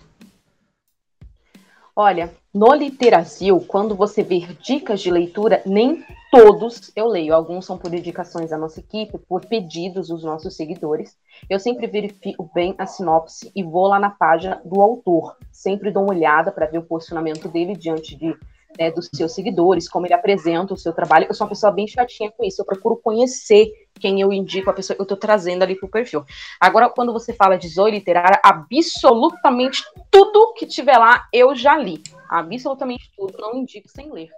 Olha, 1.95 2.33
no 2.53 2.73
Literasil, 2.73 3.61
quando 3.61 3.95
você 3.95 4.21
vê 4.21 4.39
dicas 4.61 4.99
de 4.99 5.09
leitura, 5.09 5.61
nem 5.65 6.03
todos 6.29 6.91
eu 6.93 7.07
leio. 7.07 7.33
Alguns 7.33 7.65
são 7.65 7.77
por 7.77 7.93
indicações 7.93 8.49
da 8.49 8.57
nossa 8.57 8.81
equipe, 8.81 9.17
por 9.17 9.45
pedidos 9.45 10.09
dos 10.09 10.25
nossos 10.25 10.57
seguidores. 10.57 11.15
Eu 11.49 11.57
sempre 11.57 11.88
verifico 11.88 12.51
bem 12.53 12.75
a 12.77 12.85
sinopse 12.85 13.49
e 13.55 13.63
vou 13.63 13.88
lá 13.88 13.97
na 13.97 14.09
página 14.09 14.61
do 14.65 14.81
autor. 14.81 15.38
Sempre 15.53 15.89
dou 15.89 16.03
uma 16.03 16.13
olhada 16.13 16.51
para 16.51 16.65
ver 16.65 16.79
o 16.79 16.85
posicionamento 16.85 17.47
dele 17.47 17.77
diante 17.77 18.13
de 18.13 18.35
né, 18.78 18.91
dos 18.91 19.09
seus 19.13 19.34
seguidores, 19.34 19.89
como 19.89 20.05
ele 20.05 20.13
apresenta 20.13 20.73
o 20.73 20.78
seu 20.78 20.93
trabalho. 20.93 21.25
Eu 21.28 21.34
sou 21.34 21.45
uma 21.45 21.49
pessoa 21.49 21.71
bem 21.71 21.88
chatinha 21.88 22.32
com 22.32 22.43
isso. 22.43 22.61
Eu 22.61 22.65
procuro 22.65 22.97
conhecer 22.97 23.71
quem 23.99 24.21
eu 24.21 24.32
indico, 24.32 24.69
a 24.69 24.73
pessoa 24.73 24.95
que 24.95 25.01
eu 25.01 25.05
estou 25.05 25.17
trazendo 25.17 25.63
ali 25.63 25.75
para 25.75 25.88
o 25.88 25.91
perfil. 25.91 26.23
Agora, 26.59 26.89
quando 26.89 27.11
você 27.11 27.34
fala 27.34 27.57
de 27.57 27.67
Zoe 27.67 27.91
Literária, 27.91 28.39
absolutamente 28.43 29.84
tudo 30.11 30.53
que 30.53 30.65
tiver 30.65 30.97
lá 30.97 31.28
eu 31.34 31.55
já 31.55 31.78
li. 31.78 32.01
Absolutamente 32.30 33.11
tudo. 33.15 33.36
Não 33.39 33.55
indico 33.55 33.88
sem 33.89 34.11
ler. 34.11 34.30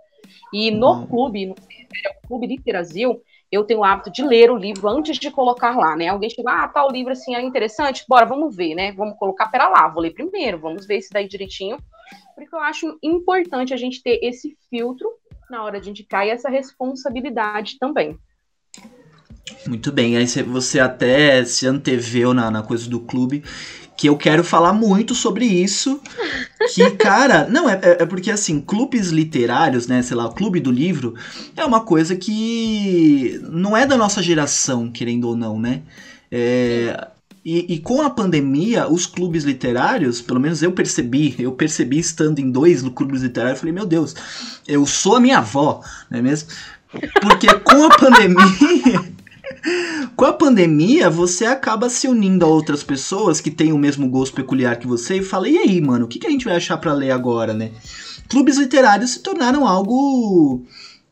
E 0.53 0.71
no 0.71 1.07
clube, 1.07 1.47
no 1.47 1.55
Clube 2.27 2.47
Literasil, 2.47 3.21
eu 3.51 3.63
tenho 3.63 3.79
o 3.79 3.83
hábito 3.83 4.11
de 4.11 4.23
ler 4.23 4.51
o 4.51 4.57
livro 4.57 4.87
antes 4.87 5.17
de 5.17 5.31
colocar 5.31 5.75
lá, 5.75 5.95
né? 5.95 6.07
Alguém 6.07 6.29
chega, 6.29 6.51
ah, 6.51 6.67
tal 6.67 6.91
livro 6.91 7.11
assim 7.11 7.35
é 7.35 7.41
interessante, 7.41 8.05
bora, 8.07 8.25
vamos 8.25 8.55
ver, 8.55 8.75
né? 8.75 8.91
Vamos 8.91 9.17
colocar, 9.17 9.47
pera 9.47 9.67
lá, 9.67 9.87
vou 9.87 10.03
ler 10.03 10.11
primeiro, 10.11 10.59
vamos 10.59 10.85
ver 10.85 10.97
esse 10.97 11.11
daí 11.11 11.27
direitinho 11.27 11.77
porque 12.35 12.53
eu 12.53 12.59
acho 12.59 12.97
importante 13.03 13.73
a 13.73 13.77
gente 13.77 14.01
ter 14.01 14.19
esse 14.23 14.57
filtro 14.69 15.09
na 15.49 15.63
hora 15.63 15.79
de 15.81 15.89
indicar 15.89 16.25
e 16.25 16.29
essa 16.29 16.49
responsabilidade 16.49 17.77
também. 17.79 18.17
Muito 19.67 19.91
bem, 19.91 20.15
aí 20.15 20.25
você 20.43 20.79
até 20.79 21.43
se 21.43 21.65
anteveu 21.65 22.33
na, 22.33 22.51
na 22.51 22.61
coisa 22.61 22.89
do 22.89 22.99
clube, 22.99 23.43
que 23.97 24.07
eu 24.07 24.15
quero 24.15 24.43
falar 24.43 24.71
muito 24.71 25.13
sobre 25.13 25.45
isso. 25.45 25.99
Que, 26.73 26.91
cara, 26.95 27.47
não, 27.49 27.69
é, 27.69 27.79
é, 27.83 28.03
é, 28.03 28.05
porque 28.05 28.31
assim, 28.31 28.61
clubes 28.61 29.09
literários, 29.09 29.87
né, 29.87 30.01
sei 30.01 30.15
lá, 30.15 30.25
o 30.25 30.33
clube 30.33 30.59
do 30.59 30.71
livro, 30.71 31.15
é 31.57 31.65
uma 31.65 31.81
coisa 31.81 32.15
que 32.15 33.41
não 33.49 33.75
é 33.75 33.85
da 33.85 33.97
nossa 33.97 34.21
geração, 34.21 34.89
querendo 34.89 35.27
ou 35.27 35.35
não, 35.35 35.59
né? 35.59 35.81
É, 36.31 37.09
e, 37.51 37.73
e, 37.73 37.79
com 37.79 38.01
a 38.01 38.09
pandemia, 38.11 38.87
os 38.87 39.07
clubes 39.07 39.43
literários, 39.43 40.21
pelo 40.21 40.39
menos 40.39 40.61
eu 40.61 40.71
percebi, 40.71 41.35
eu 41.39 41.51
percebi 41.51 41.97
estando 41.97 42.37
em 42.37 42.51
dois 42.51 42.81
clubes 42.89 43.23
literários, 43.23 43.57
eu 43.57 43.59
falei, 43.61 43.73
meu 43.73 43.85
Deus, 43.87 44.13
eu 44.67 44.85
sou 44.85 45.15
a 45.15 45.19
minha 45.19 45.39
avó, 45.39 45.81
não 46.11 46.19
é 46.19 46.21
mesmo? 46.21 46.49
Porque 47.21 47.47
com 47.59 47.85
a 47.85 47.97
pandemia. 47.97 49.19
com 50.15 50.25
a 50.25 50.33
pandemia, 50.33 51.09
você 51.09 51.45
acaba 51.45 51.89
se 51.89 52.07
unindo 52.07 52.45
a 52.45 52.47
outras 52.47 52.83
pessoas 52.83 53.41
que 53.41 53.49
têm 53.49 53.73
o 53.73 53.79
mesmo 53.79 54.07
gosto 54.09 54.35
peculiar 54.35 54.77
que 54.77 54.85
você 54.85 55.17
e 55.17 55.23
fala, 55.23 55.49
e 55.49 55.57
aí, 55.57 55.81
mano, 55.81 56.05
o 56.05 56.07
que, 56.07 56.19
que 56.19 56.27
a 56.27 56.31
gente 56.31 56.45
vai 56.45 56.55
achar 56.55 56.77
para 56.77 56.93
ler 56.93 57.09
agora, 57.09 57.53
né? 57.53 57.71
Clubes 58.27 58.57
literários 58.57 59.11
se 59.11 59.23
tornaram 59.23 59.67
algo 59.67 60.65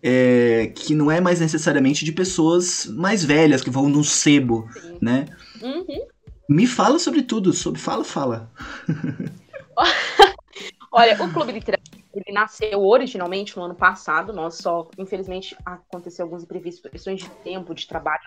é, 0.03 0.71
que 0.75 0.93
não 0.93 1.11
é 1.11 1.19
mais 1.19 1.39
necessariamente 1.39 2.05
de 2.05 2.11
pessoas 2.11 2.85
mais 2.85 3.23
velhas, 3.23 3.63
que 3.63 3.71
vão 3.71 3.89
num 3.89 4.03
sebo, 4.03 4.67
Sim. 4.71 4.97
né? 5.01 5.25
Uhum. 5.61 6.05
Me 6.50 6.66
fala 6.66 6.98
sobre 6.98 7.24
tudo, 7.24 7.52
sobre 7.52 7.80
fala, 7.80 8.04
fala. 8.04 8.52
Olha, 10.91 11.22
o 11.22 11.34
Clube 11.34 11.52
Literário 11.52 11.84
ele 12.14 12.34
nasceu 12.34 12.84
originalmente 12.84 13.56
no 13.56 13.64
ano 13.64 13.76
passado, 13.76 14.34
nós 14.34 14.56
só, 14.56 14.89
infelizmente, 14.98 15.56
aconteceu 15.64 16.26
alguns 16.26 16.43
imprevistos, 16.43 16.89
questões 16.89 17.22
de 17.22 17.30
tempo, 17.30 17.76
de 17.76 17.88
trabalho. 17.88 18.24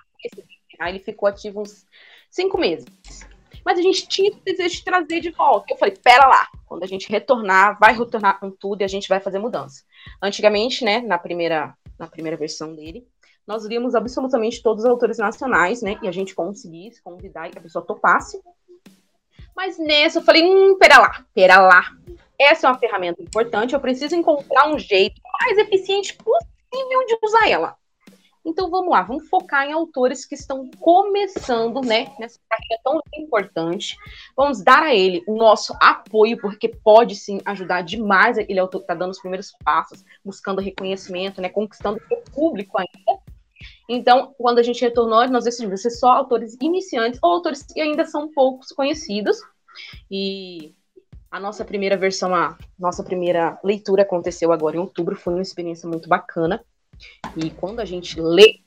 Aí 0.78 0.92
ele 0.92 1.00
ficou 1.00 1.28
ativo 1.28 1.60
uns 1.60 1.84
cinco 2.30 2.56
meses. 2.56 2.86
Mas 3.64 3.78
a 3.78 3.82
gente 3.82 4.06
tinha 4.06 4.30
o 4.30 4.40
desejo 4.44 4.76
de 4.76 4.84
trazer 4.84 5.20
de 5.20 5.30
volta. 5.30 5.72
Eu 5.72 5.76
falei, 5.76 5.94
pera 5.96 6.26
lá, 6.26 6.48
quando 6.66 6.84
a 6.84 6.86
gente 6.86 7.10
retornar, 7.10 7.78
vai 7.78 7.92
retornar 7.92 8.38
com 8.38 8.50
tudo 8.50 8.80
e 8.80 8.84
a 8.84 8.88
gente 8.88 9.08
vai 9.08 9.20
fazer 9.20 9.38
mudança. 9.38 9.82
Antigamente, 10.22 10.84
né, 10.84 11.00
na 11.00 11.18
primeira, 11.18 11.74
na 11.98 12.06
primeira 12.06 12.36
versão 12.36 12.74
dele, 12.74 13.06
nós 13.46 13.64
líamos 13.64 13.94
absolutamente 13.94 14.62
todos 14.62 14.84
os 14.84 14.90
autores 14.90 15.18
nacionais, 15.18 15.82
né? 15.82 15.98
E 16.02 16.08
a 16.08 16.12
gente 16.12 16.34
conseguisse 16.34 17.02
convidar 17.02 17.48
e 17.48 17.58
a 17.58 17.60
pessoa 17.60 17.84
topasse. 17.84 18.40
Mas 19.56 19.78
nessa 19.78 20.18
eu 20.18 20.22
falei, 20.22 20.44
hum, 20.44 20.78
pera 20.78 20.98
lá, 20.98 21.24
pera 21.34 21.60
lá. 21.60 21.82
Essa 22.38 22.66
é 22.66 22.70
uma 22.70 22.78
ferramenta 22.78 23.22
importante, 23.22 23.74
eu 23.74 23.80
preciso 23.80 24.16
encontrar 24.16 24.68
um 24.72 24.78
jeito 24.78 25.20
mais 25.40 25.58
eficiente 25.58 26.16
possível 26.16 27.06
de 27.06 27.18
usar 27.22 27.48
ela. 27.48 27.76
Então 28.44 28.70
vamos 28.70 28.90
lá, 28.90 29.02
vamos 29.02 29.28
focar 29.28 29.66
em 29.66 29.72
autores 29.72 30.24
que 30.24 30.34
estão 30.34 30.70
começando, 30.78 31.82
né, 31.82 32.14
nessa 32.18 32.40
carreira 32.48 32.80
tão 32.82 33.00
importante. 33.14 33.96
Vamos 34.34 34.64
dar 34.64 34.82
a 34.82 34.94
ele 34.94 35.22
o 35.26 35.36
nosso 35.36 35.74
apoio, 35.80 36.40
porque 36.40 36.68
pode 36.68 37.14
sim 37.16 37.40
ajudar 37.44 37.82
demais 37.82 38.38
aquele 38.38 38.58
autor 38.58 38.78
que 38.78 38.84
está 38.84 38.94
dando 38.94 39.10
os 39.10 39.20
primeiros 39.20 39.52
passos, 39.62 40.02
buscando 40.24 40.62
reconhecimento, 40.62 41.42
né, 41.42 41.50
conquistando 41.50 42.00
o 42.10 42.30
público 42.30 42.78
ainda. 42.78 43.20
Então, 43.92 44.32
quando 44.38 44.60
a 44.60 44.62
gente 44.62 44.80
retornou, 44.82 45.28
nós 45.28 45.42
decidimos 45.42 45.82
ser 45.82 45.90
só 45.90 46.10
autores 46.10 46.56
iniciantes 46.60 47.18
ou 47.20 47.32
autores 47.32 47.64
que 47.64 47.80
ainda 47.80 48.04
são 48.04 48.30
poucos 48.32 48.68
conhecidos. 48.68 49.36
E 50.08 50.76
a 51.28 51.40
nossa 51.40 51.64
primeira 51.64 51.96
versão, 51.96 52.32
a 52.32 52.56
nossa 52.78 53.02
primeira 53.02 53.58
leitura 53.64 54.02
aconteceu 54.02 54.52
agora 54.52 54.76
em 54.76 54.78
outubro, 54.78 55.16
foi 55.16 55.34
uma 55.34 55.42
experiência 55.42 55.88
muito 55.88 56.08
bacana. 56.08 56.64
E 57.36 57.50
quando 57.50 57.80
a 57.80 57.84
gente 57.84 58.20
lê, 58.20 58.60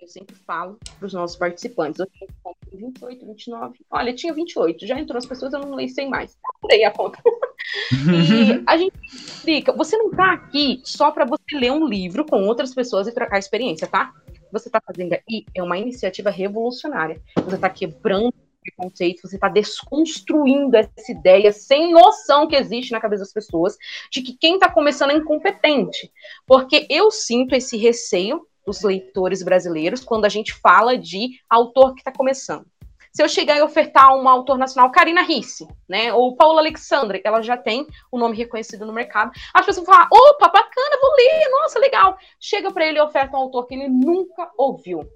eu 0.00 0.06
sempre 0.06 0.36
falo 0.36 0.78
para 0.98 1.06
os 1.06 1.12
nossos 1.12 1.36
participantes, 1.36 1.98
eu 1.98 2.06
tinha 2.06 2.28
28, 2.72 3.26
29, 3.26 3.78
olha, 3.90 4.14
tinha 4.14 4.32
28, 4.32 4.86
já 4.86 5.00
entrou 5.00 5.18
as 5.18 5.26
pessoas, 5.26 5.52
eu 5.52 5.60
não 5.60 5.74
leio 5.74 5.88
sem 5.88 6.08
mais, 6.08 6.38
dei 6.68 6.84
a 6.84 6.92
conta. 6.92 7.20
e 7.92 8.62
a 8.64 8.76
gente 8.76 8.96
explica, 9.04 9.72
você 9.72 9.96
não 9.96 10.10
está 10.10 10.32
aqui 10.32 10.80
só 10.84 11.10
para 11.10 11.24
você 11.24 11.56
ler 11.56 11.72
um 11.72 11.88
livro 11.88 12.24
com 12.24 12.44
outras 12.44 12.72
pessoas 12.72 13.08
e 13.08 13.12
trocar 13.12 13.38
experiência, 13.38 13.88
tá? 13.88 14.14
Você 14.52 14.68
está 14.68 14.80
fazendo 14.80 15.14
aí 15.14 15.44
é 15.54 15.62
uma 15.62 15.78
iniciativa 15.78 16.30
revolucionária. 16.30 17.20
Você 17.44 17.56
está 17.56 17.68
quebrando 17.68 18.32
preconceito, 18.62 19.22
você 19.22 19.36
está 19.36 19.48
desconstruindo 19.48 20.76
essa 20.76 21.10
ideia 21.10 21.52
sem 21.52 21.92
noção 21.92 22.46
que 22.46 22.56
existe 22.56 22.92
na 22.92 23.00
cabeça 23.00 23.22
das 23.22 23.32
pessoas 23.32 23.76
de 24.10 24.22
que 24.22 24.36
quem 24.36 24.54
está 24.54 24.70
começando 24.70 25.10
é 25.10 25.14
incompetente. 25.14 26.12
Porque 26.46 26.86
eu 26.90 27.10
sinto 27.10 27.54
esse 27.54 27.76
receio 27.76 28.46
dos 28.66 28.82
leitores 28.82 29.42
brasileiros 29.42 30.04
quando 30.04 30.26
a 30.26 30.28
gente 30.28 30.52
fala 30.52 30.98
de 30.98 31.40
autor 31.48 31.94
que 31.94 32.00
está 32.00 32.12
começando. 32.12 32.66
Se 33.12 33.22
eu 33.22 33.28
chegar 33.28 33.56
e 33.56 33.62
ofertar 33.62 34.14
um 34.14 34.28
autor 34.28 34.58
nacional, 34.58 34.90
Karina 34.90 35.22
Risse, 35.22 35.66
né, 35.88 36.12
ou 36.12 36.36
Paula 36.36 36.60
Alexandre, 36.60 37.20
ela 37.24 37.42
já 37.42 37.56
tem 37.56 37.86
o 38.10 38.16
um 38.16 38.20
nome 38.20 38.36
reconhecido 38.36 38.86
no 38.86 38.92
mercado, 38.92 39.32
as 39.54 39.66
pessoas 39.66 39.86
vão 39.86 39.94
falar, 39.94 40.08
opa, 40.12 40.48
bacana, 40.48 40.98
vou 41.00 41.10
ler, 41.16 41.48
nossa, 41.50 41.78
legal. 41.78 42.16
Chega 42.38 42.70
para 42.70 42.86
ele 42.86 42.98
e 42.98 43.02
oferta 43.02 43.36
um 43.36 43.40
autor 43.40 43.66
que 43.66 43.74
ele 43.74 43.88
nunca 43.88 44.50
ouviu. 44.56 45.08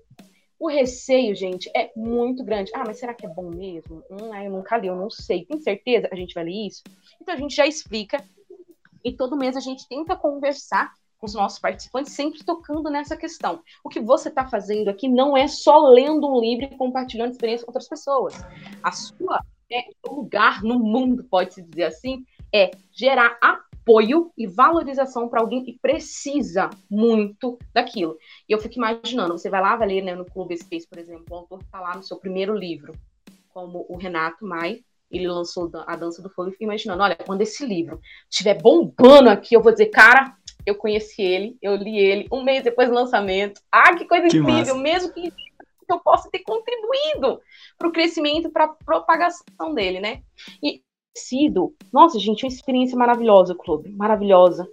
O 0.59 0.68
receio, 0.68 1.34
gente, 1.34 1.68
é 1.74 1.90
muito 1.97 2.45
grande. 2.45 2.70
Ah, 2.72 2.84
mas 2.86 2.99
será 3.01 3.12
que 3.12 3.26
é 3.26 3.28
bom 3.28 3.51
mesmo? 3.51 4.01
Hum, 4.09 4.32
eu 4.32 4.51
nunca 4.51 4.76
li, 4.76 4.86
eu 4.86 4.95
não 4.95 5.11
sei. 5.11 5.45
Tem 5.45 5.59
certeza? 5.59 6.09
A 6.12 6.14
gente 6.14 6.34
vai 6.34 6.45
ler 6.45 6.68
isso? 6.68 6.84
Então 7.20 7.34
a 7.34 7.36
gente 7.36 7.57
já 7.57 7.66
explica. 7.66 8.24
E 9.05 9.11
todo 9.11 9.36
mês 9.36 9.57
a 9.57 9.61
gente 9.61 9.88
tenta 9.88 10.14
conversar 10.14 10.93
com 11.23 11.27
os 11.27 11.35
nossos 11.35 11.61
participantes, 11.61 12.12
sempre 12.12 12.43
tocando 12.43 12.91
nessa 12.91 13.16
questão. 13.16 13.62
O 13.85 13.89
que 13.89 14.01
você 14.01 14.29
está 14.29 14.45
fazendo 14.45 14.89
aqui 14.89 15.09
não 15.09 15.37
é 15.37 15.47
só 15.47 15.79
lendo 15.87 16.29
um 16.29 16.41
livro 16.41 16.64
e 16.64 16.77
compartilhando 16.77 17.31
experiência 17.31 17.64
com 17.64 17.70
outras 17.70 17.89
pessoas. 17.89 18.35
A 18.83 18.91
sua 18.91 19.41
é, 19.70 19.85
lugar 20.05 20.64
no 20.64 20.81
mundo, 20.81 21.23
pode-se 21.31 21.62
dizer 21.62 21.85
assim, 21.85 22.27
é 22.53 22.73
gerar 22.91 23.39
apoio 23.41 24.33
e 24.37 24.49
valorização 24.49 25.29
para 25.29 25.41
alguém 25.41 25.62
que 25.62 25.79
precisa 25.81 26.68
muito 26.91 27.57
daquilo. 27.73 28.18
E 28.49 28.53
eu 28.53 28.59
fico 28.59 28.75
imaginando, 28.75 29.39
você 29.39 29.49
vai 29.49 29.61
lá, 29.61 29.77
vai 29.77 29.87
ler 29.87 30.03
né, 30.03 30.16
no 30.16 30.25
Clube 30.25 30.57
Space, 30.57 30.89
por 30.89 30.99
exemplo, 30.99 31.27
o 31.31 31.35
autor 31.37 31.61
está 31.61 31.81
lá 31.81 31.95
no 31.95 32.03
seu 32.03 32.16
primeiro 32.16 32.53
livro, 32.53 32.95
como 33.51 33.87
o 33.89 33.97
Renato 33.97 34.45
Mai, 34.45 34.81
ele 35.09 35.29
lançou 35.29 35.70
a 35.87 35.95
Dança 35.95 36.23
do 36.23 36.31
Fogo, 36.31 36.49
e 36.49 36.53
fico 36.53 36.64
imaginando, 36.64 37.03
olha, 37.03 37.14
quando 37.14 37.43
esse 37.43 37.64
livro 37.64 38.01
estiver 38.29 38.61
bombando 38.61 39.29
aqui, 39.29 39.55
eu 39.55 39.62
vou 39.62 39.70
dizer, 39.70 39.87
cara, 39.87 40.35
eu 40.67 40.75
conheci 40.75 41.23
ele, 41.23 41.57
eu 41.61 41.77
li 41.77 41.99
ele 41.99 42.29
um 42.33 42.43
mês 42.43 42.63
depois 42.63 42.89
do 42.89 42.95
lançamento. 42.95 43.61
Ah, 43.71 43.95
que 43.97 44.05
coisa 44.05 44.29
que 44.29 44.37
incrível! 44.37 44.75
Massa. 44.75 44.75
Mesmo 44.75 45.13
que 45.13 45.33
eu 45.89 46.01
possa 46.01 46.31
ter 46.31 46.41
contribuído 46.41 47.41
para 47.79 47.89
o 47.89 47.93
crescimento, 47.93 48.51
para 48.51 48.65
a 48.65 48.75
propagação 48.85 49.75
dele, 49.75 50.01
né? 50.01 50.23
E 50.63 50.83
sido, 51.17 51.75
nossa, 51.93 52.19
gente, 52.19 52.45
uma 52.45 52.53
experiência 52.53 52.97
maravilhosa, 52.97 53.53
o 53.53 53.57
clube, 53.57 53.91
maravilhosa. 53.91 54.67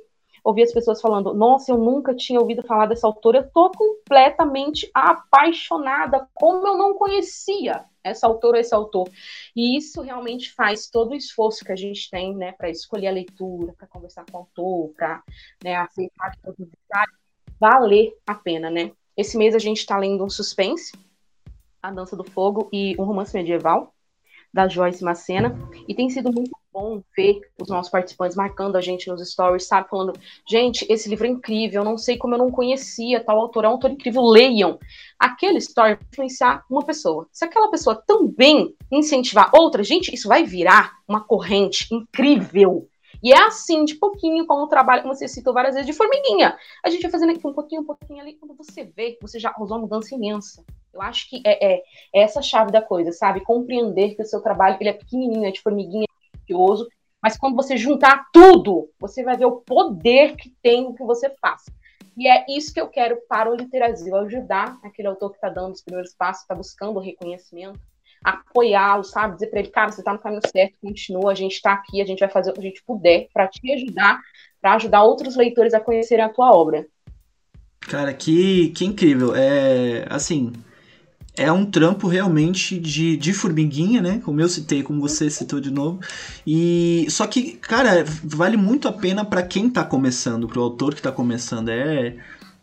Ouvir 0.44 0.64
as 0.64 0.74
pessoas 0.74 1.02
falando, 1.02 1.34
nossa, 1.34 1.72
eu 1.72 1.78
nunca 1.78 2.16
tinha 2.16 2.40
ouvido 2.40 2.64
falar 2.64 2.86
dessa 2.86 3.08
autora, 3.08 3.40
eu 3.40 3.50
tô 3.52 3.72
completamente 3.72 4.90
apaixonada, 4.94 6.28
como 6.34 6.68
eu 6.68 6.78
não 6.78 6.94
conhecia 6.94 7.86
essa 8.04 8.28
autora, 8.28 8.60
esse 8.60 8.74
autor. 8.74 9.10
E 9.56 9.78
isso 9.78 10.02
realmente 10.02 10.52
faz 10.54 10.90
todo 10.90 11.12
o 11.12 11.16
esforço 11.16 11.64
que 11.66 11.72
a 11.72 11.76
gente 11.76 12.10
tem, 12.10 12.36
né, 12.36 12.54
para 12.54 12.70
escolher 12.70 13.08
a 13.08 13.12
leitura, 13.12 13.74
para 13.78 13.88
conversar 13.88 14.26
com 14.30 14.38
o 14.38 14.42
autor, 14.42 14.94
para 14.96 15.24
né, 15.64 15.76
aceitar 15.76 16.32
que 16.32 16.42
todos 16.42 16.68
valer 17.60 18.14
a 18.26 18.34
pena, 18.34 18.70
né? 18.70 18.92
Esse 19.18 19.38
mês 19.38 19.54
a 19.54 19.60
gente 19.60 19.80
está 19.80 19.98
lendo 19.98 20.24
um 20.24 20.30
suspense, 20.30 20.94
A 21.84 21.92
Dança 21.92 22.16
do 22.16 22.24
Fogo 22.24 22.70
e 22.72 22.96
um 22.98 23.04
romance 23.04 23.36
medieval 23.36 23.94
da 24.54 24.68
Joyce 24.68 25.04
Macena, 25.04 25.56
e 25.88 25.94
tem 25.94 26.10
sido 26.10 26.32
muito 26.32 26.52
bom 26.72 27.02
ver 27.16 27.40
os 27.62 27.70
nossos 27.70 27.92
participantes 27.92 28.38
marcando 28.38 28.76
a 28.76 28.82
gente 28.82 29.08
nos 29.08 29.28
stories, 29.28 29.68
sabe? 29.68 29.90
Falando, 29.90 30.14
gente, 30.48 30.86
esse 30.90 31.10
livro 31.10 31.26
é 31.26 31.30
incrível, 31.30 31.84
não 31.84 31.98
sei 31.98 32.18
como 32.18 32.36
eu 32.36 32.38
não 32.38 32.52
conhecia 32.52 33.24
tal 33.24 33.40
autor, 33.40 33.66
é 33.66 33.68
um 33.68 33.72
autor 33.72 33.92
incrível, 33.92 34.24
leiam. 34.24 34.80
Aquele 35.18 35.58
story 35.58 35.96
vai 35.96 36.08
influenciar 36.12 36.64
uma 36.70 36.86
pessoa. 36.86 37.28
Se 37.32 37.46
aquela 37.46 37.70
pessoa 37.70 37.96
também 37.96 38.76
incentivar 38.92 39.52
outra, 39.54 39.84
gente, 39.84 40.14
isso 40.14 40.28
vai 40.28 40.44
virar 40.44 40.94
uma 41.08 41.22
corrente 41.22 41.94
incrível 41.94 42.88
e 43.22 43.34
é 43.34 43.46
assim, 43.46 43.84
de 43.84 43.96
pouquinho, 43.96 44.46
como 44.46 44.64
o 44.64 44.68
trabalho, 44.68 45.02
como 45.02 45.14
você 45.14 45.28
citou 45.28 45.54
várias 45.54 45.76
vezes, 45.76 45.88
de 45.90 45.94
formiguinha. 45.94 46.58
A 46.84 46.90
gente 46.90 47.02
vai 47.02 47.12
fazendo 47.12 47.32
aqui 47.32 47.46
um 47.46 47.54
pouquinho, 47.54 47.82
um 47.82 47.86
pouquinho 47.86 48.22
ali. 48.22 48.36
Quando 48.36 48.56
você 48.56 48.86
vê, 48.86 49.18
você 49.22 49.40
já 49.40 49.54
causou 49.54 49.78
uma 49.78 49.84
mudança 49.84 50.16
imensa. 50.16 50.64
Eu 50.94 51.02
acho 51.02 51.30
que 51.30 51.42
é, 51.46 51.74
é, 51.74 51.84
é, 52.14 52.22
essa 52.24 52.42
chave 52.42 52.72
da 52.72 52.82
coisa, 52.82 53.12
sabe? 53.12 53.42
Compreender 53.42 54.16
que 54.16 54.22
o 54.22 54.26
seu 54.26 54.42
trabalho 54.42 54.78
ele 54.80 54.90
é 54.90 54.94
pequenininho, 54.94 55.46
é 55.46 55.52
de 55.52 55.62
formiguinha, 55.62 56.08
precioso, 56.50 56.88
mas 57.22 57.38
quando 57.38 57.56
você 57.56 57.78
juntar 57.78 58.26
tudo, 58.34 58.90
você 59.00 59.24
vai 59.24 59.38
ver 59.38 59.46
o 59.46 59.58
poder 59.62 60.36
que 60.36 60.54
tem 60.62 60.86
o 60.86 60.94
que 60.94 61.04
você 61.04 61.30
faz. 61.42 61.64
E 62.18 62.28
é 62.28 62.46
isso 62.50 62.74
que 62.74 62.82
eu 62.82 62.88
quero 62.88 63.18
para 63.30 63.52
o 63.52 63.56
Literasil, 63.56 64.16
ajudar 64.16 64.78
aquele 64.84 65.08
autor 65.08 65.32
que 65.32 65.38
está 65.38 65.50
dando 65.50 65.74
os 65.74 65.82
primeiros 65.82 66.14
passos, 66.14 66.42
está 66.42 66.56
buscando 66.56 66.98
o 66.98 67.02
reconhecimento, 67.02 67.80
apoiá-lo, 68.24 69.04
sabe? 69.04 69.36
Dizer 69.36 69.48
para 69.48 69.60
ele, 69.60 69.70
cara, 69.70 69.92
você 69.92 70.02
está 70.02 70.12
no 70.12 70.20
caminho 70.20 70.42
certo, 70.46 70.78
continua, 70.82 71.32
a 71.32 71.36
gente 71.36 71.54
está 71.54 71.74
aqui, 71.74 72.02
a 72.02 72.06
gente 72.06 72.20
vai 72.20 72.30
fazer 72.30 72.52
o 72.52 72.54
que 72.54 72.60
a 72.60 72.64
gente 72.64 72.84
puder 72.84 73.30
para 73.34 73.48
te 73.48 73.72
ajudar, 73.72 74.20
para 74.62 74.74
ajudar 74.74 75.04
outros 75.04 75.36
leitores 75.38 75.74
a 75.74 75.80
conhecerem 75.80 76.26
a 76.26 76.30
tua 76.30 76.52
obra. 76.52 76.86
Cara, 77.82 78.14
que, 78.14 78.70
que 78.72 78.86
incrível. 78.86 79.34
É, 79.36 80.06
assim, 80.10 80.52
é 81.40 81.52
um 81.52 81.66
trampo 81.66 82.08
realmente 82.08 82.78
de, 82.78 83.16
de 83.16 83.32
formiguinha, 83.34 84.02
né? 84.02 84.22
Como 84.26 84.42
eu 84.42 84.50
citei, 84.50 84.84
como 84.84 85.00
você 85.00 85.30
citou 85.30 85.62
de 85.62 85.72
novo. 85.72 86.00
E 86.46 87.08
só 87.10 87.26
que, 87.26 87.54
cara, 87.54 88.04
vale 88.24 88.58
muito 88.58 88.88
a 88.88 88.92
pena 88.92 89.24
para 89.24 89.42
quem 89.42 89.70
tá 89.70 89.84
começando, 89.84 90.48
pro 90.48 90.62
autor 90.62 90.94
que 90.94 91.02
tá 91.02 91.12
começando. 91.12 91.70
É 91.70 92.16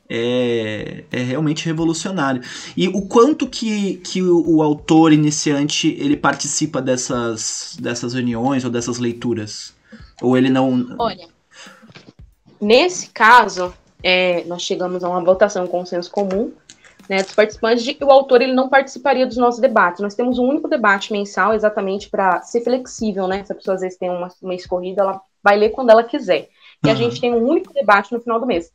é, 0.09 1.05
é 1.11 1.22
realmente 1.22 1.64
revolucionário. 1.64 2.43
E 2.77 2.87
o 2.89 3.03
quanto 3.03 3.49
que, 3.49 3.97
que 3.97 4.22
o, 4.22 4.57
o, 4.57 4.62
autor 4.62 5.12
iniciante 5.12 5.97
ele 5.99 6.16
participa 6.16 6.81
dessas, 6.81 7.77
dessas 7.81 8.14
reuniões 8.14 8.64
ou 8.64 8.70
dessas 8.70 8.99
leituras? 8.99 9.74
Ou 10.22 10.37
ele 10.37 10.49
não. 10.49 10.95
Olha, 10.99 11.27
nesse 12.61 13.09
caso, 13.09 13.74
é, 14.03 14.45
nós 14.45 14.62
chegamos 14.62 15.03
a 15.03 15.09
uma 15.09 15.24
votação, 15.24 15.64
um 15.64 15.68
consenso 15.68 16.11
comum 16.11 16.53
né, 17.09 17.22
dos 17.22 17.34
participantes 17.34 17.84
de 17.84 17.94
que 17.94 18.04
o 18.04 18.11
autor 18.11 18.42
ele 18.42 18.52
não 18.52 18.68
participaria 18.68 19.26
dos 19.26 19.36
nossos 19.36 19.61
debates. 19.61 20.00
Nós 20.00 20.14
temos 20.14 20.38
um 20.38 20.44
único 20.44 20.68
debate 20.68 21.12
mensal 21.12 21.54
exatamente 21.54 22.11
para 22.11 22.42
ser 22.42 22.62
flexível, 22.62 23.26
né? 23.26 23.44
Se 23.44 23.52
a 23.52 23.54
pessoa 23.54 23.74
às 23.74 23.80
vezes 23.80 23.98
tem 23.98 24.11
uma, 24.11 24.28
uma 24.42 24.54
escorrida, 24.54 25.02
ela 25.02 25.20
vai 25.42 25.57
ler 25.57 25.70
quando 25.70 25.90
ela 25.90 26.02
quiser 26.02 26.48
e 26.84 26.88
uhum. 26.88 26.92
a 26.92 26.94
gente 26.94 27.20
tem 27.20 27.32
um 27.32 27.46
único 27.46 27.72
debate 27.72 28.12
no 28.12 28.20
final 28.20 28.38
do 28.38 28.46
mês. 28.46 28.70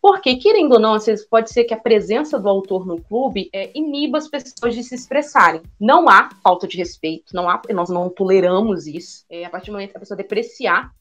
Porque, 0.00 0.36
querendo 0.36 0.72
ou 0.72 0.80
não, 0.80 0.94
às 0.94 1.06
vezes 1.06 1.26
pode 1.26 1.50
ser 1.50 1.64
que 1.64 1.74
a 1.74 1.80
presença 1.80 2.38
do 2.38 2.48
autor 2.48 2.86
no 2.86 3.00
clube 3.00 3.48
é, 3.52 3.70
iniba 3.74 4.18
as 4.18 4.28
pessoas 4.28 4.74
de 4.74 4.82
se 4.82 4.94
expressarem. 4.94 5.62
Não 5.80 6.08
há 6.08 6.30
falta 6.42 6.66
de 6.66 6.76
respeito, 6.76 7.34
não 7.34 7.48
há, 7.48 7.60
nós 7.72 7.88
não 7.88 8.08
toleramos 8.08 8.86
isso. 8.86 9.24
É, 9.30 9.44
a 9.44 9.50
partir 9.50 9.66
do 9.66 9.72
momento 9.72 9.90
que 9.90 9.96
a 9.96 10.00
pessoa 10.00 10.16
depreciar 10.16 10.92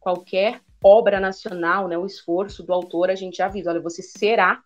qualquer 0.00 0.60
obra 0.82 1.18
nacional, 1.18 1.88
né, 1.88 1.98
o 1.98 2.06
esforço 2.06 2.62
do 2.62 2.72
autor, 2.72 3.10
a 3.10 3.14
gente 3.14 3.42
avisa, 3.42 3.70
olha, 3.70 3.80
você 3.80 4.02
será 4.02 4.62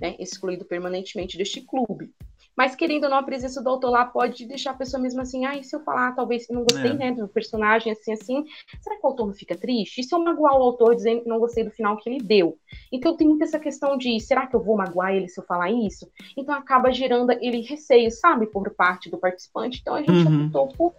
né, 0.00 0.16
excluído 0.18 0.64
permanentemente 0.64 1.36
deste 1.36 1.60
clube. 1.60 2.10
Mas 2.56 2.74
querendo 2.74 3.04
ou 3.04 3.10
não, 3.10 3.18
a 3.18 3.22
presença 3.22 3.62
do 3.62 3.70
autor 3.70 3.90
lá 3.90 4.04
pode 4.04 4.44
deixar 4.44 4.72
a 4.72 4.74
pessoa 4.74 5.00
mesmo 5.00 5.20
assim, 5.20 5.46
ah, 5.46 5.56
e 5.56 5.64
se 5.64 5.74
eu 5.74 5.80
falar, 5.80 6.12
talvez 6.12 6.46
não 6.50 6.62
gostei, 6.62 6.90
é. 6.90 6.94
né, 6.94 7.12
do 7.12 7.26
personagem, 7.28 7.92
assim, 7.92 8.12
assim, 8.12 8.44
será 8.82 8.96
que 8.96 9.06
o 9.06 9.08
autor 9.08 9.26
não 9.28 9.34
fica 9.34 9.56
triste? 9.56 10.00
E 10.00 10.04
se 10.04 10.14
eu 10.14 10.18
magoar 10.18 10.54
o 10.58 10.62
autor 10.62 10.94
dizendo 10.94 11.22
que 11.22 11.28
não 11.28 11.38
gostei 11.38 11.64
do 11.64 11.70
final 11.70 11.96
que 11.96 12.10
ele 12.10 12.22
deu? 12.22 12.58
Então 12.92 13.16
tem 13.16 13.26
muita 13.26 13.44
essa 13.44 13.58
questão 13.58 13.96
de, 13.96 14.18
será 14.20 14.46
que 14.46 14.54
eu 14.54 14.62
vou 14.62 14.76
magoar 14.76 15.14
ele 15.14 15.28
se 15.28 15.40
eu 15.40 15.44
falar 15.44 15.70
isso? 15.70 16.06
Então 16.36 16.54
acaba 16.54 16.92
gerando 16.92 17.32
ele 17.32 17.62
receio, 17.62 18.10
sabe, 18.10 18.46
por 18.46 18.68
parte 18.74 19.08
do 19.08 19.16
participante. 19.16 19.78
Então 19.80 19.94
a 19.94 20.00
gente 20.00 20.10
uhum. 20.10 20.46
optou 20.46 20.68
por, 20.68 20.94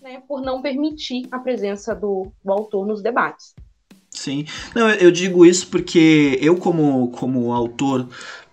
né, 0.00 0.22
por 0.28 0.40
não 0.40 0.62
permitir 0.62 1.26
a 1.32 1.38
presença 1.38 1.94
do, 1.94 2.30
do 2.44 2.52
autor 2.52 2.86
nos 2.86 3.02
debates. 3.02 3.54
Sim. 4.10 4.44
Não, 4.74 4.90
eu 4.90 5.10
digo 5.10 5.46
isso 5.46 5.68
porque 5.68 6.38
eu, 6.42 6.56
como, 6.56 7.10
como 7.12 7.52
autor 7.52 8.08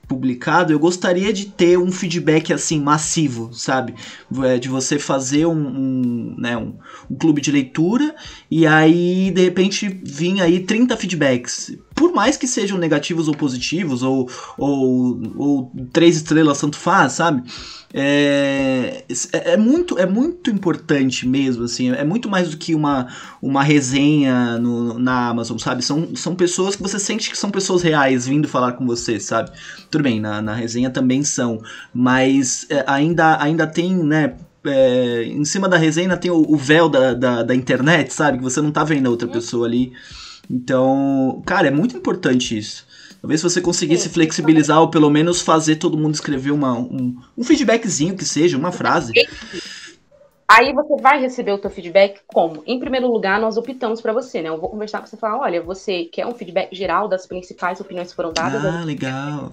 publicado, 0.08 0.72
eu 0.72 0.80
gostaria 0.80 1.34
de 1.34 1.47
ter 1.47 1.78
um 1.78 1.91
feedback 1.91 2.53
assim 2.53 2.80
massivo, 2.82 3.53
sabe? 3.53 3.93
É, 4.43 4.58
de 4.58 4.70
você 4.70 4.97
fazer 4.97 5.45
um, 5.45 5.51
um 5.51 6.36
né, 6.38 6.58
um, 6.58 6.76
um, 7.10 7.16
clube 7.16 7.41
de 7.41 7.51
leitura 7.51 8.16
e 8.49 8.66
aí 8.66 9.32
de 9.32 9.41
repente 9.43 9.88
vir 9.88 10.41
aí 10.41 10.62
30 10.62 10.95
feedbacks. 10.95 11.78
Por 11.98 12.14
mais 12.14 12.38
que 12.38 12.48
sejam 12.48 12.78
negativos 12.78 13.28
ou 13.28 13.36
positivos, 13.36 14.04
ou, 14.04 14.30
ou, 14.58 15.20
ou 15.36 15.72
três 15.91 16.16
estrelas, 16.16 16.62
tanto 16.62 16.78
faz, 16.78 17.14
sabe? 17.14 17.43
É, 17.93 19.06
é, 19.32 19.54
é, 19.54 19.58
muito, 19.58 19.98
é 19.98 20.06
muito 20.06 20.52
importante 20.52 21.28
mesmo, 21.28 21.64
assim, 21.64 21.89
é 21.91 22.04
muito 22.04 22.30
mais 22.30 22.50
do 22.52 22.58
que 22.58 22.76
uma, 22.76 23.08
uma 23.41 23.64
resenha 23.64 24.60
no, 24.60 25.00
na 25.00 25.30
Amazon, 25.30 25.58
sabe? 25.58 25.84
São, 25.84 26.16
são 26.16 26.36
pessoas 26.36 26.76
que 26.76 26.84
você 26.84 27.00
sente 27.00 27.30
que 27.30 27.38
são 27.38 27.50
pessoas 27.50 27.82
reais 27.82 28.28
vindo 28.28 28.48
falar 28.48 28.74
com 28.74 28.86
você, 28.86 29.20
sabe? 29.20 29.52
Tudo 29.89 30.04
bem, 30.04 30.20
na, 30.20 30.41
na 30.41 30.54
resenha 30.54 30.89
também 30.89 31.24
são, 31.24 31.62
mas 31.93 32.68
é, 32.70 32.84
ainda, 32.86 33.41
ainda 33.41 33.66
tem, 33.66 33.95
né? 33.95 34.36
É, 34.66 35.24
em 35.24 35.45
cima 35.45 35.70
da 35.70 35.78
resenha 35.78 36.18
tem 36.18 36.30
o, 36.30 36.45
o 36.48 36.58
véu 36.58 36.89
da, 36.89 37.14
da, 37.14 37.41
da, 37.41 37.56
internet, 37.56 38.14
sabe? 38.14 38.38
Que 38.38 38.43
você 38.43 38.62
não 38.62 38.72
tá 38.72 38.84
vendo 38.84 39.08
a 39.08 39.10
outra 39.10 39.28
uhum. 39.28 39.34
pessoa 39.34 39.66
ali. 39.66 39.93
Então, 40.50 41.41
cara, 41.45 41.68
é 41.68 41.72
muito 41.72 41.98
importante 41.98 42.58
isso. 42.58 42.88
Talvez 43.22 43.41
se 43.41 43.50
você 43.50 43.62
conseguisse 43.62 44.08
Sim. 44.08 44.14
flexibilizar 44.14 44.80
ou 44.80 44.89
pelo 44.89 45.10
menos 45.10 45.41
fazer 45.41 45.78
todo 45.78 45.98
mundo 45.98 46.14
escrever 46.14 46.52
uma, 46.52 46.74
um, 46.74 47.18
um 47.38 47.43
feedbackzinho 47.43 48.16
que 48.16 48.24
seja, 48.24 48.58
uma 48.58 48.72
frase. 48.72 49.14
Aí 50.48 50.72
você 50.72 51.02
vai 51.02 51.20
receber 51.20 51.52
o 51.52 51.58
teu 51.58 51.70
feedback 51.70 52.22
como? 52.26 52.64
Em 52.66 52.80
primeiro 52.80 53.08
lugar, 53.08 53.39
nós 53.39 53.58
optamos 53.58 54.00
para 54.00 54.14
você, 54.14 54.41
né? 54.41 54.48
Eu 54.48 54.60
vou 54.60 54.70
conversar 54.70 55.00
com 55.00 55.06
você 55.06 55.18
e 55.18 55.20
falar, 55.20 55.39
olha, 55.39 55.62
você 55.62 56.06
quer 56.06 56.26
um 56.26 56.34
feedback 56.34 56.74
geral 56.74 57.10
das 57.10 57.28
principais 57.28 57.82
opiniões 57.82 58.12
que 58.12 58.16
foram 58.16 58.32
dadas? 58.32 58.64
Ah, 58.64 58.86
legal. 58.86 59.52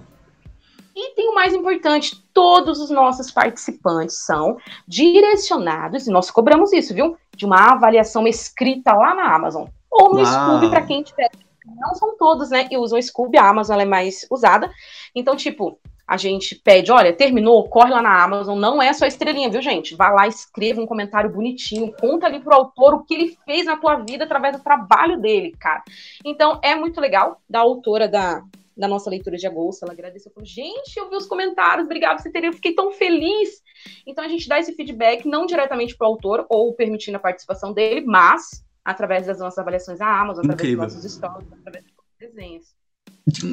E 0.95 1.13
tem 1.13 1.27
o 1.27 1.35
mais 1.35 1.53
importante, 1.53 2.23
todos 2.33 2.79
os 2.79 2.89
nossos 2.89 3.29
participantes 3.29 4.23
são 4.23 4.55
direcionados, 4.87 6.07
e 6.07 6.11
nós 6.11 6.31
cobramos 6.31 6.71
isso, 6.71 6.93
viu? 6.93 7.17
De 7.35 7.45
uma 7.45 7.73
avaliação 7.73 8.25
escrita 8.25 8.93
lá 8.93 9.13
na 9.13 9.35
Amazon. 9.35 9.65
Ou 9.91 10.13
no 10.13 10.25
Scooby, 10.25 10.69
para 10.69 10.85
quem 10.85 11.03
tiver 11.03 11.29
não 11.65 11.95
são 11.95 12.15
todos, 12.17 12.49
né, 12.49 12.67
que 12.67 12.77
usam 12.77 13.01
Scooby, 13.01 13.37
a 13.37 13.49
Amazon 13.49 13.79
é 13.79 13.85
mais 13.85 14.25
usada. 14.29 14.71
Então, 15.15 15.35
tipo, 15.35 15.79
a 16.07 16.17
gente 16.17 16.55
pede, 16.55 16.91
olha, 16.91 17.11
terminou, 17.11 17.67
corre 17.67 17.89
lá 17.89 18.01
na 18.01 18.23
Amazon, 18.23 18.59
não 18.59 18.81
é 18.81 18.93
só 18.93 19.05
estrelinha, 19.05 19.49
viu, 19.49 19.61
gente? 19.61 19.95
Vai 19.95 20.13
lá, 20.13 20.27
escreva 20.27 20.79
um 20.81 20.85
comentário 20.85 21.31
bonitinho, 21.31 21.93
conta 21.99 22.27
ali 22.27 22.39
pro 22.39 22.53
autor 22.53 22.93
o 22.93 23.03
que 23.03 23.15
ele 23.15 23.37
fez 23.43 23.65
na 23.65 23.77
tua 23.77 23.95
vida 23.95 24.23
através 24.23 24.55
do 24.55 24.63
trabalho 24.63 25.19
dele, 25.19 25.55
cara. 25.59 25.83
Então, 26.23 26.59
é 26.63 26.75
muito 26.75 27.01
legal 27.01 27.41
da 27.49 27.59
autora 27.59 28.07
da, 28.07 28.43
da 28.77 28.87
nossa 28.87 29.09
leitura 29.09 29.35
de 29.35 29.47
agosto, 29.47 29.83
ela 29.83 29.93
agradeceu, 29.93 30.31
falou, 30.31 30.45
gente, 30.45 30.95
eu 30.95 31.09
vi 31.09 31.15
os 31.15 31.25
comentários, 31.25 31.85
obrigado 31.85 32.17
por 32.17 32.21
você 32.21 32.31
ter, 32.31 32.43
eu 32.43 32.53
fiquei 32.53 32.75
tão 32.75 32.91
feliz. 32.91 33.63
Então, 34.05 34.23
a 34.23 34.27
gente 34.27 34.47
dá 34.47 34.59
esse 34.59 34.73
feedback, 34.73 35.27
não 35.27 35.47
diretamente 35.47 35.97
pro 35.97 36.05
autor, 36.05 36.45
ou 36.49 36.71
permitindo 36.73 37.17
a 37.17 37.19
participação 37.19 37.73
dele, 37.73 38.01
mas 38.05 38.63
através 38.85 39.25
das 39.25 39.39
nossas 39.39 39.57
avaliações 39.57 39.97
da 39.97 40.07
Amazon, 40.07 40.45
Incrível. 40.45 40.83
através 40.83 40.93
dos 40.93 41.03
nossos 41.03 41.17
stories, 41.17 41.51
através 41.59 41.83
dos 41.83 41.93
desenhos. 42.19 42.75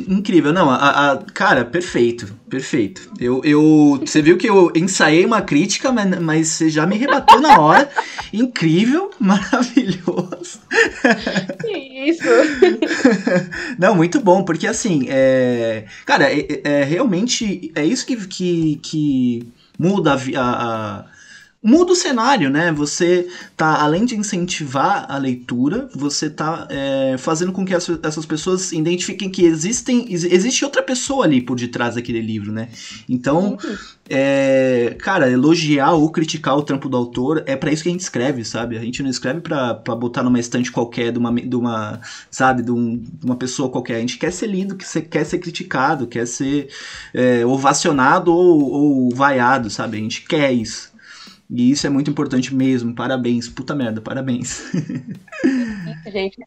Incrível, 0.07 0.53
não, 0.53 0.68
a, 0.68 1.12
a, 1.12 1.16
cara, 1.33 1.64
perfeito, 1.64 2.39
perfeito. 2.47 3.11
Eu, 3.18 3.41
eu, 3.43 3.99
você 4.05 4.20
viu 4.20 4.37
que 4.37 4.47
eu 4.47 4.70
ensaiei 4.76 5.24
uma 5.24 5.41
crítica, 5.41 5.91
mas, 5.91 6.20
mas 6.20 6.49
você 6.49 6.68
já 6.68 6.87
me 6.87 6.99
rebateu 6.99 7.41
na 7.41 7.59
hora. 7.59 7.91
Incrível, 8.35 9.11
maravilhoso. 9.18 10.61
Isso. 11.66 12.22
Não, 13.78 13.95
muito 13.95 14.20
bom, 14.20 14.45
porque 14.45 14.66
assim, 14.66 15.07
é, 15.09 15.87
cara, 16.05 16.30
é, 16.30 16.61
é 16.62 16.85
realmente 16.85 17.72
é 17.74 17.83
isso 17.83 18.05
que, 18.05 18.14
que, 18.26 18.76
que 18.83 19.53
muda 19.78 20.12
a, 20.12 20.18
a 20.99 21.11
muda 21.62 21.92
o 21.92 21.96
cenário, 21.96 22.50
né? 22.50 22.72
Você 22.72 23.28
tá, 23.56 23.80
além 23.80 24.04
de 24.04 24.16
incentivar 24.16 25.06
a 25.08 25.16
leitura, 25.16 25.88
você 25.94 26.28
tá 26.28 26.66
é, 26.68 27.16
fazendo 27.16 27.52
com 27.52 27.64
que 27.64 27.72
as, 27.72 27.88
essas 28.02 28.26
pessoas 28.26 28.72
identifiquem 28.72 29.30
que 29.30 29.44
existem, 29.44 30.06
existe 30.10 30.64
outra 30.64 30.82
pessoa 30.82 31.24
ali 31.24 31.40
por 31.40 31.56
detrás 31.56 31.94
daquele 31.94 32.20
livro, 32.20 32.50
né? 32.50 32.68
Então, 33.08 33.56
é, 34.10 34.96
cara, 34.98 35.30
elogiar 35.30 35.92
ou 35.92 36.10
criticar 36.10 36.56
o 36.56 36.62
trampo 36.64 36.88
do 36.88 36.96
autor 36.96 37.44
é 37.46 37.54
para 37.54 37.72
isso 37.72 37.84
que 37.84 37.88
a 37.88 37.92
gente 37.92 38.00
escreve, 38.00 38.44
sabe? 38.44 38.76
A 38.76 38.80
gente 38.80 39.00
não 39.00 39.10
escreve 39.10 39.40
pra 39.40 39.74
botar 39.74 40.24
numa 40.24 40.40
estante 40.40 40.72
qualquer 40.72 41.12
de 41.12 41.18
uma, 41.18 41.32
de 41.32 41.56
uma 41.56 42.00
sabe, 42.28 42.62
de, 42.62 42.72
um, 42.72 42.98
de 42.98 43.24
uma 43.24 43.36
pessoa 43.36 43.70
qualquer. 43.70 43.96
A 43.96 44.00
gente 44.00 44.18
quer 44.18 44.32
ser 44.32 44.48
lido, 44.48 44.76
quer 44.76 45.24
ser 45.24 45.38
criticado, 45.38 46.08
quer 46.08 46.26
ser 46.26 46.68
é, 47.14 47.46
ovacionado 47.46 48.34
ou, 48.34 48.70
ou 48.70 49.14
vaiado, 49.14 49.70
sabe? 49.70 49.96
A 49.96 50.00
gente 50.00 50.22
quer 50.22 50.52
isso. 50.52 50.91
E 51.55 51.70
isso 51.70 51.86
é 51.86 51.90
muito 51.90 52.11
importante 52.11 52.55
mesmo. 52.55 52.94
Parabéns. 52.94 53.46
Puta 53.46 53.74
merda, 53.74 54.00
parabéns. 54.00 54.72
Gente, 56.11 56.38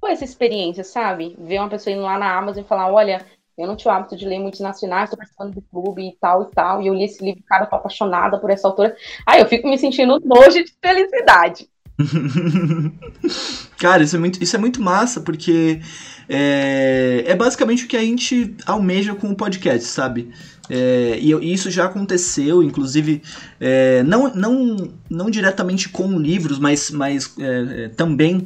foi 0.00 0.12
essa 0.12 0.24
experiência, 0.24 0.82
sabe? 0.82 1.36
Ver 1.38 1.58
uma 1.58 1.68
pessoa 1.68 1.94
indo 1.94 2.02
lá 2.02 2.18
na 2.18 2.34
Amazon 2.34 2.64
e 2.64 2.66
falar: 2.66 2.90
olha, 2.90 3.24
eu 3.58 3.66
não 3.66 3.76
tinha 3.76 3.92
o 3.92 3.96
hábito 3.96 4.16
de 4.16 4.26
ler 4.26 4.40
muitos 4.40 4.60
nacionais, 4.60 5.10
tô 5.10 5.16
participando 5.16 5.54
do 5.54 5.62
clube 5.62 6.08
e 6.08 6.16
tal 6.18 6.44
e 6.44 6.54
tal. 6.54 6.80
E 6.80 6.86
eu 6.86 6.94
li 6.94 7.04
esse 7.04 7.22
livro, 7.22 7.42
cara, 7.46 7.66
tô 7.66 7.76
apaixonada 7.76 8.38
por 8.38 8.48
essa 8.48 8.66
autora. 8.66 8.96
Aí 9.26 9.42
eu 9.42 9.46
fico 9.46 9.68
me 9.68 9.76
sentindo 9.76 10.18
nojo 10.24 10.64
de 10.64 10.72
felicidade. 10.82 11.68
cara, 13.78 14.02
isso 14.02 14.16
é 14.16 14.18
muito, 14.18 14.42
isso 14.42 14.56
é 14.56 14.58
muito 14.58 14.80
massa, 14.80 15.20
porque 15.20 15.80
é, 16.28 17.24
é 17.26 17.36
basicamente 17.36 17.84
o 17.84 17.88
que 17.88 17.96
a 17.96 18.00
gente 18.00 18.56
almeja 18.66 19.14
com 19.14 19.28
o 19.28 19.36
podcast, 19.36 19.86
sabe? 19.86 20.32
É, 20.68 21.18
e 21.20 21.52
isso 21.52 21.70
já 21.70 21.84
aconteceu, 21.84 22.62
inclusive, 22.62 23.22
é, 23.60 24.02
não, 24.02 24.34
não, 24.34 24.76
não 25.10 25.30
diretamente 25.30 25.88
com 25.88 26.18
livros, 26.18 26.58
mas, 26.58 26.90
mas 26.90 27.34
é, 27.38 27.84
é 27.84 27.88
também. 27.88 28.44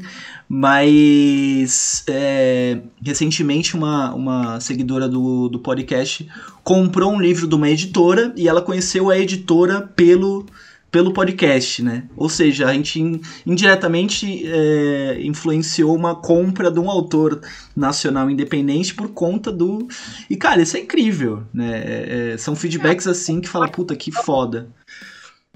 Mas 0.51 2.05
é, 2.09 2.79
recentemente 3.05 3.77
uma, 3.77 4.15
uma 4.15 4.61
seguidora 4.61 5.07
do, 5.07 5.49
do 5.49 5.59
podcast 5.59 6.27
comprou 6.65 7.13
um 7.13 7.21
livro 7.21 7.47
de 7.47 7.55
uma 7.55 7.69
editora 7.69 8.33
e 8.35 8.49
ela 8.49 8.63
conheceu 8.63 9.11
a 9.11 9.19
editora 9.19 9.83
pelo 9.83 10.47
pelo 10.91 11.13
podcast, 11.13 11.83
né? 11.83 12.09
Ou 12.17 12.29
seja, 12.29 12.67
a 12.67 12.73
gente 12.73 13.01
indiretamente 13.47 14.47
é, 14.47 15.21
influenciou 15.21 15.95
uma 15.95 16.15
compra 16.15 16.71
de 16.71 16.81
um 16.81 16.91
autor 16.91 17.41
nacional 17.77 18.31
independente 18.31 18.95
por 18.95 19.09
conta 19.11 19.53
do. 19.53 19.87
E, 20.31 20.37
cara, 20.37 20.63
isso 20.63 20.77
é 20.77 20.81
incrível, 20.81 21.43
né? 21.53 21.83
É, 21.85 22.33
é 22.33 22.39
são 22.39 22.57
feedbacks 22.57 23.07
assim 23.07 23.41
que 23.41 23.49
fala, 23.49 23.69
puta, 23.69 23.95
que 23.95 24.11
foda. 24.11 24.71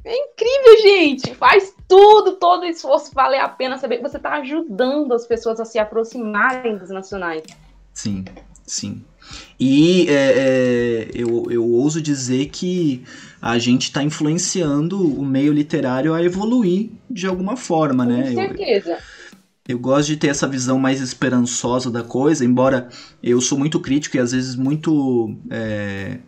É 0.05 0.15
incrível, 0.15 0.83
gente! 0.83 1.35
Faz 1.35 1.75
tudo, 1.89 2.33
todo 2.33 2.67
esforço 2.67 3.15
valer 3.15 3.41
a 3.41 3.49
pena 3.49 3.79
saber 3.79 3.99
que 3.99 4.03
você 4.03 4.17
está 4.17 4.35
ajudando 4.35 5.13
as 5.13 5.27
pessoas 5.27 5.61
a 5.61 5.65
se 5.65 5.79
aproximarem 5.79 6.77
dos 6.77 6.91
nacionais. 6.91 7.45
Sim, 7.95 8.25
sim. 8.67 9.05
E 9.59 10.09
é, 10.09 10.13
é, 10.15 11.09
eu, 11.15 11.47
eu 11.51 11.65
ouso 11.65 12.03
dizer 12.03 12.47
que 12.47 13.05
a 13.43 13.59
gente 13.59 13.83
está 13.83 14.05
influenciando 14.05 15.05
o 15.05 15.25
meio 15.25 15.53
literário 15.53 16.15
a 16.15 16.23
evoluir 16.23 16.91
de 17.11 17.27
alguma 17.27 17.57
forma, 17.57 18.05
né? 18.07 18.29
Com 18.29 18.35
certeza. 18.37 18.93
Eu, 19.67 19.75
eu 19.75 19.79
gosto 19.81 20.07
de 20.07 20.17
ter 20.17 20.29
essa 20.29 20.47
visão 20.47 20.79
mais 20.79 21.01
esperançosa 21.01 21.91
da 21.91 22.05
coisa, 22.05 22.45
embora 22.45 22.89
eu 23.21 23.41
sou 23.41 23.59
muito 23.59 23.81
crítico 23.81 24.17
e 24.17 24.21
às 24.21 24.31
vezes 24.31 24.55
muito 24.55 25.37
é, 25.51 26.19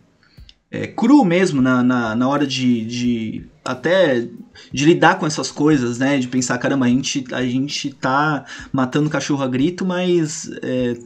é, 0.69 0.87
cru 0.87 1.23
mesmo 1.23 1.61
na, 1.61 1.81
na, 1.81 2.15
na 2.17 2.27
hora 2.27 2.45
de, 2.45 2.85
de 2.85 3.45
até 3.63 4.27
de 4.73 4.85
lidar 4.85 5.17
com 5.17 5.25
essas 5.25 5.49
coisas, 5.49 5.97
né? 5.97 6.17
De 6.17 6.27
pensar, 6.27 6.57
caramba, 6.57 6.85
a 6.85 6.89
gente, 6.89 7.23
a 7.33 7.43
gente 7.43 7.91
tá 7.93 8.43
matando 8.73 9.09
cachorro 9.09 9.41
a 9.41 9.47
grito, 9.47 9.85
mas 9.85 10.51
é, 10.61 10.97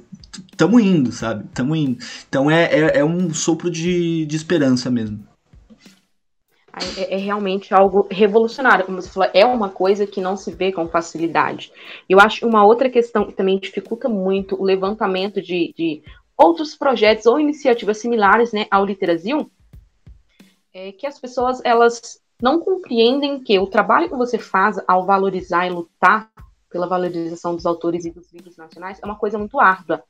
tamo 0.57 0.79
indo, 0.79 1.11
sabe? 1.11 1.45
Tamo 1.53 1.75
indo. 1.75 1.99
Então 2.27 2.49
é, 2.49 2.63
é, 2.63 2.97
é 2.97 3.05
um 3.05 3.31
sopro 3.31 3.69
de, 3.69 4.25
de 4.25 4.35
esperança 4.35 4.89
mesmo. 4.89 5.28
É, 6.97 7.15
é, 7.15 7.17
realmente 7.17 7.73
algo 7.73 8.07
revolucionário, 8.11 8.85
como 8.85 9.01
você 9.01 9.09
falou, 9.09 9.29
é 9.33 9.45
uma 9.45 9.69
coisa 9.69 10.05
que 10.05 10.21
não 10.21 10.37
se 10.37 10.51
vê 10.51 10.71
com 10.71 10.87
facilidade. 10.87 11.71
Eu 12.07 12.19
acho 12.19 12.47
uma 12.47 12.63
outra 12.63 12.89
questão 12.89 13.25
que 13.25 13.33
também 13.33 13.59
dificulta 13.59 14.07
muito 14.07 14.59
o 14.59 14.63
levantamento 14.63 15.41
de, 15.41 15.73
de 15.75 16.03
outros 16.37 16.75
projetos 16.75 17.25
ou 17.25 17.39
iniciativas 17.39 17.97
similares 17.97 18.53
né, 18.53 18.67
ao 18.69 18.85
Literasil, 18.85 19.51
é 20.73 20.91
que 20.91 21.07
as 21.07 21.19
pessoas 21.19 21.59
elas 21.65 22.21
não 22.41 22.59
compreendem 22.59 23.43
que 23.43 23.59
o 23.59 23.67
trabalho 23.67 24.07
que 24.07 24.15
você 24.15 24.37
faz 24.37 24.79
ao 24.87 25.05
valorizar 25.05 25.65
e 25.65 25.71
lutar 25.71 26.31
pela 26.69 26.87
valorização 26.87 27.55
dos 27.55 27.65
autores 27.65 28.05
e 28.05 28.11
dos 28.11 28.31
livros 28.31 28.55
nacionais 28.55 28.99
é 29.01 29.05
uma 29.05 29.17
coisa 29.17 29.37
muito 29.37 29.59
árdua. 29.59 30.03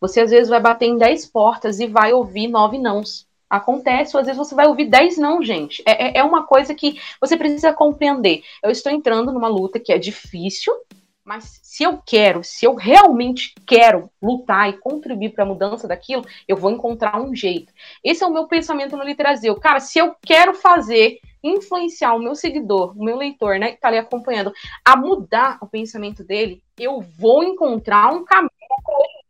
Você 0.00 0.20
às 0.20 0.30
vezes 0.30 0.48
vai 0.48 0.60
bater 0.60 0.86
em 0.86 0.96
10 0.96 1.26
portas 1.26 1.78
e 1.78 1.86
vai 1.86 2.12
ouvir 2.12 2.48
nove 2.48 2.78
nãos 2.78 3.28
acontece, 3.50 4.16
ou 4.16 4.20
às 4.20 4.26
vezes 4.26 4.38
você 4.38 4.54
vai 4.54 4.66
ouvir 4.66 4.86
10 4.86 5.18
não, 5.18 5.42
gente. 5.42 5.82
É, 5.84 6.06
é, 6.06 6.18
é 6.18 6.24
uma 6.24 6.46
coisa 6.46 6.74
que 6.74 7.00
você 7.20 7.36
precisa 7.36 7.72
compreender. 7.72 8.42
Eu 8.62 8.70
estou 8.70 8.92
entrando 8.92 9.32
numa 9.32 9.48
luta 9.48 9.80
que 9.80 9.92
é 9.92 9.98
difícil, 9.98 10.72
mas 11.24 11.60
se 11.62 11.82
eu 11.82 12.00
quero, 12.04 12.42
se 12.42 12.64
eu 12.64 12.74
realmente 12.74 13.54
quero 13.66 14.10
lutar 14.22 14.68
e 14.68 14.78
contribuir 14.78 15.30
para 15.30 15.44
a 15.44 15.46
mudança 15.46 15.88
daquilo, 15.88 16.24
eu 16.46 16.56
vou 16.56 16.70
encontrar 16.70 17.20
um 17.20 17.34
jeito. 17.34 17.72
Esse 18.02 18.22
é 18.22 18.26
o 18.26 18.32
meu 18.32 18.46
pensamento 18.46 18.96
no 18.96 19.04
Literazil. 19.04 19.56
Cara, 19.56 19.80
se 19.80 19.98
eu 19.98 20.14
quero 20.22 20.54
fazer, 20.54 21.18
influenciar 21.42 22.14
o 22.14 22.18
meu 22.18 22.34
seguidor, 22.34 22.96
o 22.96 23.04
meu 23.04 23.16
leitor, 23.16 23.58
né, 23.58 23.68
que 23.68 23.74
está 23.74 23.88
ali 23.88 23.98
acompanhando, 23.98 24.52
a 24.84 24.96
mudar 24.96 25.58
o 25.60 25.66
pensamento 25.66 26.22
dele, 26.22 26.62
eu 26.78 27.00
vou 27.00 27.42
encontrar 27.42 28.12
um 28.12 28.24
caminho 28.24 28.50
para 28.84 28.94
ele 28.94 29.20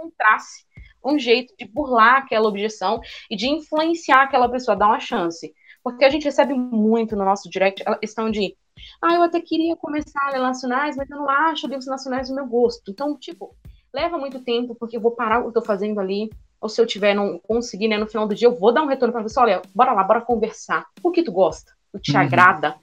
encontrasse 0.00 0.64
um 1.04 1.18
jeito 1.18 1.54
de 1.58 1.66
burlar 1.66 2.18
aquela 2.18 2.48
objeção 2.48 3.00
e 3.30 3.36
de 3.36 3.48
influenciar 3.48 4.22
aquela 4.22 4.48
pessoa, 4.48 4.76
dar 4.76 4.88
uma 4.88 5.00
chance. 5.00 5.52
Porque 5.82 6.04
a 6.04 6.10
gente 6.10 6.24
recebe 6.24 6.54
muito 6.54 7.16
no 7.16 7.24
nosso 7.24 7.48
direct 7.48 7.82
a 7.86 7.96
questão 7.96 8.30
de 8.30 8.54
ah, 9.02 9.14
eu 9.14 9.22
até 9.22 9.40
queria 9.40 9.76
começar 9.76 10.20
a 10.26 10.30
ler 10.30 10.40
nacionais, 10.40 10.96
mas 10.96 11.08
eu 11.10 11.16
não 11.16 11.28
acho 11.28 11.66
livros 11.66 11.86
nacionais 11.86 12.28
do 12.28 12.34
meu 12.34 12.46
gosto. 12.46 12.90
Então, 12.90 13.16
tipo, 13.16 13.54
leva 13.92 14.18
muito 14.18 14.40
tempo, 14.40 14.74
porque 14.74 14.96
eu 14.96 15.00
vou 15.00 15.12
parar 15.12 15.38
o 15.38 15.42
que 15.42 15.48
eu 15.48 15.52
tô 15.54 15.62
fazendo 15.62 16.00
ali, 16.00 16.30
ou 16.60 16.68
se 16.68 16.80
eu 16.80 16.86
tiver, 16.86 17.14
não 17.14 17.38
conseguir, 17.38 17.88
né, 17.88 17.96
no 17.96 18.06
final 18.06 18.26
do 18.26 18.34
dia, 18.34 18.48
eu 18.48 18.56
vou 18.56 18.72
dar 18.72 18.82
um 18.82 18.86
retorno 18.86 19.12
pra 19.12 19.22
você, 19.22 19.38
olha, 19.40 19.62
bora 19.74 19.92
lá, 19.92 20.04
bora 20.04 20.20
conversar. 20.20 20.86
O 21.02 21.10
que 21.10 21.22
tu 21.22 21.32
gosta? 21.32 21.72
O 21.92 21.98
que 21.98 22.12
te 22.12 22.16
uhum. 22.16 22.22
agrada? 22.22 22.76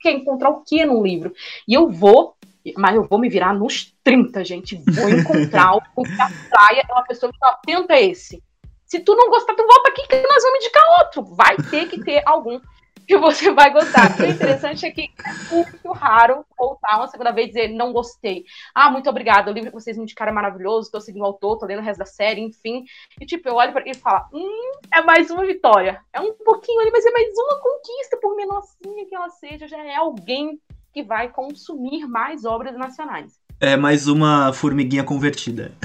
Quer 0.00 0.12
encontrar 0.12 0.50
o 0.50 0.62
que 0.62 0.84
num 0.84 1.02
livro? 1.02 1.32
E 1.68 1.74
eu 1.74 1.90
vou 1.90 2.34
mas 2.76 2.94
eu 2.94 3.06
vou 3.08 3.18
me 3.18 3.28
virar 3.28 3.52
nos 3.54 3.94
30, 4.04 4.44
gente. 4.44 4.82
Vou 4.92 5.08
encontrar 5.08 5.74
o 5.96 6.02
que 6.02 6.16
praia 6.50 6.84
é 6.88 6.92
uma 6.92 7.04
pessoa 7.04 7.32
que 7.32 7.38
fala, 7.38 7.58
tenta 7.64 7.98
esse. 8.00 8.42
Se 8.86 9.00
tu 9.00 9.16
não 9.16 9.30
gostar, 9.30 9.54
tu 9.54 9.66
volta 9.66 9.88
aqui 9.88 10.06
que 10.06 10.16
nós 10.22 10.42
vamos 10.42 10.58
indicar 10.58 10.84
outro. 11.00 11.24
Vai 11.34 11.56
ter 11.70 11.88
que 11.88 12.00
ter 12.02 12.22
algum 12.26 12.60
que 13.06 13.16
você 13.18 13.50
vai 13.50 13.72
gostar. 13.72 14.18
O 14.20 14.24
interessante 14.24 14.86
é 14.86 14.90
que 14.90 15.10
é 15.24 15.54
muito 15.54 15.92
raro 15.92 16.44
voltar 16.56 16.96
uma 16.96 17.08
segunda 17.08 17.32
vez 17.32 17.48
e 17.48 17.52
dizer 17.52 17.68
não 17.68 17.92
gostei. 17.92 18.44
Ah, 18.74 18.90
muito 18.90 19.08
obrigada, 19.08 19.50
o 19.50 19.54
livro 19.54 19.70
que 19.70 19.80
vocês 19.80 19.96
me 19.96 20.04
indicaram 20.04 20.32
é 20.32 20.34
maravilhoso, 20.34 20.90
tô 20.90 21.00
seguindo 21.00 21.22
o 21.22 21.26
autor, 21.26 21.58
tô 21.58 21.66
lendo 21.66 21.80
o 21.80 21.82
resto 21.82 21.98
da 21.98 22.06
série, 22.06 22.40
enfim. 22.40 22.84
E 23.20 23.26
tipo, 23.26 23.48
eu 23.48 23.54
olho 23.54 23.76
ele 23.78 23.90
e 23.90 23.94
falo, 23.94 24.26
hum, 24.32 24.72
é 24.94 25.02
mais 25.02 25.30
uma 25.30 25.44
vitória. 25.44 26.00
É 26.12 26.20
um 26.20 26.32
pouquinho 26.32 26.80
ali, 26.80 26.90
mas 26.90 27.04
é 27.04 27.10
mais 27.10 27.32
uma 27.36 27.60
conquista, 27.60 28.16
por 28.20 28.36
menorzinha 28.36 29.06
que 29.06 29.14
ela 29.14 29.30
seja, 29.30 29.66
já 29.66 29.82
é 29.84 29.96
alguém 29.96 30.60
que 30.92 31.02
vai 31.02 31.28
consumir 31.28 32.06
mais 32.06 32.44
obras 32.44 32.76
nacionais. 32.76 33.32
É 33.58 33.76
mais 33.76 34.08
uma 34.08 34.52
formiguinha 34.52 35.04
convertida. 35.04 35.72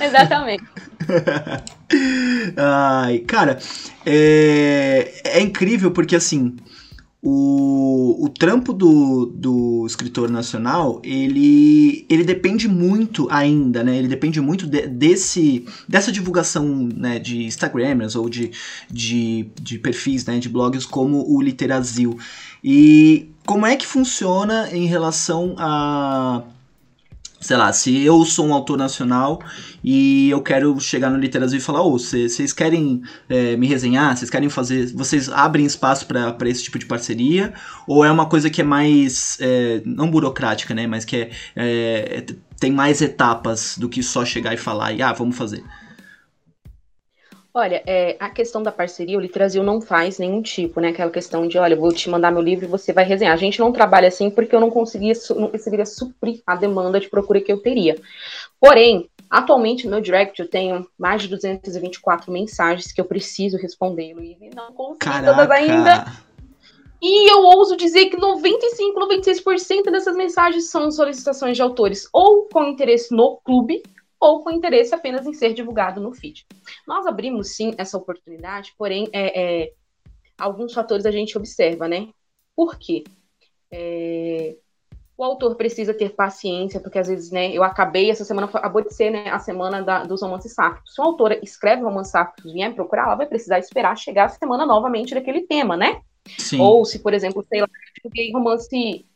Exatamente. 0.00 0.64
Ai, 2.56 3.18
cara, 3.20 3.58
é, 4.04 5.12
é 5.24 5.40
incrível 5.40 5.90
porque 5.90 6.16
assim 6.16 6.56
o, 7.28 8.24
o 8.24 8.28
trampo 8.28 8.72
do, 8.72 9.26
do 9.26 9.84
escritor 9.84 10.30
nacional, 10.30 11.00
ele, 11.02 12.06
ele 12.08 12.22
depende 12.22 12.68
muito 12.68 13.26
ainda, 13.32 13.82
né? 13.82 13.96
Ele 13.98 14.06
depende 14.06 14.40
muito 14.40 14.64
de, 14.64 14.86
desse, 14.86 15.66
dessa 15.88 16.12
divulgação 16.12 16.88
né, 16.94 17.18
de 17.18 17.42
Instagramers 17.42 18.14
ou 18.14 18.28
de, 18.28 18.52
de, 18.88 19.48
de 19.60 19.76
perfis, 19.76 20.24
né, 20.24 20.38
de 20.38 20.48
blogs 20.48 20.86
como 20.86 21.28
o 21.28 21.42
Literazil. 21.42 22.16
E 22.62 23.28
como 23.44 23.66
é 23.66 23.74
que 23.74 23.88
funciona 23.88 24.68
em 24.70 24.86
relação 24.86 25.56
a 25.58 26.44
sei 27.40 27.56
lá, 27.56 27.72
se 27.72 28.02
eu 28.02 28.24
sou 28.24 28.46
um 28.46 28.54
autor 28.54 28.78
nacional 28.78 29.40
e 29.82 30.30
eu 30.30 30.40
quero 30.42 30.78
chegar 30.80 31.10
no 31.10 31.18
Literatura 31.18 31.56
e 31.56 31.60
falar, 31.60 31.82
ô, 31.82 31.94
oh, 31.94 31.98
vocês 31.98 32.52
querem 32.52 33.02
é, 33.28 33.56
me 33.56 33.66
resenhar? 33.66 34.16
Vocês 34.16 34.30
querem 34.30 34.48
fazer. 34.48 34.92
Vocês 34.94 35.28
abrem 35.28 35.66
espaço 35.66 36.06
para 36.06 36.48
esse 36.48 36.64
tipo 36.64 36.78
de 36.78 36.86
parceria? 36.86 37.52
Ou 37.86 38.04
é 38.04 38.10
uma 38.10 38.26
coisa 38.26 38.50
que 38.50 38.60
é 38.60 38.64
mais. 38.64 39.36
É, 39.40 39.82
não 39.84 40.10
burocrática, 40.10 40.74
né? 40.74 40.86
Mas 40.86 41.04
que 41.04 41.16
é, 41.16 41.30
é, 41.54 42.26
tem 42.58 42.72
mais 42.72 43.00
etapas 43.02 43.76
do 43.78 43.88
que 43.88 44.02
só 44.02 44.24
chegar 44.24 44.54
e 44.54 44.56
falar 44.56 44.92
e, 44.92 45.02
ah, 45.02 45.12
vamos 45.12 45.36
fazer? 45.36 45.62
Olha, 47.58 47.82
é, 47.86 48.18
a 48.20 48.28
questão 48.28 48.62
da 48.62 48.70
parceria, 48.70 49.16
o 49.16 49.20
Literasil 49.20 49.62
não 49.62 49.80
faz 49.80 50.18
nenhum 50.18 50.42
tipo, 50.42 50.78
né? 50.78 50.90
Aquela 50.90 51.10
questão 51.10 51.48
de, 51.48 51.56
olha, 51.56 51.72
eu 51.72 51.80
vou 51.80 51.90
te 51.90 52.10
mandar 52.10 52.30
meu 52.30 52.42
livro 52.42 52.66
e 52.66 52.68
você 52.68 52.92
vai 52.92 53.02
resenhar. 53.02 53.32
A 53.32 53.38
gente 53.38 53.60
não 53.60 53.72
trabalha 53.72 54.08
assim 54.08 54.28
porque 54.28 54.54
eu 54.54 54.60
não 54.60 54.70
conseguia, 54.70 55.14
não 55.34 55.48
conseguiria 55.48 55.86
suprir 55.86 56.42
a 56.46 56.54
demanda 56.54 57.00
de 57.00 57.08
procura 57.08 57.40
que 57.40 57.50
eu 57.50 57.56
teria. 57.56 57.96
Porém, 58.60 59.08
atualmente 59.30 59.86
no 59.86 59.92
meu 59.92 60.02
direct 60.02 60.38
eu 60.38 60.50
tenho 60.50 60.86
mais 60.98 61.22
de 61.22 61.28
224 61.28 62.30
mensagens 62.30 62.92
que 62.92 63.00
eu 63.00 63.06
preciso 63.06 63.56
responder, 63.56 64.12
Luiz, 64.12 64.36
e 64.38 64.54
não 64.54 64.70
consigo 64.74 65.24
todas 65.24 65.50
ainda. 65.50 66.12
E 67.00 67.32
eu 67.32 67.38
ouso 67.40 67.74
dizer 67.74 68.10
que 68.10 68.18
95, 68.18 69.00
96% 69.00 69.90
dessas 69.90 70.14
mensagens 70.14 70.68
são 70.68 70.90
solicitações 70.90 71.56
de 71.56 71.62
autores 71.62 72.06
ou 72.12 72.50
com 72.52 72.64
interesse 72.64 73.16
no 73.16 73.38
clube, 73.42 73.82
ou 74.20 74.42
com 74.42 74.50
interesse 74.50 74.94
apenas 74.94 75.26
em 75.26 75.34
ser 75.34 75.52
divulgado 75.52 76.00
no 76.00 76.12
feed. 76.12 76.46
Nós 76.86 77.06
abrimos 77.06 77.54
sim 77.54 77.74
essa 77.76 77.96
oportunidade, 77.96 78.74
porém, 78.76 79.08
é, 79.12 79.64
é 79.64 79.72
alguns 80.38 80.72
fatores 80.72 81.06
a 81.06 81.10
gente 81.10 81.36
observa, 81.36 81.88
né? 81.88 82.08
Por 82.54 82.78
quê? 82.78 83.04
É, 83.70 84.56
o 85.16 85.24
autor 85.24 85.56
precisa 85.56 85.94
ter 85.94 86.14
paciência, 86.14 86.78
porque 86.78 86.98
às 86.98 87.08
vezes, 87.08 87.30
né, 87.30 87.50
eu 87.50 87.62
acabei, 87.62 88.10
essa 88.10 88.24
semana 88.24 88.46
acabou 88.52 88.82
de 88.82 88.92
ser, 88.92 89.10
né, 89.10 89.30
a 89.30 89.38
semana 89.38 89.82
da, 89.82 90.04
dos 90.04 90.20
romances 90.20 90.52
sáficos. 90.52 90.94
Se 90.94 91.00
uma 91.00 91.08
autora 91.08 91.38
escreve 91.42 91.82
romances 91.82 92.12
sáficos 92.12 92.44
e 92.44 92.52
vier 92.52 92.68
me 92.68 92.74
procurar, 92.74 93.04
ela 93.04 93.14
vai 93.14 93.26
precisar 93.26 93.58
esperar 93.58 93.96
chegar 93.96 94.26
a 94.26 94.28
semana 94.28 94.66
novamente 94.66 95.14
daquele 95.14 95.42
tema, 95.42 95.76
né? 95.76 96.02
Sim. 96.38 96.60
Ou 96.60 96.84
se, 96.84 96.98
por 96.98 97.14
exemplo, 97.14 97.44
sei 97.48 97.60
lá, 97.60 97.68
eu 98.04 98.32
romance 98.32 99.06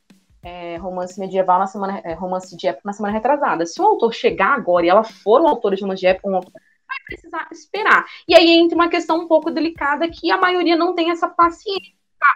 é, 0.42 0.76
romance 0.76 1.18
medieval 1.18 1.58
na 1.58 1.66
semana, 1.66 2.00
é, 2.04 2.14
romance 2.14 2.56
de 2.56 2.66
época 2.66 2.82
na 2.84 2.92
semana 2.92 3.14
retrasada. 3.14 3.66
Se 3.66 3.80
o 3.80 3.84
autor 3.84 4.12
chegar 4.14 4.54
agora 4.54 4.86
e 4.86 4.88
ela 4.88 5.04
for 5.04 5.40
um 5.40 5.48
autor 5.48 5.74
de 5.74 5.82
romance 5.82 6.00
de 6.00 6.06
época, 6.06 6.28
um 6.28 6.36
autor, 6.36 6.52
vai 6.52 6.96
precisar 7.06 7.48
esperar. 7.52 8.04
E 8.26 8.34
aí 8.34 8.50
entra 8.50 8.74
uma 8.74 8.88
questão 8.88 9.18
um 9.18 9.28
pouco 9.28 9.50
delicada 9.50 10.08
que 10.08 10.30
a 10.30 10.38
maioria 10.38 10.76
não 10.76 10.94
tem 10.94 11.10
essa 11.10 11.28
paciência 11.28 11.92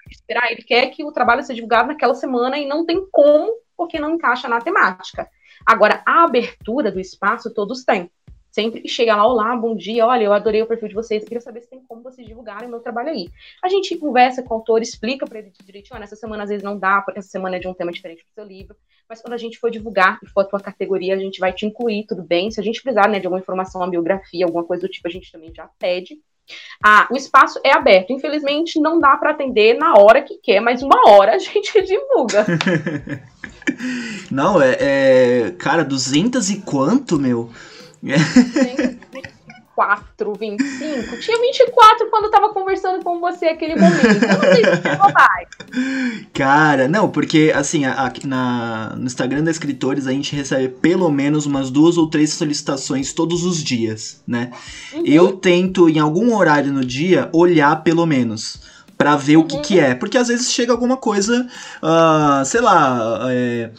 de 0.06 0.14
esperar. 0.14 0.50
Ele 0.50 0.62
quer 0.62 0.88
que 0.88 1.04
o 1.04 1.12
trabalho 1.12 1.42
seja 1.42 1.54
divulgado 1.54 1.88
naquela 1.88 2.14
semana 2.14 2.58
e 2.58 2.66
não 2.66 2.84
tem 2.84 3.06
como, 3.10 3.52
porque 3.76 3.98
não 3.98 4.14
encaixa 4.14 4.48
na 4.48 4.60
temática. 4.60 5.28
Agora, 5.64 6.02
a 6.06 6.24
abertura 6.24 6.92
do 6.92 7.00
espaço 7.00 7.52
todos 7.52 7.84
têm 7.84 8.10
sempre 8.54 8.88
chega 8.88 9.16
lá, 9.16 9.26
olá, 9.26 9.56
bom 9.56 9.74
dia, 9.74 10.06
olha, 10.06 10.22
eu 10.22 10.32
adorei 10.32 10.62
o 10.62 10.66
perfil 10.66 10.86
de 10.86 10.94
vocês, 10.94 11.20
eu 11.20 11.26
queria 11.26 11.40
saber 11.40 11.60
se 11.62 11.68
tem 11.68 11.82
como 11.88 12.04
vocês 12.04 12.24
divulgarem 12.24 12.68
o 12.68 12.70
meu 12.70 12.78
trabalho 12.78 13.08
aí. 13.08 13.28
A 13.60 13.68
gente 13.68 13.96
conversa 13.96 14.44
com 14.44 14.54
o 14.54 14.58
autor, 14.58 14.80
explica 14.80 15.26
para 15.26 15.40
ele 15.40 15.52
direitinho, 15.64 15.96
olha, 15.96 16.04
essa 16.04 16.14
semana 16.14 16.44
às 16.44 16.50
vezes 16.50 16.62
não 16.62 16.78
dá, 16.78 17.02
porque 17.02 17.18
essa 17.18 17.28
semana 17.28 17.56
é 17.56 17.58
de 17.58 17.66
um 17.66 17.74
tema 17.74 17.90
diferente 17.90 18.22
do 18.22 18.32
seu 18.32 18.44
livro, 18.44 18.76
mas 19.08 19.20
quando 19.20 19.32
a 19.32 19.36
gente 19.36 19.58
for 19.58 19.72
divulgar 19.72 20.20
e 20.22 20.28
for 20.28 20.42
a 20.42 20.44
tua 20.44 20.60
categoria, 20.60 21.14
a 21.14 21.18
gente 21.18 21.40
vai 21.40 21.52
te 21.52 21.66
incluir, 21.66 22.06
tudo 22.06 22.22
bem? 22.22 22.48
Se 22.52 22.60
a 22.60 22.62
gente 22.62 22.80
precisar, 22.80 23.08
né, 23.08 23.18
de 23.18 23.26
alguma 23.26 23.40
informação, 23.40 23.80
uma 23.80 23.90
biografia, 23.90 24.44
alguma 24.44 24.62
coisa 24.62 24.86
do 24.86 24.88
tipo, 24.88 25.08
a 25.08 25.10
gente 25.10 25.32
também 25.32 25.52
já 25.52 25.68
pede. 25.76 26.16
Ah, 26.80 27.08
o 27.10 27.16
espaço 27.16 27.58
é 27.64 27.72
aberto. 27.72 28.12
Infelizmente, 28.12 28.78
não 28.78 29.00
dá 29.00 29.16
para 29.16 29.30
atender 29.30 29.76
na 29.76 29.94
hora 29.94 30.22
que 30.22 30.38
quer, 30.38 30.60
mas 30.60 30.80
uma 30.82 31.10
hora 31.10 31.34
a 31.34 31.38
gente 31.38 31.72
divulga. 31.82 32.46
não, 34.30 34.62
é, 34.62 34.76
é. 34.78 35.50
Cara, 35.58 35.84
200 35.84 36.50
e 36.50 36.60
quanto, 36.62 37.18
meu? 37.18 37.50
24, 38.04 40.34
25. 40.34 41.16
Tinha 41.20 41.40
24 41.40 42.10
quando 42.10 42.24
eu 42.24 42.30
tava 42.30 42.50
conversando 42.50 43.02
com 43.02 43.18
você 43.18 43.46
aquele 43.46 43.74
momento. 43.74 44.06
Eu 44.06 44.28
não 44.28 44.40
sei 44.40 44.62
se. 44.64 44.82
Cara, 46.32 46.86
não, 46.86 47.10
porque 47.10 47.50
assim, 47.54 47.82
na, 48.24 48.94
no 48.96 49.06
Instagram 49.06 49.42
da 49.42 49.50
Escritores 49.50 50.06
a 50.06 50.12
gente 50.12 50.36
recebe 50.36 50.68
pelo 50.68 51.10
menos 51.10 51.46
umas 51.46 51.70
duas 51.70 51.96
ou 51.96 52.08
três 52.08 52.32
solicitações 52.32 53.12
todos 53.12 53.44
os 53.44 53.60
dias, 53.62 54.22
né? 54.26 54.50
Uhum. 54.92 55.02
Eu 55.04 55.32
tento, 55.32 55.88
em 55.88 55.98
algum 55.98 56.36
horário 56.36 56.72
no 56.72 56.84
dia, 56.84 57.28
olhar 57.32 57.82
pelo 57.82 58.06
menos 58.06 58.60
para 58.96 59.16
ver 59.16 59.36
uhum. 59.36 59.42
o 59.42 59.46
que 59.46 59.58
que 59.58 59.80
é. 59.80 59.94
Porque 59.94 60.18
às 60.18 60.28
vezes 60.28 60.52
chega 60.52 60.72
alguma 60.72 60.96
coisa, 60.96 61.48
uh, 61.82 62.44
sei 62.44 62.60
lá, 62.60 63.26
é, 63.30 63.70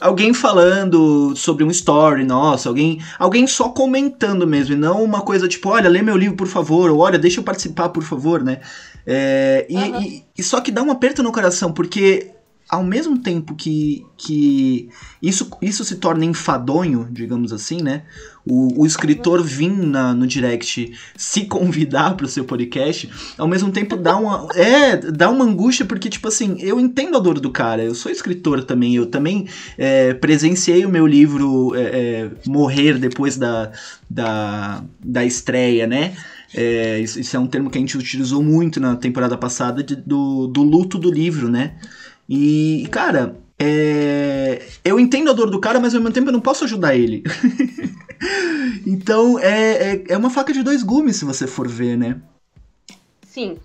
alguém 0.00 0.32
falando 0.32 1.34
sobre 1.36 1.64
um 1.64 1.70
story, 1.70 2.24
nossa, 2.24 2.68
alguém, 2.68 3.02
alguém 3.18 3.46
só 3.46 3.68
comentando 3.68 4.46
mesmo, 4.46 4.74
e 4.74 4.78
não 4.78 5.02
uma 5.02 5.20
coisa 5.20 5.48
tipo, 5.48 5.68
olha, 5.68 5.88
lê 5.88 6.02
meu 6.02 6.16
livro, 6.16 6.36
por 6.36 6.46
favor, 6.46 6.90
ou 6.90 6.98
olha, 6.98 7.18
deixa 7.18 7.40
eu 7.40 7.44
participar, 7.44 7.88
por 7.88 8.02
favor, 8.02 8.42
né? 8.42 8.60
É, 9.06 9.66
e, 9.68 9.76
uhum. 9.76 10.02
e, 10.02 10.24
e, 10.36 10.42
só 10.42 10.60
que 10.60 10.70
dá 10.70 10.82
um 10.82 10.90
aperto 10.90 11.22
no 11.22 11.32
coração, 11.32 11.72
porque 11.72 12.30
ao 12.68 12.84
mesmo 12.84 13.18
tempo 13.18 13.54
que, 13.54 14.04
que 14.16 14.90
isso, 15.22 15.50
isso 15.62 15.84
se 15.84 15.96
torna 15.96 16.24
enfadonho, 16.24 17.08
digamos 17.10 17.50
assim, 17.50 17.82
né? 17.82 18.02
O, 18.44 18.82
o 18.82 18.86
escritor 18.86 19.42
vir 19.42 19.70
na, 19.70 20.14
no 20.14 20.26
direct 20.26 20.92
se 21.16 21.44
convidar 21.46 22.14
para 22.14 22.26
o 22.26 22.28
seu 22.28 22.44
podcast, 22.44 23.08
ao 23.38 23.48
mesmo 23.48 23.70
tempo 23.70 23.96
dá 23.96 24.16
uma, 24.16 24.48
é, 24.54 24.96
dá 24.96 25.30
uma 25.30 25.46
angústia, 25.46 25.86
porque, 25.86 26.10
tipo 26.10 26.28
assim, 26.28 26.56
eu 26.60 26.78
entendo 26.78 27.16
a 27.16 27.20
dor 27.20 27.40
do 27.40 27.50
cara, 27.50 27.82
eu 27.82 27.94
sou 27.94 28.12
escritor 28.12 28.62
também, 28.62 28.94
eu 28.94 29.06
também 29.06 29.48
é, 29.78 30.12
presenciei 30.12 30.84
o 30.84 30.90
meu 30.90 31.06
livro 31.06 31.74
é, 31.74 31.80
é 31.80 32.30
morrer 32.46 32.98
depois 32.98 33.38
da, 33.38 33.72
da, 34.10 34.84
da 35.02 35.24
estreia, 35.24 35.86
né? 35.86 36.14
É, 36.54 36.98
isso, 37.00 37.20
isso, 37.20 37.36
é 37.36 37.40
um 37.40 37.46
termo 37.46 37.70
que 37.70 37.76
a 37.76 37.80
gente 37.80 37.96
utilizou 37.96 38.42
muito 38.42 38.80
na 38.80 38.96
temporada 38.96 39.36
passada 39.36 39.82
de, 39.82 39.94
do, 39.94 40.46
do 40.46 40.62
luto 40.62 40.98
do 40.98 41.10
livro, 41.10 41.48
né? 41.50 41.76
E, 42.28 42.86
cara, 42.90 43.36
é... 43.58 44.62
eu 44.84 45.00
entendo 45.00 45.30
a 45.30 45.32
dor 45.32 45.50
do 45.50 45.60
cara, 45.60 45.80
mas 45.80 45.94
ao 45.94 46.00
mesmo 46.00 46.14
tempo 46.14 46.28
eu 46.28 46.32
não 46.32 46.40
posso 46.40 46.64
ajudar 46.64 46.94
ele. 46.94 47.22
então 48.86 49.38
é, 49.38 49.94
é, 49.94 50.04
é 50.10 50.16
uma 50.16 50.30
faca 50.30 50.52
de 50.52 50.62
dois 50.62 50.82
gumes, 50.82 51.16
se 51.16 51.24
você 51.24 51.46
for 51.46 51.66
ver, 51.66 51.96
né? 51.96 52.20
Sim. 53.22 53.58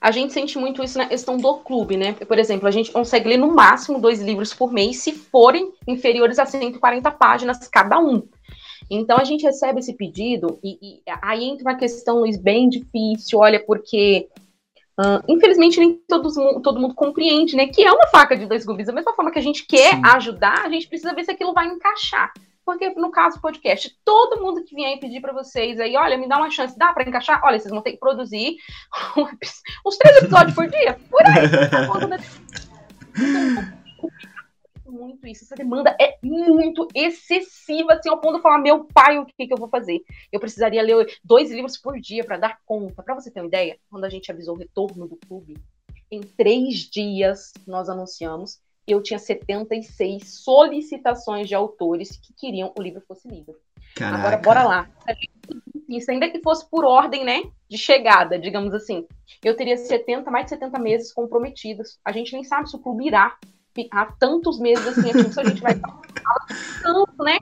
A 0.00 0.10
gente 0.10 0.32
sente 0.32 0.58
muito 0.58 0.82
isso 0.82 0.98
na 0.98 1.06
questão 1.06 1.36
do 1.36 1.58
clube, 1.58 1.96
né? 1.96 2.12
Por 2.12 2.38
exemplo, 2.38 2.66
a 2.66 2.70
gente 2.70 2.90
consegue 2.90 3.28
ler 3.28 3.36
no 3.36 3.54
máximo 3.54 4.00
dois 4.00 4.20
livros 4.20 4.52
por 4.52 4.72
mês 4.72 4.98
se 4.98 5.12
forem 5.12 5.72
inferiores 5.86 6.38
a 6.38 6.46
140 6.46 7.10
páginas 7.12 7.68
cada 7.68 7.98
um. 7.98 8.22
Então 8.90 9.18
a 9.18 9.24
gente 9.24 9.42
recebe 9.42 9.80
esse 9.80 9.94
pedido 9.94 10.58
e, 10.64 10.78
e 10.80 11.02
aí 11.22 11.44
entra 11.44 11.62
uma 11.62 11.76
questão, 11.76 12.20
Luiz, 12.20 12.36
bem 12.36 12.68
difícil, 12.68 13.38
olha, 13.38 13.62
porque 13.64 14.28
Uh, 14.98 15.22
infelizmente, 15.28 15.78
nem 15.78 15.94
todos, 16.08 16.34
todo 16.62 16.80
mundo 16.80 16.94
compreende, 16.94 17.54
né? 17.54 17.68
Que 17.68 17.84
é 17.84 17.92
uma 17.92 18.08
faca 18.08 18.36
de 18.36 18.46
dois 18.46 18.64
gumes. 18.64 18.86
Da 18.86 18.92
mesma 18.92 19.14
forma 19.14 19.30
que 19.30 19.38
a 19.38 19.42
gente 19.42 19.64
quer 19.64 19.94
Sim. 19.94 20.02
ajudar, 20.04 20.64
a 20.64 20.68
gente 20.68 20.88
precisa 20.88 21.14
ver 21.14 21.24
se 21.24 21.30
aquilo 21.30 21.54
vai 21.54 21.68
encaixar. 21.68 22.32
Porque, 22.66 22.90
no 22.90 23.10
caso 23.10 23.36
do 23.36 23.40
podcast, 23.40 23.96
todo 24.04 24.42
mundo 24.42 24.64
que 24.64 24.74
vier 24.74 24.98
pedir 24.98 25.20
para 25.20 25.32
vocês 25.32 25.78
aí, 25.78 25.96
olha, 25.96 26.18
me 26.18 26.28
dá 26.28 26.36
uma 26.36 26.50
chance, 26.50 26.76
dá 26.76 26.92
para 26.92 27.08
encaixar? 27.08 27.40
Olha, 27.44 27.58
vocês 27.58 27.72
vão 27.72 27.80
ter 27.80 27.92
que 27.92 27.98
produzir 27.98 28.56
uns 29.86 29.96
três 29.96 30.18
episódios 30.18 30.54
por 30.54 30.68
dia, 30.68 30.98
por 31.08 31.24
aí. 31.24 31.48
Tá 31.70 31.86
muito 34.90 35.26
isso. 35.26 35.44
Essa 35.44 35.54
demanda 35.54 35.96
é 36.00 36.18
muito 36.22 36.88
excessiva, 36.94 37.94
assim, 37.94 38.08
ao 38.08 38.20
ponto 38.20 38.36
de 38.36 38.42
falar, 38.42 38.58
meu 38.58 38.84
pai, 38.84 39.18
o 39.18 39.26
que, 39.26 39.46
que 39.46 39.52
eu 39.52 39.58
vou 39.58 39.68
fazer? 39.68 40.02
Eu 40.32 40.40
precisaria 40.40 40.82
ler 40.82 41.06
dois 41.24 41.50
livros 41.50 41.76
por 41.76 42.00
dia 42.00 42.24
para 42.24 42.38
dar 42.38 42.58
conta. 42.64 43.02
Para 43.02 43.14
você 43.14 43.30
ter 43.30 43.40
uma 43.40 43.46
ideia, 43.46 43.78
quando 43.90 44.04
a 44.04 44.10
gente 44.10 44.30
avisou 44.30 44.54
o 44.54 44.58
retorno 44.58 45.06
do 45.06 45.16
clube, 45.16 45.56
em 46.10 46.20
três 46.20 46.78
dias 46.78 47.52
nós 47.66 47.88
anunciamos, 47.88 48.60
eu 48.86 49.02
tinha 49.02 49.18
76 49.18 50.42
solicitações 50.42 51.46
de 51.46 51.54
autores 51.54 52.16
que 52.16 52.32
queriam 52.32 52.72
o 52.76 52.82
livro 52.82 53.02
fosse 53.06 53.28
lido. 53.28 53.54
Caraca. 53.94 54.18
Agora, 54.18 54.36
bora 54.38 54.64
lá. 54.64 54.90
Isso, 55.88 56.10
ainda 56.10 56.30
que 56.30 56.40
fosse 56.40 56.68
por 56.68 56.84
ordem, 56.84 57.24
né, 57.24 57.42
de 57.68 57.76
chegada, 57.76 58.38
digamos 58.38 58.72
assim. 58.74 59.06
Eu 59.44 59.56
teria 59.56 59.76
70, 59.76 60.30
mais 60.30 60.44
de 60.44 60.50
70 60.50 60.78
meses 60.78 61.12
comprometidos. 61.12 61.98
A 62.04 62.12
gente 62.12 62.32
nem 62.32 62.44
sabe 62.44 62.68
se 62.68 62.76
o 62.76 62.78
clube 62.78 63.06
irá 63.06 63.36
há 63.92 64.06
tantos 64.06 64.58
meses 64.58 64.86
assim, 64.86 65.10
a 65.10 65.44
gente 65.44 65.60
vai 65.60 65.74
tanto, 66.82 67.22
né? 67.22 67.38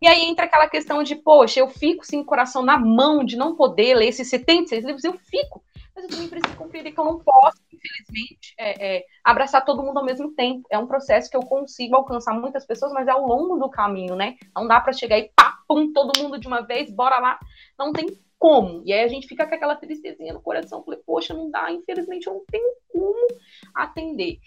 E 0.00 0.08
aí 0.08 0.24
entra 0.24 0.46
aquela 0.46 0.68
questão 0.68 1.02
de, 1.02 1.14
poxa, 1.14 1.60
eu 1.60 1.68
fico 1.68 2.06
sem 2.06 2.20
o 2.20 2.24
coração 2.24 2.62
na 2.62 2.78
mão 2.78 3.24
de 3.24 3.36
não 3.36 3.54
poder 3.54 3.94
ler 3.94 4.08
esses 4.08 4.28
76 4.30 4.84
livros, 4.84 5.04
eu 5.04 5.12
fico. 5.12 5.62
Mas 5.94 6.04
eu 6.04 6.10
também 6.10 6.28
preciso 6.28 6.56
compreender 6.56 6.92
que 6.92 7.00
eu 7.00 7.04
não 7.04 7.18
posso, 7.18 7.58
infelizmente, 7.70 8.54
é, 8.58 8.96
é, 8.96 9.04
abraçar 9.22 9.64
todo 9.64 9.82
mundo 9.82 9.98
ao 9.98 10.04
mesmo 10.04 10.32
tempo. 10.32 10.66
É 10.70 10.78
um 10.78 10.86
processo 10.86 11.28
que 11.28 11.36
eu 11.36 11.42
consigo 11.42 11.96
alcançar 11.96 12.32
muitas 12.32 12.64
pessoas, 12.64 12.92
mas 12.92 13.08
é 13.08 13.10
ao 13.10 13.26
longo 13.26 13.58
do 13.58 13.68
caminho, 13.68 14.16
né? 14.16 14.36
Não 14.54 14.66
dá 14.66 14.80
para 14.80 14.92
chegar 14.94 15.18
e 15.18 15.30
pá, 15.36 15.58
pum, 15.68 15.92
todo 15.92 16.18
mundo 16.18 16.38
de 16.38 16.46
uma 16.46 16.62
vez, 16.62 16.90
bora 16.90 17.18
lá. 17.18 17.38
Não 17.78 17.92
tem 17.92 18.06
como. 18.40 18.82
E 18.86 18.92
aí 18.92 19.04
a 19.04 19.08
gente 19.08 19.28
fica 19.28 19.46
com 19.46 19.54
aquela 19.54 19.76
tristezinha 19.76 20.32
no 20.32 20.40
coração. 20.40 20.82
Falei, 20.82 20.98
poxa, 21.04 21.34
não 21.34 21.50
dá, 21.50 21.70
infelizmente 21.70 22.26
eu 22.26 22.32
não 22.32 22.44
tenho 22.50 22.72
como 22.88 23.28
atender. 23.74 24.38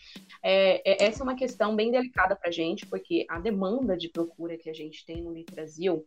É, 0.41 0.81
é, 0.83 1.05
essa 1.05 1.21
é 1.21 1.23
uma 1.23 1.35
questão 1.35 1.75
bem 1.75 1.91
delicada 1.91 2.35
para 2.35 2.49
a 2.49 2.51
gente, 2.51 2.87
porque 2.87 3.25
a 3.29 3.39
demanda 3.39 3.95
de 3.95 4.09
procura 4.09 4.57
que 4.57 4.69
a 4.69 4.73
gente 4.73 5.05
tem 5.05 5.21
no 5.21 5.31
Brasil. 5.51 6.05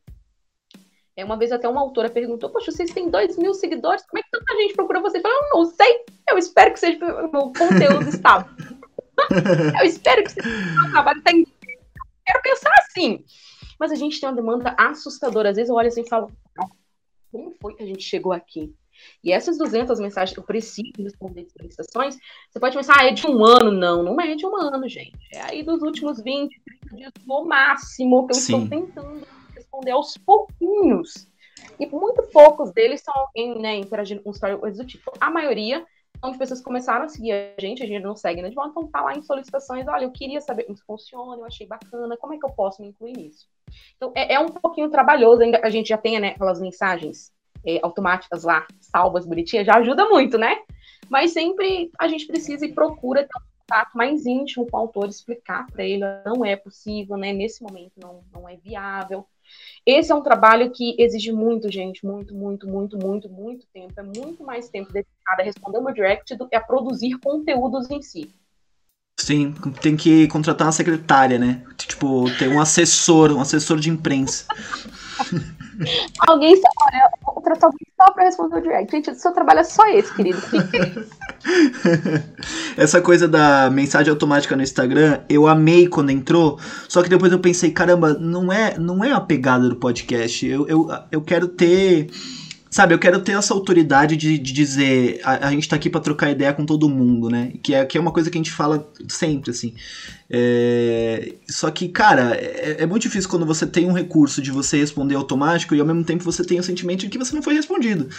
É, 1.17 1.25
uma 1.25 1.39
vez 1.39 1.53
até 1.53 1.69
uma 1.69 1.81
autora 1.81 2.11
perguntou: 2.11 2.51
Poxa, 2.51 2.73
vocês 2.73 2.93
têm 2.93 3.09
dois 3.09 3.39
mil 3.39 3.55
seguidores, 3.55 4.05
como 4.05 4.19
é 4.19 4.23
que 4.23 4.31
tanta 4.31 4.55
gente 4.57 4.75
procura 4.75 5.01
vocês? 5.01 5.23
Eu 5.25 5.31
falei, 5.31 5.49
eu 5.49 5.59
não 5.59 5.65
sei, 5.65 6.05
eu 6.29 6.37
espero 6.37 6.73
que 6.73 6.81
seja 6.81 6.99
meu 6.99 7.53
conteúdo 7.53 8.09
estável. 8.09 8.51
eu 9.81 9.87
espero 9.87 10.25
que 10.25 10.33
seja 10.33 10.49
meu 10.49 10.91
trabalho 10.91 11.19
está 11.19 11.31
Quero 11.33 12.43
pensar 12.43 12.73
assim. 12.81 13.25
Mas 13.79 13.93
a 13.93 13.95
gente 13.95 14.19
tem 14.19 14.29
uma 14.29 14.35
demanda 14.35 14.75
assustadora. 14.77 15.51
Às 15.51 15.57
vezes 15.57 15.71
eu 15.71 15.77
olho 15.77 15.87
assim 15.87 16.03
e 16.03 16.09
falo: 16.09 16.33
como 17.31 17.55
foi 17.61 17.75
que 17.75 17.83
a 17.83 17.87
gente 17.87 18.03
chegou 18.03 18.33
aqui? 18.33 18.75
E 19.23 19.33
essas 19.33 19.59
200 19.59 20.01
mensagens 20.01 20.33
que 20.33 20.41
eu 20.41 20.45
preciso 20.45 20.93
responder 20.99 21.45
de 21.45 21.53
solicitações, 21.53 22.17
você 22.51 22.59
pode 22.59 22.77
pensar, 22.77 22.95
ah, 22.99 23.07
é 23.07 23.13
de 23.13 23.27
um 23.27 23.45
ano. 23.45 23.71
Não, 23.71 24.03
não 24.03 24.21
é 24.21 24.35
de 24.35 24.47
um 24.47 24.57
ano, 24.57 24.89
gente. 24.89 25.19
É 25.33 25.41
aí 25.43 25.63
dos 25.63 25.83
últimos 25.83 26.23
20, 26.23 26.61
30 26.65 26.97
dias 26.97 27.13
no 27.27 27.45
máximo 27.45 28.27
que 28.27 28.33
eu 28.33 28.41
Sim. 28.41 28.65
estou 28.65 28.69
tentando 28.69 29.27
responder 29.55 29.91
aos 29.91 30.17
pouquinhos. 30.17 31.29
E 31.79 31.87
muito 31.87 32.23
poucos 32.33 32.73
deles 32.73 33.03
são 33.03 33.15
alguém 33.15 33.59
né, 33.59 33.77
interagindo 33.77 34.23
com 34.23 34.31
story 34.31 34.59
coisas 34.59 34.79
do 34.79 34.87
tipo. 34.87 35.13
A 35.21 35.31
maioria 35.31 35.85
de 36.33 36.39
pessoas 36.39 36.61
que 36.61 36.65
começaram 36.65 37.05
a 37.05 37.09
seguir 37.09 37.33
a 37.33 37.61
gente, 37.61 37.83
a 37.83 37.87
gente 37.87 38.03
não 38.03 38.17
segue, 38.17 38.43
né? 38.43 38.49
De 38.49 38.55
volta, 38.55 38.71
então 38.71 38.87
tá 38.89 39.03
lá 39.03 39.15
em 39.15 39.23
solicitações, 39.23 39.87
olha, 39.89 40.05
eu 40.05 40.11
queria 40.11 40.41
saber 40.41 40.65
como 40.65 40.75
isso 40.75 40.85
funciona, 40.87 41.41
eu 41.41 41.45
achei 41.45 41.67
bacana, 41.67 42.17
como 42.17 42.35
é 42.35 42.39
que 42.39 42.45
eu 42.45 42.51
posso 42.51 42.83
me 42.83 42.89
incluir 42.89 43.13
nisso? 43.17 43.47
Então, 43.97 44.13
é, 44.15 44.35
é 44.35 44.41
um 44.41 44.49
pouquinho 44.49 44.91
trabalhoso, 44.91 45.43
ainda 45.43 45.61
a 45.63 45.71
gente 45.71 45.89
já 45.89 45.99
tem 45.99 46.19
né, 46.19 46.29
aquelas 46.29 46.61
mensagens 46.61 47.33
é, 47.65 47.81
automáticas 47.83 48.45
lá, 48.45 48.67
salvas, 48.81 49.27
bonitinhas, 49.27 49.67
já 49.67 49.75
ajuda 49.75 50.09
muito, 50.09 50.39
né? 50.39 50.57
Mas 51.09 51.33
sempre 51.33 51.91
a 51.99 52.09
gente 52.09 52.27
precisa 52.27 52.67
e 52.67 52.73
procura 52.73 53.23
ter 53.23 53.39
um 53.39 53.61
contato 53.61 53.93
mais 53.95 54.27
íntimo 54.27 54.67
com 54.69 54.77
o 54.77 54.81
autor, 54.81 55.09
explicar 55.09 55.67
para 55.67 55.85
ele, 55.85 56.05
não 56.25 56.45
é 56.45 56.57
possível, 56.57 57.17
né? 57.17 57.33
Nesse 57.33 57.63
momento 57.63 57.93
não, 57.97 58.23
não 58.33 58.49
é 58.49 58.57
viável. 58.57 59.27
Esse 59.85 60.11
é 60.11 60.15
um 60.15 60.23
trabalho 60.23 60.71
que 60.71 60.97
exige 60.99 61.31
muito, 61.31 61.71
gente, 61.71 62.05
muito, 62.05 62.35
muito, 62.35 62.67
muito, 62.69 62.99
muito, 62.99 63.29
muito 63.29 63.67
tempo. 63.73 63.93
É 63.97 64.03
muito 64.03 64.43
mais 64.43 64.69
tempo 64.69 64.93
dedicado 64.93 65.41
a 65.41 65.45
responder 65.45 65.79
o 65.79 65.93
direct 65.93 66.35
do 66.37 66.49
que 66.49 66.57
a 66.57 66.61
produzir 66.61 67.19
conteúdos 67.19 67.91
em 67.91 68.03
si. 68.03 68.35
Sim, 69.19 69.55
tem 69.81 69.97
que 69.97 70.29
contratar 70.29 70.67
uma 70.67 70.73
secretária, 70.73 71.39
né? 71.39 71.65
Tipo, 71.77 72.25
ter 72.37 72.49
um 72.49 72.61
assessor, 72.61 73.33
um 73.33 73.41
assessor 73.41 73.79
de 73.79 73.89
imprensa. 73.89 74.47
alguém 76.29 76.55
vou 77.25 77.26
contratar 77.47 77.71
alguém 77.71 77.87
só 77.97 78.13
pra 78.13 78.25
responder 78.25 78.57
o 78.57 78.61
direct. 78.61 78.91
Gente, 78.91 79.11
o 79.11 79.15
seu 79.15 79.33
trabalho 79.33 79.61
é 79.61 79.65
só 79.65 79.87
esse, 79.89 80.13
querido. 80.13 80.43
Essa 82.77 83.01
coisa 83.01 83.29
da 83.29 83.71
mensagem 83.71 84.11
automática 84.11 84.57
no 84.57 84.63
Instagram, 84.63 85.21
eu 85.29 85.47
amei 85.47 85.87
quando 85.87 86.11
entrou, 86.11 86.59
só 86.89 87.03
que 87.03 87.09
depois 87.09 87.33
eu 87.33 87.39
pensei, 87.39 87.71
caramba, 87.71 88.15
não 88.15 88.53
é, 88.53 88.77
não 88.79 89.05
é 89.05 89.13
a 89.13 89.21
pegada 89.21 89.69
do 89.69 89.77
podcast. 89.77 90.45
Eu, 90.45 90.67
eu, 90.67 90.89
eu 91.13 91.21
quero 91.21 91.47
ter 91.47 92.11
Sabe, 92.77 92.93
eu 92.93 92.99
quero 92.99 93.19
ter 93.23 93.33
essa 93.33 93.55
autoridade 93.55 94.19
de, 94.19 94.37
de 94.37 94.53
dizer, 94.53 95.19
a, 95.25 95.49
a, 95.49 95.51
gente 95.51 95.67
tá 95.67 95.77
aqui 95.77 95.89
para 95.89 95.99
trocar 95.99 96.31
ideia 96.31 96.53
com 96.53 96.67
todo 96.67 96.91
mundo, 96.91 97.31
né? 97.31 97.55
Que 97.63 97.73
é, 97.73 97.83
que 97.87 97.97
é 97.97 98.01
uma 98.01 98.13
coisa 98.13 98.31
que 98.31 98.37
a 98.37 98.41
gente 98.41 98.53
fala 98.53 98.87
sempre, 99.09 99.51
assim. 99.51 99.75
É, 100.29 101.37
só 101.49 101.71
que, 101.71 101.89
cara, 101.89 102.35
é, 102.35 102.83
é, 102.83 102.85
muito 102.85 103.05
difícil 103.05 103.31
quando 103.31 103.47
você 103.47 103.67
tem 103.67 103.87
um 103.87 103.95
recurso 103.95 104.43
de 104.43 104.51
você 104.51 104.77
responder 104.77 105.15
automático 105.15 105.75
e 105.75 105.81
ao 105.81 105.87
mesmo 105.87 106.05
tempo 106.05 106.23
você 106.23 106.45
tem 106.45 106.61
o 106.61 106.63
sentimento 106.63 107.01
de 107.01 107.09
que 107.09 107.17
você 107.17 107.35
não 107.35 107.43
foi 107.43 107.55
respondido, 107.55 108.11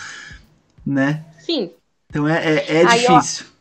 né? 0.84 1.24
Sim. 1.46 1.70
Então 2.10 2.28
é, 2.28 2.56
é, 2.56 2.78
é 2.78 2.86
difícil. 2.86 3.46
Aí, 3.46 3.57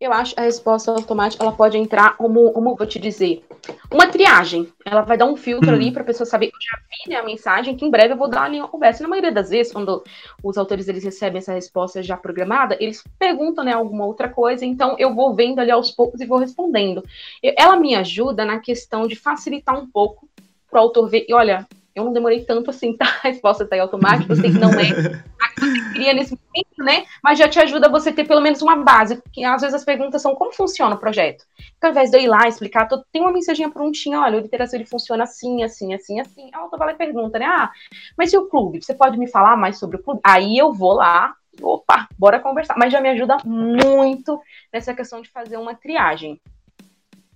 eu 0.00 0.12
acho 0.12 0.34
a 0.36 0.42
resposta 0.42 0.92
automática, 0.92 1.42
ela 1.42 1.52
pode 1.52 1.76
entrar, 1.76 2.16
como, 2.16 2.52
como 2.52 2.76
vou 2.76 2.86
te 2.86 2.98
dizer, 3.00 3.44
uma 3.90 4.06
triagem. 4.06 4.68
Ela 4.84 5.02
vai 5.02 5.16
dar 5.18 5.26
um 5.26 5.36
filtro 5.36 5.70
hum. 5.70 5.74
ali 5.74 5.90
para 5.90 6.02
a 6.02 6.04
pessoa 6.06 6.24
saber, 6.24 6.46
eu 6.46 6.60
já 6.60 6.78
vi 6.78 7.10
né, 7.10 7.16
a 7.16 7.24
mensagem, 7.24 7.76
que 7.76 7.84
em 7.84 7.90
breve 7.90 8.14
eu 8.14 8.16
vou 8.16 8.28
dar 8.28 8.42
ali 8.42 8.58
uma 8.58 8.68
conversa. 8.68 9.02
Na 9.02 9.08
maioria 9.08 9.32
das 9.32 9.50
vezes, 9.50 9.72
quando 9.72 10.04
os 10.42 10.56
autores 10.56 10.88
eles 10.88 11.02
recebem 11.02 11.38
essa 11.38 11.52
resposta 11.52 12.02
já 12.02 12.16
programada, 12.16 12.76
eles 12.78 13.02
perguntam 13.18 13.64
né, 13.64 13.72
alguma 13.72 14.06
outra 14.06 14.28
coisa, 14.28 14.64
então 14.64 14.94
eu 14.98 15.14
vou 15.14 15.34
vendo 15.34 15.58
ali 15.58 15.70
aos 15.70 15.90
poucos 15.90 16.20
e 16.20 16.26
vou 16.26 16.38
respondendo. 16.38 17.02
Ela 17.42 17.76
me 17.76 17.94
ajuda 17.96 18.44
na 18.44 18.60
questão 18.60 19.06
de 19.06 19.16
facilitar 19.16 19.76
um 19.76 19.86
pouco 19.86 20.28
para 20.70 20.80
o 20.80 20.82
autor 20.84 21.08
ver, 21.08 21.26
e 21.28 21.34
olha, 21.34 21.66
eu 21.98 22.04
não 22.04 22.12
demorei 22.12 22.44
tanto 22.44 22.70
assim, 22.70 22.94
tá? 22.96 23.06
A 23.22 23.28
resposta 23.28 23.66
tá 23.66 23.76
aí 23.76 23.80
automática, 23.80 24.32
eu 24.32 24.36
sei 24.36 24.52
que 24.52 24.58
não 24.58 24.70
é 24.70 25.22
a 25.40 25.48
que 25.54 25.60
você 25.60 25.92
queria 25.92 26.14
nesse 26.14 26.36
momento, 26.36 26.78
né? 26.78 27.04
Mas 27.22 27.38
já 27.38 27.48
te 27.48 27.58
ajuda 27.58 27.88
você 27.88 28.12
ter 28.12 28.24
pelo 28.24 28.40
menos 28.40 28.62
uma 28.62 28.76
base, 28.76 29.16
porque 29.16 29.44
às 29.44 29.60
vezes 29.60 29.74
as 29.74 29.84
perguntas 29.84 30.22
são 30.22 30.34
como 30.34 30.52
funciona 30.52 30.94
o 30.94 30.98
projeto. 30.98 31.44
Então, 31.76 31.90
ao 31.90 31.92
invés 31.92 32.10
de 32.10 32.16
eu 32.16 32.22
ir 32.22 32.28
lá 32.28 32.46
explicar, 32.48 32.86
tô, 32.86 33.02
tem 33.12 33.22
uma 33.22 33.32
mensaginha 33.32 33.70
prontinha, 33.70 34.20
olha, 34.20 34.38
o 34.38 34.40
literatura 34.40 34.78
ele 34.78 34.88
funciona 34.88 35.24
assim, 35.24 35.62
assim, 35.62 35.94
assim, 35.94 36.20
assim. 36.20 36.50
A 36.52 36.62
outra 36.62 36.78
vai 36.78 36.88
lá 36.88 36.94
e 36.94 36.96
pergunta, 36.96 37.38
né? 37.38 37.46
Ah, 37.46 37.70
mas 38.16 38.32
e 38.32 38.38
o 38.38 38.48
clube? 38.48 38.82
Você 38.82 38.94
pode 38.94 39.18
me 39.18 39.28
falar 39.28 39.56
mais 39.56 39.78
sobre 39.78 39.96
o 39.96 40.02
clube? 40.02 40.20
Aí 40.24 40.56
eu 40.56 40.72
vou 40.72 40.92
lá, 40.94 41.34
opa, 41.60 42.08
bora 42.18 42.40
conversar. 42.40 42.76
Mas 42.78 42.92
já 42.92 43.00
me 43.00 43.08
ajuda 43.08 43.36
muito 43.44 44.40
nessa 44.72 44.94
questão 44.94 45.20
de 45.20 45.30
fazer 45.30 45.56
uma 45.56 45.74
triagem. 45.74 46.40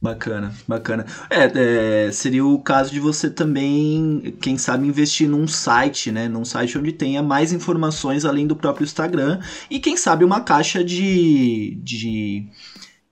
Bacana, 0.03 0.53
bacana. 0.66 1.07
É, 1.30 2.07
é, 2.07 2.11
seria 2.11 2.44
o 2.44 2.59
caso 2.59 2.90
de 2.90 2.98
você 2.98 3.30
também, 3.30 4.36
quem 4.40 4.59
sabe, 4.59 4.84
investir 4.84 5.28
num 5.28 5.46
site, 5.46 6.11
né? 6.11 6.26
Num 6.28 6.44
site 6.44 6.76
onde 6.76 6.90
tenha 6.90 7.22
mais 7.22 7.53
informações 7.53 8.24
além 8.24 8.44
do 8.44 8.57
próprio 8.57 8.82
Instagram. 8.82 9.38
E 9.70 9.78
quem 9.78 9.96
sabe 9.96 10.24
uma 10.24 10.40
caixa 10.40 10.82
de. 10.82 11.78
de 11.84 12.48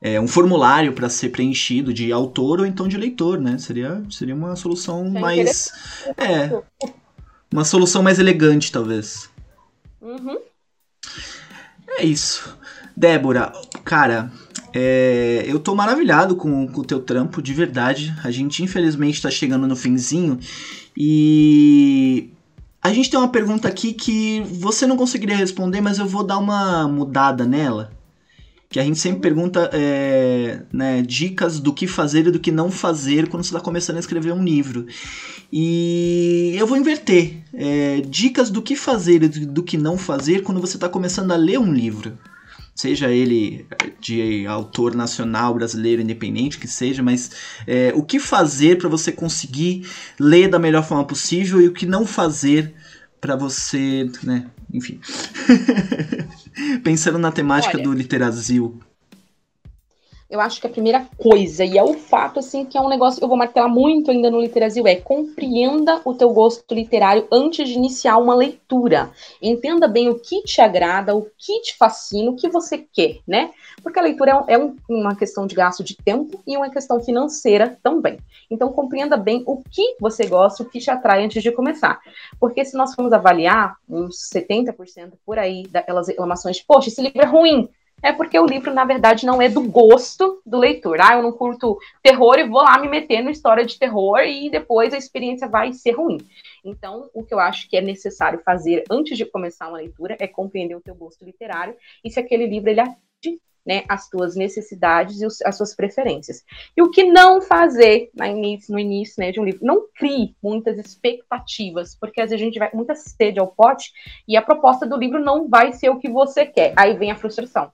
é, 0.00 0.20
um 0.20 0.26
formulário 0.26 0.92
para 0.92 1.08
ser 1.08 1.28
preenchido 1.28 1.94
de 1.94 2.10
autor 2.10 2.58
ou 2.58 2.66
então 2.66 2.88
de 2.88 2.96
leitor, 2.96 3.38
né? 3.38 3.56
Seria, 3.58 4.02
seria 4.10 4.34
uma 4.34 4.56
solução 4.56 5.12
é 5.14 5.20
mais. 5.20 5.70
É. 6.16 6.50
Uma 7.52 7.64
solução 7.64 8.02
mais 8.02 8.18
elegante, 8.18 8.72
talvez. 8.72 9.30
Uhum. 10.00 10.38
É 11.86 12.04
isso. 12.04 12.58
Débora, 12.96 13.52
cara, 13.84 14.32
é, 14.72 15.44
eu 15.46 15.58
tô 15.58 15.74
maravilhado 15.74 16.36
com, 16.36 16.66
com 16.68 16.80
o 16.80 16.84
teu 16.84 17.00
trampo, 17.00 17.42
de 17.42 17.52
verdade. 17.52 18.14
A 18.22 18.30
gente 18.30 18.62
infelizmente 18.62 19.22
tá 19.22 19.30
chegando 19.30 19.66
no 19.66 19.76
finzinho 19.76 20.38
e 20.96 22.30
a 22.82 22.92
gente 22.92 23.10
tem 23.10 23.18
uma 23.18 23.28
pergunta 23.28 23.68
aqui 23.68 23.92
que 23.92 24.40
você 24.40 24.86
não 24.86 24.96
conseguiria 24.96 25.36
responder, 25.36 25.80
mas 25.80 25.98
eu 25.98 26.06
vou 26.06 26.22
dar 26.22 26.38
uma 26.38 26.86
mudada 26.88 27.44
nela. 27.44 27.92
Que 28.68 28.78
a 28.78 28.84
gente 28.84 29.00
sempre 29.00 29.20
pergunta 29.20 29.68
é, 29.72 30.62
né, 30.72 31.02
dicas 31.02 31.58
do 31.58 31.72
que 31.72 31.88
fazer 31.88 32.28
e 32.28 32.30
do 32.30 32.38
que 32.38 32.52
não 32.52 32.70
fazer 32.70 33.28
quando 33.28 33.42
você 33.42 33.48
está 33.48 33.60
começando 33.60 33.96
a 33.96 34.00
escrever 34.00 34.32
um 34.32 34.44
livro. 34.44 34.86
E 35.52 36.54
eu 36.56 36.68
vou 36.68 36.76
inverter. 36.76 37.42
É, 37.52 38.00
dicas 38.02 38.48
do 38.48 38.62
que 38.62 38.76
fazer 38.76 39.24
e 39.24 39.28
do 39.28 39.64
que 39.64 39.76
não 39.76 39.98
fazer 39.98 40.44
quando 40.44 40.60
você 40.60 40.76
está 40.76 40.88
começando 40.88 41.32
a 41.32 41.36
ler 41.36 41.58
um 41.58 41.72
livro 41.72 42.16
seja 42.80 43.10
ele 43.10 43.66
de 44.00 44.46
autor 44.46 44.94
nacional 44.94 45.54
brasileiro 45.54 46.00
independente 46.00 46.58
que 46.58 46.66
seja, 46.66 47.02
mas 47.02 47.30
é, 47.66 47.92
o 47.94 48.02
que 48.02 48.18
fazer 48.18 48.78
para 48.78 48.88
você 48.88 49.12
conseguir 49.12 49.86
ler 50.18 50.48
da 50.48 50.58
melhor 50.58 50.82
forma 50.82 51.04
possível 51.04 51.60
e 51.60 51.68
o 51.68 51.72
que 51.72 51.84
não 51.84 52.06
fazer 52.06 52.74
para 53.20 53.36
você, 53.36 54.10
né? 54.22 54.46
Enfim, 54.72 54.98
pensando 56.82 57.18
na 57.18 57.30
temática 57.30 57.76
Olha, 57.76 57.84
do 57.84 57.92
Literasil 57.92 58.80
eu 60.30 60.40
acho 60.40 60.60
que 60.60 60.66
a 60.68 60.70
primeira 60.70 61.04
coisa, 61.18 61.64
e 61.64 61.76
é 61.76 61.82
o 61.82 61.94
fato, 61.94 62.38
assim, 62.38 62.64
que 62.64 62.78
é 62.78 62.80
um 62.80 62.88
negócio, 62.88 63.20
eu 63.20 63.26
vou 63.26 63.36
martelar 63.36 63.68
muito 63.68 64.12
ainda 64.12 64.30
no 64.30 64.40
Literasil, 64.40 64.86
é 64.86 64.94
compreenda 64.94 66.00
o 66.04 66.14
teu 66.14 66.30
gosto 66.30 66.72
literário 66.72 67.26
antes 67.32 67.68
de 67.68 67.74
iniciar 67.74 68.16
uma 68.16 68.34
leitura. 68.34 69.10
Entenda 69.42 69.88
bem 69.88 70.08
o 70.08 70.14
que 70.14 70.42
te 70.44 70.60
agrada, 70.60 71.16
o 71.16 71.26
que 71.36 71.60
te 71.62 71.76
fascina, 71.76 72.30
o 72.30 72.36
que 72.36 72.48
você 72.48 72.78
quer, 72.78 73.18
né? 73.26 73.50
Porque 73.82 73.98
a 73.98 74.02
leitura 74.02 74.44
é, 74.46 74.56
um, 74.56 74.76
é 74.88 74.92
uma 74.92 75.16
questão 75.16 75.48
de 75.48 75.54
gasto 75.56 75.82
de 75.82 75.96
tempo 75.96 76.40
e 76.46 76.56
uma 76.56 76.70
questão 76.70 77.00
financeira 77.00 77.76
também. 77.82 78.18
Então, 78.48 78.72
compreenda 78.72 79.16
bem 79.16 79.42
o 79.46 79.60
que 79.68 79.96
você 80.00 80.26
gosta, 80.26 80.62
o 80.62 80.66
que 80.66 80.78
te 80.78 80.92
atrai 80.92 81.24
antes 81.24 81.42
de 81.42 81.50
começar. 81.50 82.00
Porque 82.38 82.64
se 82.64 82.76
nós 82.76 82.94
formos 82.94 83.12
avaliar 83.12 83.76
uns 83.88 84.30
70% 84.32 85.14
por 85.26 85.40
aí 85.40 85.66
daquelas 85.68 86.06
reclamações 86.06 86.56
de, 86.56 86.64
poxa, 86.64 86.88
esse 86.88 87.02
livro 87.02 87.20
é 87.20 87.26
ruim, 87.26 87.68
é 88.02 88.12
porque 88.12 88.38
o 88.38 88.46
livro, 88.46 88.72
na 88.72 88.84
verdade, 88.84 89.26
não 89.26 89.40
é 89.40 89.48
do 89.48 89.62
gosto 89.62 90.40
do 90.44 90.58
leitor. 90.58 91.00
Ah, 91.00 91.16
eu 91.16 91.22
não 91.22 91.32
curto 91.32 91.78
terror 92.02 92.38
e 92.38 92.48
vou 92.48 92.62
lá 92.62 92.78
me 92.78 92.88
meter 92.88 93.22
na 93.22 93.30
história 93.30 93.64
de 93.64 93.78
terror 93.78 94.20
e 94.20 94.50
depois 94.50 94.92
a 94.92 94.98
experiência 94.98 95.48
vai 95.48 95.72
ser 95.72 95.92
ruim. 95.92 96.18
Então, 96.64 97.10
o 97.14 97.24
que 97.24 97.34
eu 97.34 97.38
acho 97.38 97.68
que 97.68 97.76
é 97.76 97.80
necessário 97.80 98.40
fazer 98.44 98.84
antes 98.90 99.16
de 99.16 99.24
começar 99.24 99.68
uma 99.68 99.78
leitura 99.78 100.16
é 100.18 100.26
compreender 100.26 100.74
o 100.74 100.80
teu 100.80 100.94
gosto 100.94 101.24
literário 101.24 101.76
e 102.04 102.10
se 102.10 102.18
aquele 102.18 102.46
livro 102.46 102.70
ele 102.70 102.80
né, 103.64 103.84
as 103.88 104.08
suas 104.08 104.34
necessidades 104.34 105.20
e 105.20 105.26
os, 105.26 105.40
as 105.42 105.56
suas 105.56 105.74
preferências. 105.74 106.44
E 106.76 106.82
o 106.82 106.90
que 106.90 107.04
não 107.04 107.40
fazer 107.40 108.10
no 108.14 108.24
início, 108.24 108.72
no 108.72 108.78
início 108.78 109.14
né, 109.18 109.30
de 109.30 109.40
um 109.40 109.44
livro? 109.44 109.64
Não 109.64 109.86
crie 109.94 110.34
muitas 110.42 110.78
expectativas, 110.78 111.94
porque 111.94 112.20
às 112.20 112.30
vezes 112.30 112.42
a 112.42 112.44
gente 112.44 112.58
vai 112.58 112.70
muita 112.72 112.94
sede 112.94 113.38
ao 113.38 113.48
pote 113.48 113.92
e 114.26 114.36
a 114.36 114.42
proposta 114.42 114.86
do 114.86 114.96
livro 114.96 115.18
não 115.18 115.48
vai 115.48 115.72
ser 115.72 115.90
o 115.90 115.98
que 115.98 116.08
você 116.08 116.46
quer. 116.46 116.72
Aí 116.76 116.96
vem 116.96 117.10
a 117.10 117.16
frustração. 117.16 117.70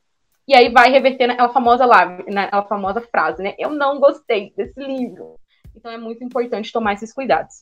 E 0.48 0.54
aí 0.54 0.70
vai 0.70 0.90
reverter 0.90 1.26
naquela 1.26 1.52
famosa, 1.52 1.84
lá, 1.84 2.18
naquela 2.28 2.64
famosa 2.64 3.00
frase, 3.00 3.42
né? 3.42 3.54
Eu 3.58 3.70
não 3.70 3.98
gostei 3.98 4.52
desse 4.56 4.80
livro. 4.80 5.34
Então 5.74 5.90
é 5.90 5.98
muito 5.98 6.22
importante 6.22 6.72
tomar 6.72 6.94
esses 6.94 7.12
cuidados. 7.12 7.60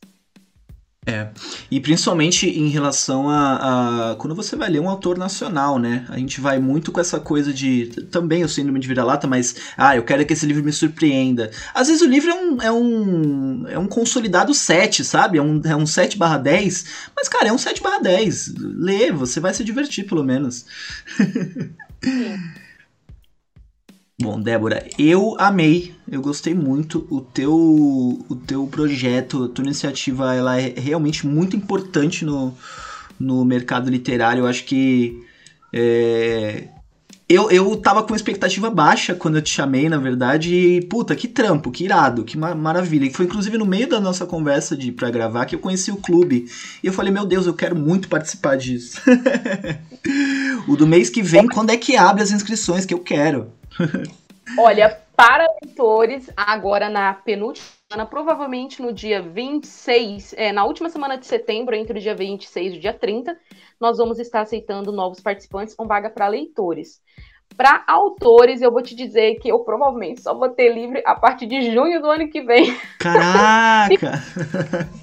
É, 1.07 1.28
e 1.70 1.78
principalmente 1.80 2.49
em 2.49 2.68
relação 2.68 3.28
a, 3.28 4.12
a, 4.12 4.16
Quando 4.16 4.35
você 4.35 4.57
vai 4.57 4.70
ler 4.70 4.80
um 4.80 4.89
autor 4.89 5.18
nacional, 5.18 5.78
né? 5.78 6.07
A 6.09 6.18
gente 6.18 6.41
vai 6.41 6.59
muito 6.59 6.91
com 6.91 6.99
essa 6.99 7.20
coisa 7.20 7.53
de. 7.53 7.89
Também 8.11 8.43
o 8.43 8.49
síndrome 8.49 8.80
de 8.80 8.89
vira-lata, 8.89 9.26
mas. 9.26 9.55
Ah, 9.76 9.95
eu 9.95 10.03
quero 10.03 10.24
que 10.24 10.32
esse 10.32 10.47
livro 10.47 10.64
me 10.64 10.72
surpreenda. 10.72 11.51
Às 11.74 11.89
vezes 11.89 12.01
o 12.01 12.07
livro 12.07 12.30
é 12.30 12.35
um. 12.35 12.62
É 12.62 12.72
um, 12.72 13.68
é 13.68 13.78
um 13.78 13.87
consolidado 13.87 14.55
7, 14.55 15.05
sabe? 15.05 15.37
É 15.37 15.43
um, 15.43 15.61
é 15.66 15.76
um 15.76 15.85
7 15.85 16.16
barra 16.16 16.39
10. 16.39 17.11
Mas, 17.14 17.28
cara, 17.28 17.49
é 17.49 17.53
um 17.53 17.59
7 17.59 17.82
barra 17.82 17.99
10. 17.99 18.55
Lê, 18.57 19.12
você 19.12 19.41
vai 19.41 19.53
se 19.53 19.62
divertir, 19.62 20.07
pelo 20.07 20.24
menos. 20.24 20.64
Sim. 22.03 22.63
Bom, 24.20 24.40
Débora, 24.40 24.88
eu 24.96 25.34
amei, 25.40 25.92
eu 26.08 26.22
gostei 26.22 26.54
muito. 26.54 27.04
O 27.10 27.20
teu, 27.20 27.52
o 27.52 28.36
teu 28.46 28.64
projeto, 28.68 29.44
a 29.44 29.48
tua 29.48 29.64
iniciativa, 29.64 30.32
ela 30.32 30.60
é 30.60 30.72
realmente 30.76 31.26
muito 31.26 31.56
importante 31.56 32.24
no, 32.24 32.54
no 33.18 33.44
mercado 33.44 33.90
literário. 33.90 34.42
Eu 34.42 34.46
acho 34.46 34.64
que 34.64 35.20
é, 35.72 36.68
eu, 37.28 37.50
eu 37.50 37.76
tava 37.76 38.04
com 38.04 38.14
expectativa 38.14 38.70
baixa 38.70 39.16
quando 39.16 39.36
eu 39.36 39.42
te 39.42 39.50
chamei, 39.50 39.88
na 39.88 39.98
verdade, 39.98 40.54
e 40.54 40.82
puta, 40.82 41.16
que 41.16 41.26
trampo, 41.26 41.72
que 41.72 41.82
irado, 41.84 42.22
que 42.22 42.38
ma 42.38 42.54
maravilha. 42.54 43.06
E 43.06 43.12
foi 43.12 43.24
inclusive 43.24 43.58
no 43.58 43.66
meio 43.66 43.88
da 43.88 43.98
nossa 43.98 44.24
conversa 44.24 44.76
de 44.76 44.92
para 44.92 45.10
gravar 45.10 45.44
que 45.46 45.56
eu 45.56 45.58
conheci 45.58 45.90
o 45.90 45.96
clube. 45.96 46.46
E 46.82 46.86
eu 46.86 46.92
falei, 46.92 47.12
meu 47.12 47.26
Deus, 47.26 47.46
eu 47.46 47.54
quero 47.54 47.74
muito 47.74 48.08
participar 48.08 48.56
disso. 48.56 49.00
o 50.68 50.76
do 50.76 50.86
mês 50.86 51.10
que 51.10 51.20
vem, 51.20 51.48
quando 51.48 51.70
é 51.70 51.76
que 51.76 51.96
abre 51.96 52.22
as 52.22 52.30
inscrições 52.30 52.86
que 52.86 52.94
eu 52.94 53.00
quero? 53.00 53.50
Olha, 54.58 55.00
para 55.16 55.46
leitores, 55.62 56.30
agora 56.36 56.88
na 56.88 57.14
penúltima 57.14 57.66
semana, 57.90 58.08
provavelmente 58.08 58.82
no 58.82 58.92
dia 58.92 59.22
26, 59.22 60.34
é, 60.36 60.52
na 60.52 60.64
última 60.64 60.90
semana 60.90 61.16
de 61.16 61.26
setembro, 61.26 61.74
entre 61.74 61.98
o 61.98 62.02
dia 62.02 62.14
26 62.14 62.74
e 62.74 62.76
o 62.76 62.80
dia 62.80 62.92
30, 62.92 63.36
nós 63.80 63.98
vamos 63.98 64.18
estar 64.18 64.40
aceitando 64.40 64.92
novos 64.92 65.20
participantes 65.20 65.74
com 65.74 65.86
vaga 65.86 66.10
para 66.10 66.28
leitores. 66.28 67.00
Para 67.56 67.84
autores, 67.86 68.60
eu 68.62 68.72
vou 68.72 68.82
te 68.82 68.96
dizer 68.96 69.36
que 69.36 69.48
eu 69.48 69.60
provavelmente 69.60 70.22
só 70.22 70.34
vou 70.34 70.48
ter 70.48 70.72
livre 70.72 71.02
a 71.06 71.14
partir 71.14 71.46
de 71.46 71.72
junho 71.72 72.00
do 72.00 72.10
ano 72.10 72.28
que 72.28 72.42
vem. 72.42 72.76
Caraca! 72.98 74.22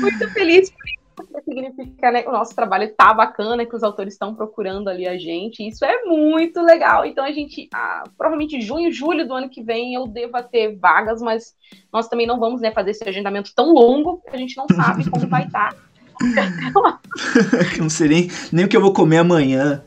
Muito 0.00 0.30
feliz 0.32 0.70
por 0.70 0.97
significa 1.42 2.10
né, 2.10 2.22
que 2.22 2.28
o 2.28 2.32
nosso 2.32 2.54
trabalho 2.54 2.84
está 2.84 3.12
bacana, 3.12 3.66
que 3.66 3.74
os 3.74 3.82
autores 3.82 4.14
estão 4.14 4.34
procurando 4.34 4.88
ali 4.88 5.06
a 5.06 5.18
gente. 5.18 5.66
Isso 5.66 5.84
é 5.84 6.04
muito 6.04 6.60
legal. 6.60 7.04
Então 7.04 7.24
a 7.24 7.32
gente, 7.32 7.68
ah, 7.72 8.04
provavelmente 8.16 8.60
junho, 8.60 8.92
julho 8.92 9.26
do 9.26 9.34
ano 9.34 9.48
que 9.48 9.62
vem 9.62 9.94
eu 9.94 10.06
deva 10.06 10.42
ter 10.42 10.76
vagas, 10.76 11.20
mas 11.20 11.54
nós 11.92 12.08
também 12.08 12.26
não 12.26 12.38
vamos 12.38 12.60
né, 12.60 12.70
fazer 12.72 12.90
esse 12.90 13.08
agendamento 13.08 13.52
tão 13.54 13.72
longo 13.72 14.22
que 14.28 14.34
a 14.34 14.38
gente 14.38 14.56
não 14.56 14.66
sabe 14.74 15.08
como 15.10 15.26
vai 15.28 15.44
estar. 15.44 15.74
Tá. 15.74 15.78
não 17.78 17.88
sei 17.88 18.08
nem, 18.08 18.30
nem 18.50 18.64
o 18.64 18.68
que 18.68 18.76
eu 18.76 18.80
vou 18.80 18.92
comer 18.92 19.18
amanhã. 19.18 19.84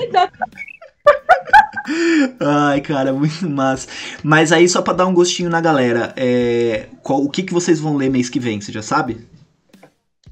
Exatamente. 0.00 0.76
Ai, 2.40 2.80
cara, 2.80 3.12
muito 3.12 3.48
massa. 3.48 3.88
Mas 4.22 4.52
aí, 4.52 4.68
só 4.68 4.82
pra 4.82 4.92
dar 4.92 5.06
um 5.06 5.14
gostinho 5.14 5.50
na 5.50 5.60
galera, 5.60 6.12
é, 6.16 6.88
qual, 7.02 7.22
o 7.22 7.30
que, 7.30 7.42
que 7.42 7.52
vocês 7.52 7.80
vão 7.80 7.96
ler 7.96 8.10
mês 8.10 8.28
que 8.28 8.40
vem? 8.40 8.60
Você 8.60 8.72
já 8.72 8.82
sabe? 8.82 9.26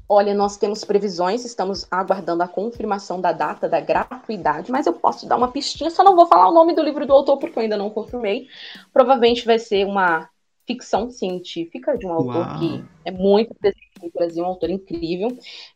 Olha, 0.07 0.35
nós 0.35 0.55
temos 0.55 0.83
previsões, 0.83 1.43
estamos 1.43 1.87
aguardando 1.89 2.43
a 2.43 2.47
confirmação 2.47 3.19
da 3.19 3.31
data 3.31 3.67
da 3.67 3.79
gratuidade, 3.79 4.71
mas 4.71 4.85
eu 4.85 4.93
posso 4.93 5.27
dar 5.27 5.35
uma 5.35 5.51
pistinha, 5.51 5.89
só 5.89 6.03
não 6.03 6.15
vou 6.15 6.27
falar 6.27 6.49
o 6.49 6.53
nome 6.53 6.75
do 6.75 6.83
livro 6.83 7.07
do 7.07 7.13
autor 7.13 7.37
porque 7.39 7.57
eu 7.57 7.63
ainda 7.63 7.75
não 7.75 7.89
confirmei. 7.89 8.47
Provavelmente 8.93 9.45
vai 9.45 9.57
ser 9.57 9.85
uma 9.85 10.29
ficção 10.67 11.09
científica 11.09 11.97
de 11.97 12.05
um 12.05 12.11
autor 12.11 12.47
Uau. 12.47 12.59
que 12.59 12.83
é 13.03 13.11
muito 13.11 13.53
presente 13.55 13.91
no 14.01 14.11
Brasil, 14.11 14.43
um 14.43 14.47
autor 14.47 14.69
incrível. 14.69 15.29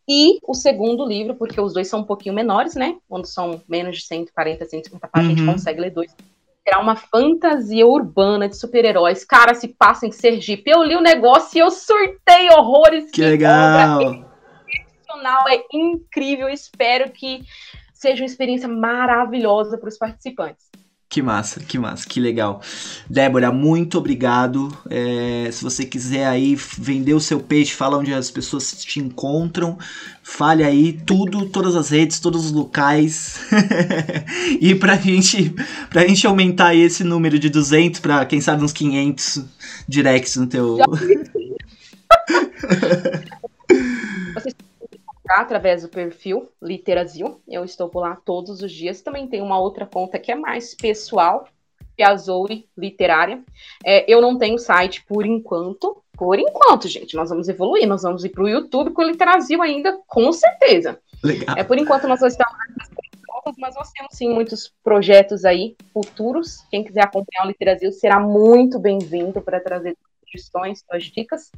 E 0.07 0.39
o 0.43 0.53
segundo 0.53 1.05
livro, 1.05 1.35
porque 1.35 1.59
os 1.59 1.73
dois 1.73 1.87
são 1.87 2.01
um 2.01 2.05
pouquinho 2.05 2.35
menores, 2.35 2.75
né? 2.75 2.97
Quando 3.07 3.25
são 3.25 3.61
menos 3.67 3.97
de 3.97 4.03
140, 4.05 4.65
150 4.65 5.07
páginas, 5.07 5.37
uhum. 5.37 5.43
a 5.43 5.45
gente 5.45 5.55
consegue 5.55 5.81
ler 5.81 5.91
dois 5.91 6.15
será 6.63 6.79
uma 6.79 6.95
fantasia 6.95 7.85
urbana 7.85 8.47
de 8.47 8.57
super-heróis. 8.57 9.25
Cara, 9.25 9.53
se 9.53 9.67
passa 9.67 10.05
em 10.05 10.11
Sergipe. 10.11 10.69
Eu 10.69 10.83
li 10.83 10.95
o 10.95 11.01
negócio 11.01 11.57
e 11.57 11.61
eu 11.61 11.71
surtei 11.71 12.49
horrores. 12.51 13.11
Que, 13.11 13.21
legal! 13.21 13.99
é 15.47 15.63
incrível. 15.73 16.47
Espero 16.49 17.11
que 17.11 17.41
seja 17.93 18.23
uma 18.23 18.27
experiência 18.27 18.67
maravilhosa 18.67 19.77
para 19.77 19.89
os 19.89 19.97
participantes. 19.97 20.69
Que 21.09 21.23
massa, 21.23 21.59
que 21.59 21.79
massa, 21.79 22.07
que 22.07 22.19
legal. 22.19 22.61
Débora, 23.09 23.51
muito 23.51 23.97
obrigado. 23.97 24.71
É, 24.87 25.49
se 25.51 25.63
você 25.63 25.83
quiser 25.83 26.27
aí 26.27 26.55
vender 26.55 27.15
o 27.15 27.19
seu 27.19 27.39
peixe, 27.39 27.73
fala 27.73 27.97
onde 27.97 28.13
as 28.13 28.29
pessoas 28.29 28.71
te 28.83 28.99
encontram. 28.99 29.75
Fale 30.21 30.63
aí 30.63 30.93
tudo, 30.93 31.47
todas 31.47 31.75
as 31.75 31.89
redes, 31.89 32.19
todos 32.19 32.45
os 32.45 32.51
locais. 32.51 33.39
e 34.61 34.75
pra 34.75 34.97
gente, 34.97 35.51
pra 35.89 36.05
gente 36.05 36.27
aumentar 36.27 36.75
esse 36.75 37.03
número 37.03 37.39
de 37.39 37.49
200 37.49 37.99
para 37.99 38.23
quem 38.27 38.39
sabe 38.39 38.63
uns 38.63 38.71
500 38.71 39.45
directs 39.87 40.35
no 40.35 40.45
teu... 40.45 40.77
Através 45.29 45.83
do 45.83 45.89
perfil 45.89 46.49
Literazil. 46.61 47.41
Eu 47.47 47.63
estou 47.63 47.89
por 47.89 48.01
lá 48.01 48.15
todos 48.15 48.61
os 48.61 48.71
dias. 48.71 49.01
Também 49.01 49.27
tem 49.27 49.41
uma 49.41 49.59
outra 49.59 49.85
conta 49.85 50.19
que 50.19 50.31
é 50.31 50.35
mais 50.35 50.73
pessoal, 50.73 51.47
que 51.95 52.03
é 52.03 52.07
Literária. 52.77 53.43
É, 53.85 54.11
eu 54.11 54.21
não 54.21 54.37
tenho 54.37 54.57
site 54.57 55.03
por 55.05 55.25
enquanto. 55.25 56.01
Por 56.17 56.37
enquanto, 56.37 56.87
gente, 56.87 57.15
nós 57.15 57.29
vamos 57.29 57.47
evoluir. 57.47 57.87
Nós 57.87 58.01
vamos 58.01 58.25
ir 58.25 58.29
para 58.29 58.43
o 58.43 58.49
YouTube 58.49 58.91
com 58.91 59.01
o 59.01 59.05
Literazil 59.05 59.61
ainda, 59.61 59.99
com 60.07 60.31
certeza. 60.31 60.99
Legal. 61.23 61.57
É, 61.57 61.63
por 61.63 61.77
enquanto, 61.77 62.07
nós 62.07 62.21
estamos 62.21 62.57
mas 63.57 63.75
nós 63.75 63.91
temos 63.91 64.15
sim 64.15 64.29
muitos 64.29 64.73
projetos 64.83 65.45
aí 65.45 65.75
futuros. 65.93 66.63
Quem 66.69 66.83
quiser 66.83 67.03
acompanhar 67.03 67.45
o 67.45 67.47
Literazil 67.47 67.91
será 67.91 68.19
muito 68.19 68.79
bem-vindo 68.79 69.41
para 69.41 69.59
trazer 69.59 69.97
sugestões, 70.23 70.83
suas 70.87 71.05
dicas. 71.05 71.51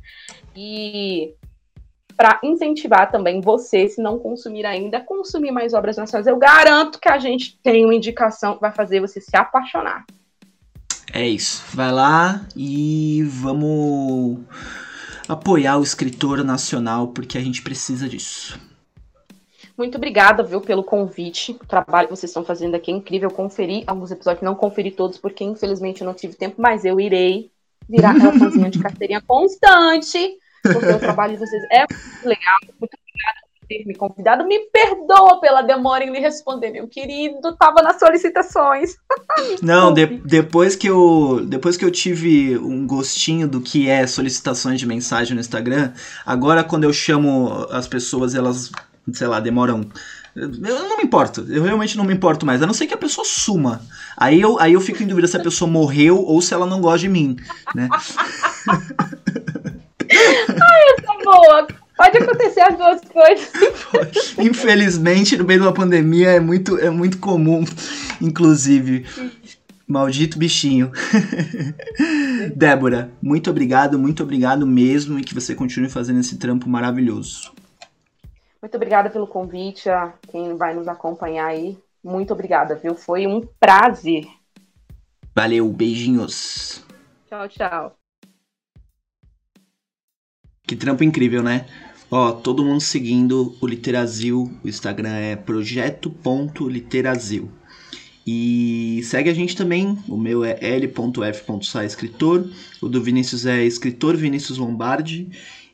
E 0.55 1.34
para 2.22 2.39
incentivar 2.43 3.09
também 3.09 3.41
você, 3.41 3.88
se 3.88 3.99
não 3.99 4.19
consumir 4.19 4.63
ainda, 4.63 4.99
consumir 5.01 5.49
mais 5.49 5.74
obras 5.74 5.97
nacionais. 5.97 6.28
Eu 6.28 6.38
garanto 6.38 6.99
que 6.99 7.09
a 7.09 7.17
gente 7.17 7.57
tem 7.63 7.84
uma 7.84 7.95
indicação 7.95 8.53
que 8.53 8.61
vai 8.61 8.72
fazer 8.72 8.99
você 8.99 9.19
se 9.19 9.36
apaixonar. 9.36 10.05
É 11.11 11.28
isso. 11.28 11.63
Vai 11.74 11.91
lá 11.91 12.45
e 12.55 13.24
vamos 13.24 14.38
apoiar 15.28 15.80
o 15.80 15.82
escritor 15.82 16.43
nacional, 16.43 17.07
porque 17.07 17.39
a 17.39 17.41
gente 17.41 17.63
precisa 17.63 18.07
disso. 18.07 18.59
Muito 19.76 19.97
obrigada, 19.97 20.43
viu, 20.43 20.61
pelo 20.61 20.84
convite. 20.84 21.53
O 21.53 21.65
trabalho 21.65 22.07
que 22.07 22.15
vocês 22.15 22.30
estão 22.30 22.45
fazendo 22.45 22.76
aqui 22.76 22.91
é 22.91 22.93
incrível. 22.93 23.32
conferi 23.32 23.84
alguns 23.88 24.11
episódios, 24.11 24.43
não 24.43 24.53
conferi 24.53 24.91
todos, 24.91 25.17
porque 25.17 25.43
infelizmente 25.43 26.01
eu 26.01 26.05
não 26.05 26.13
tive 26.13 26.36
tempo, 26.36 26.61
mas 26.61 26.86
eu 26.86 26.99
irei 26.99 27.49
virar 27.89 28.11
aquela 28.11 28.38
fãzinha 28.38 28.69
de 28.69 28.78
carteirinha 28.78 29.22
constante 29.26 30.38
porque 30.62 30.88
o 30.88 30.99
trabalho 30.99 31.34
de 31.34 31.39
vocês 31.39 31.64
é 31.72 31.80
muito 31.80 32.28
legal. 32.28 32.57
Muito 32.80 32.93
obrigada 32.93 33.39
por 33.59 33.68
ter 33.68 33.86
me 33.86 33.95
convidado. 33.95 34.47
Me 34.47 34.59
perdoa 34.72 35.39
pela 35.39 35.62
demora 35.62 36.03
em 36.03 36.12
me 36.12 36.20
responder, 36.20 36.72
meu 36.72 36.88
querido. 36.88 37.55
Tava 37.57 37.82
nas 37.82 37.99
solicitações. 37.99 38.95
Não, 39.62 39.93
de, 39.93 40.05
depois 40.05 40.76
que 40.76 40.88
eu 40.88 41.45
depois 41.45 41.78
que 41.78 41.86
eu 41.86 41.91
tive 41.91 42.57
um 42.57 42.86
gostinho 42.86 43.47
do 43.47 43.62
que 43.62 43.89
é 43.89 44.05
solicitações 44.05 44.80
de 44.80 44.86
mensagem 44.86 45.34
no 45.34 45.41
Instagram, 45.41 45.93
agora 46.26 46.64
quando 46.64 46.84
eu 46.84 46.93
chamo 46.93 47.68
as 47.72 47.88
pessoas, 47.88 48.36
elas, 48.36 48.72
sei 49.14 49.28
lá, 49.28 49.39
demoram 49.39 49.89
eu 50.36 50.47
não 50.88 50.97
me 50.97 51.03
importo, 51.03 51.45
eu 51.49 51.62
realmente 51.62 51.97
não 51.97 52.05
me 52.05 52.14
importo 52.14 52.45
mais, 52.45 52.62
a 52.62 52.66
não 52.66 52.74
ser 52.74 52.88
que 52.88 52.93
a 52.93 52.97
pessoa 52.97 53.26
suma. 53.26 53.82
Aí 54.16 54.39
eu, 54.39 54.57
aí 54.59 54.74
eu 54.74 54.82
fico 54.82 55.03
em 55.03 55.07
dúvida 55.07 55.28
se 55.28 55.36
a 55.36 55.41
pessoa 55.41 55.70
morreu 55.70 56.24
ou 56.24 56.41
se 56.41 56.53
ela 56.53 56.66
não 56.66 56.80
gosta 56.80 56.99
de 56.99 57.09
mim, 57.09 57.36
né? 57.76 57.89
Ai, 60.49 60.82
essa 60.97 61.24
boa. 61.24 61.67
Pode 61.97 62.17
acontecer 62.17 62.61
as 62.61 62.78
duas 62.78 63.01
coisas. 63.01 64.38
Infelizmente, 64.39 65.38
no 65.38 65.45
meio 65.45 65.59
de 65.59 65.65
uma 65.67 65.74
pandemia 65.74 66.32
é 66.32 66.39
muito, 66.39 66.78
é 66.80 66.89
muito 66.89 67.19
comum, 67.19 67.63
inclusive. 68.19 69.05
Maldito 69.88 70.39
bichinho. 70.39 70.91
Débora, 72.55 73.11
muito 73.22 73.49
obrigado, 73.49 73.99
muito 73.99 74.24
obrigado 74.24 74.65
mesmo 74.65 75.19
e 75.19 75.24
que 75.24 75.36
você 75.36 75.53
continue 75.53 75.89
fazendo 75.89 76.22
esse 76.22 76.38
trampo 76.38 76.67
maravilhoso. 76.67 77.51
Muito 78.61 78.76
obrigada 78.76 79.09
pelo 79.09 79.28
convite, 79.28 79.89
a 79.89 80.13
quem 80.32 80.55
vai 80.55 80.74
nos 80.74 80.88
acompanhar 80.88 81.47
aí. 81.47 81.78
Muito 82.03 82.34
obrigada, 82.34 82.76
viu? 82.76 82.95
Foi 82.95 83.28
um 83.28 83.41
prazer. 83.59 84.26
Valeu, 85.36 85.67
beijinhos. 85.69 86.84
Tchau, 87.28 87.47
tchau. 87.47 88.01
Que 90.72 90.76
trampo 90.78 91.03
incrível, 91.03 91.43
né? 91.43 91.65
Ó, 92.09 92.32
todo 92.32 92.63
mundo 92.63 92.80
seguindo 92.80 93.53
o 93.59 93.67
Literazil. 93.67 94.49
O 94.63 94.69
Instagram 94.69 95.09
é 95.09 95.36
projeto.literazil. 95.36 97.51
E 98.26 99.01
segue 99.03 99.30
a 99.30 99.34
gente 99.34 99.53
também. 99.53 99.97
O 100.07 100.15
meu 100.15 100.45
é 100.45 100.57
l.f.sa 100.61 101.84
escritor. 101.84 102.49
O 102.82 102.88
do 102.88 103.03
Vinícius 103.03 103.45
é 103.45 103.65
escritor 103.65 104.15
Vinícius 104.15 104.57
Lombardi. 104.57 105.28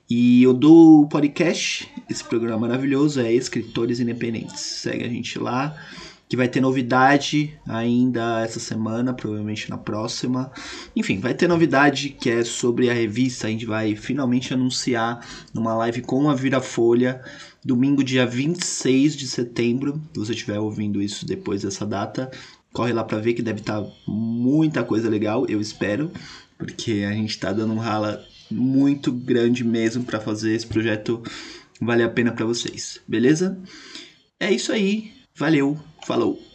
E 0.09 0.47
o 0.47 0.53
do 0.53 1.07
podcast, 1.11 1.87
esse 2.09 2.23
programa 2.23 2.61
maravilhoso, 2.61 3.21
é 3.21 3.31
Escritores 3.31 3.99
Independentes. 3.99 4.61
Segue 4.61 5.03
a 5.03 5.09
gente 5.09 5.37
lá, 5.37 5.77
que 6.29 6.35
vai 6.35 6.47
ter 6.47 6.59
novidade 6.59 7.57
ainda 7.65 8.41
essa 8.41 8.59
semana, 8.59 9.13
provavelmente 9.13 9.69
na 9.69 9.77
próxima. 9.77 10.51
Enfim, 10.95 11.19
vai 11.19 11.33
ter 11.33 11.47
novidade 11.47 12.09
que 12.09 12.29
é 12.29 12.43
sobre 12.43 12.89
a 12.89 12.93
revista. 12.93 13.47
A 13.47 13.49
gente 13.49 13.65
vai 13.65 13.95
finalmente 13.95 14.53
anunciar 14.53 15.25
numa 15.53 15.73
live 15.75 16.01
com 16.01 16.29
a 16.29 16.35
Virafolha, 16.35 17.21
domingo, 17.63 18.03
dia 18.03 18.25
26 18.25 19.15
de 19.15 19.27
setembro. 19.27 20.01
Se 20.13 20.19
você 20.19 20.31
estiver 20.33 20.59
ouvindo 20.59 21.01
isso 21.01 21.25
depois 21.25 21.61
dessa 21.61 21.85
data, 21.85 22.29
corre 22.73 22.91
lá 22.91 23.03
para 23.03 23.19
ver 23.19 23.33
que 23.33 23.41
deve 23.41 23.61
estar 23.61 23.81
tá 23.81 23.89
muita 24.05 24.83
coisa 24.83 25.09
legal, 25.09 25.45
eu 25.47 25.61
espero, 25.61 26.11
porque 26.57 27.05
a 27.07 27.13
gente 27.13 27.31
está 27.31 27.53
dando 27.53 27.73
um 27.73 27.79
rala 27.79 28.23
muito 28.51 29.11
grande 29.11 29.63
mesmo 29.63 30.03
para 30.03 30.19
fazer 30.19 30.53
esse 30.53 30.67
projeto 30.67 31.21
valer 31.81 32.03
a 32.03 32.09
pena 32.09 32.31
para 32.31 32.45
vocês, 32.45 32.99
beleza? 33.07 33.59
É 34.39 34.51
isso 34.51 34.71
aí, 34.71 35.11
valeu, 35.37 35.77
falou! 36.03 36.46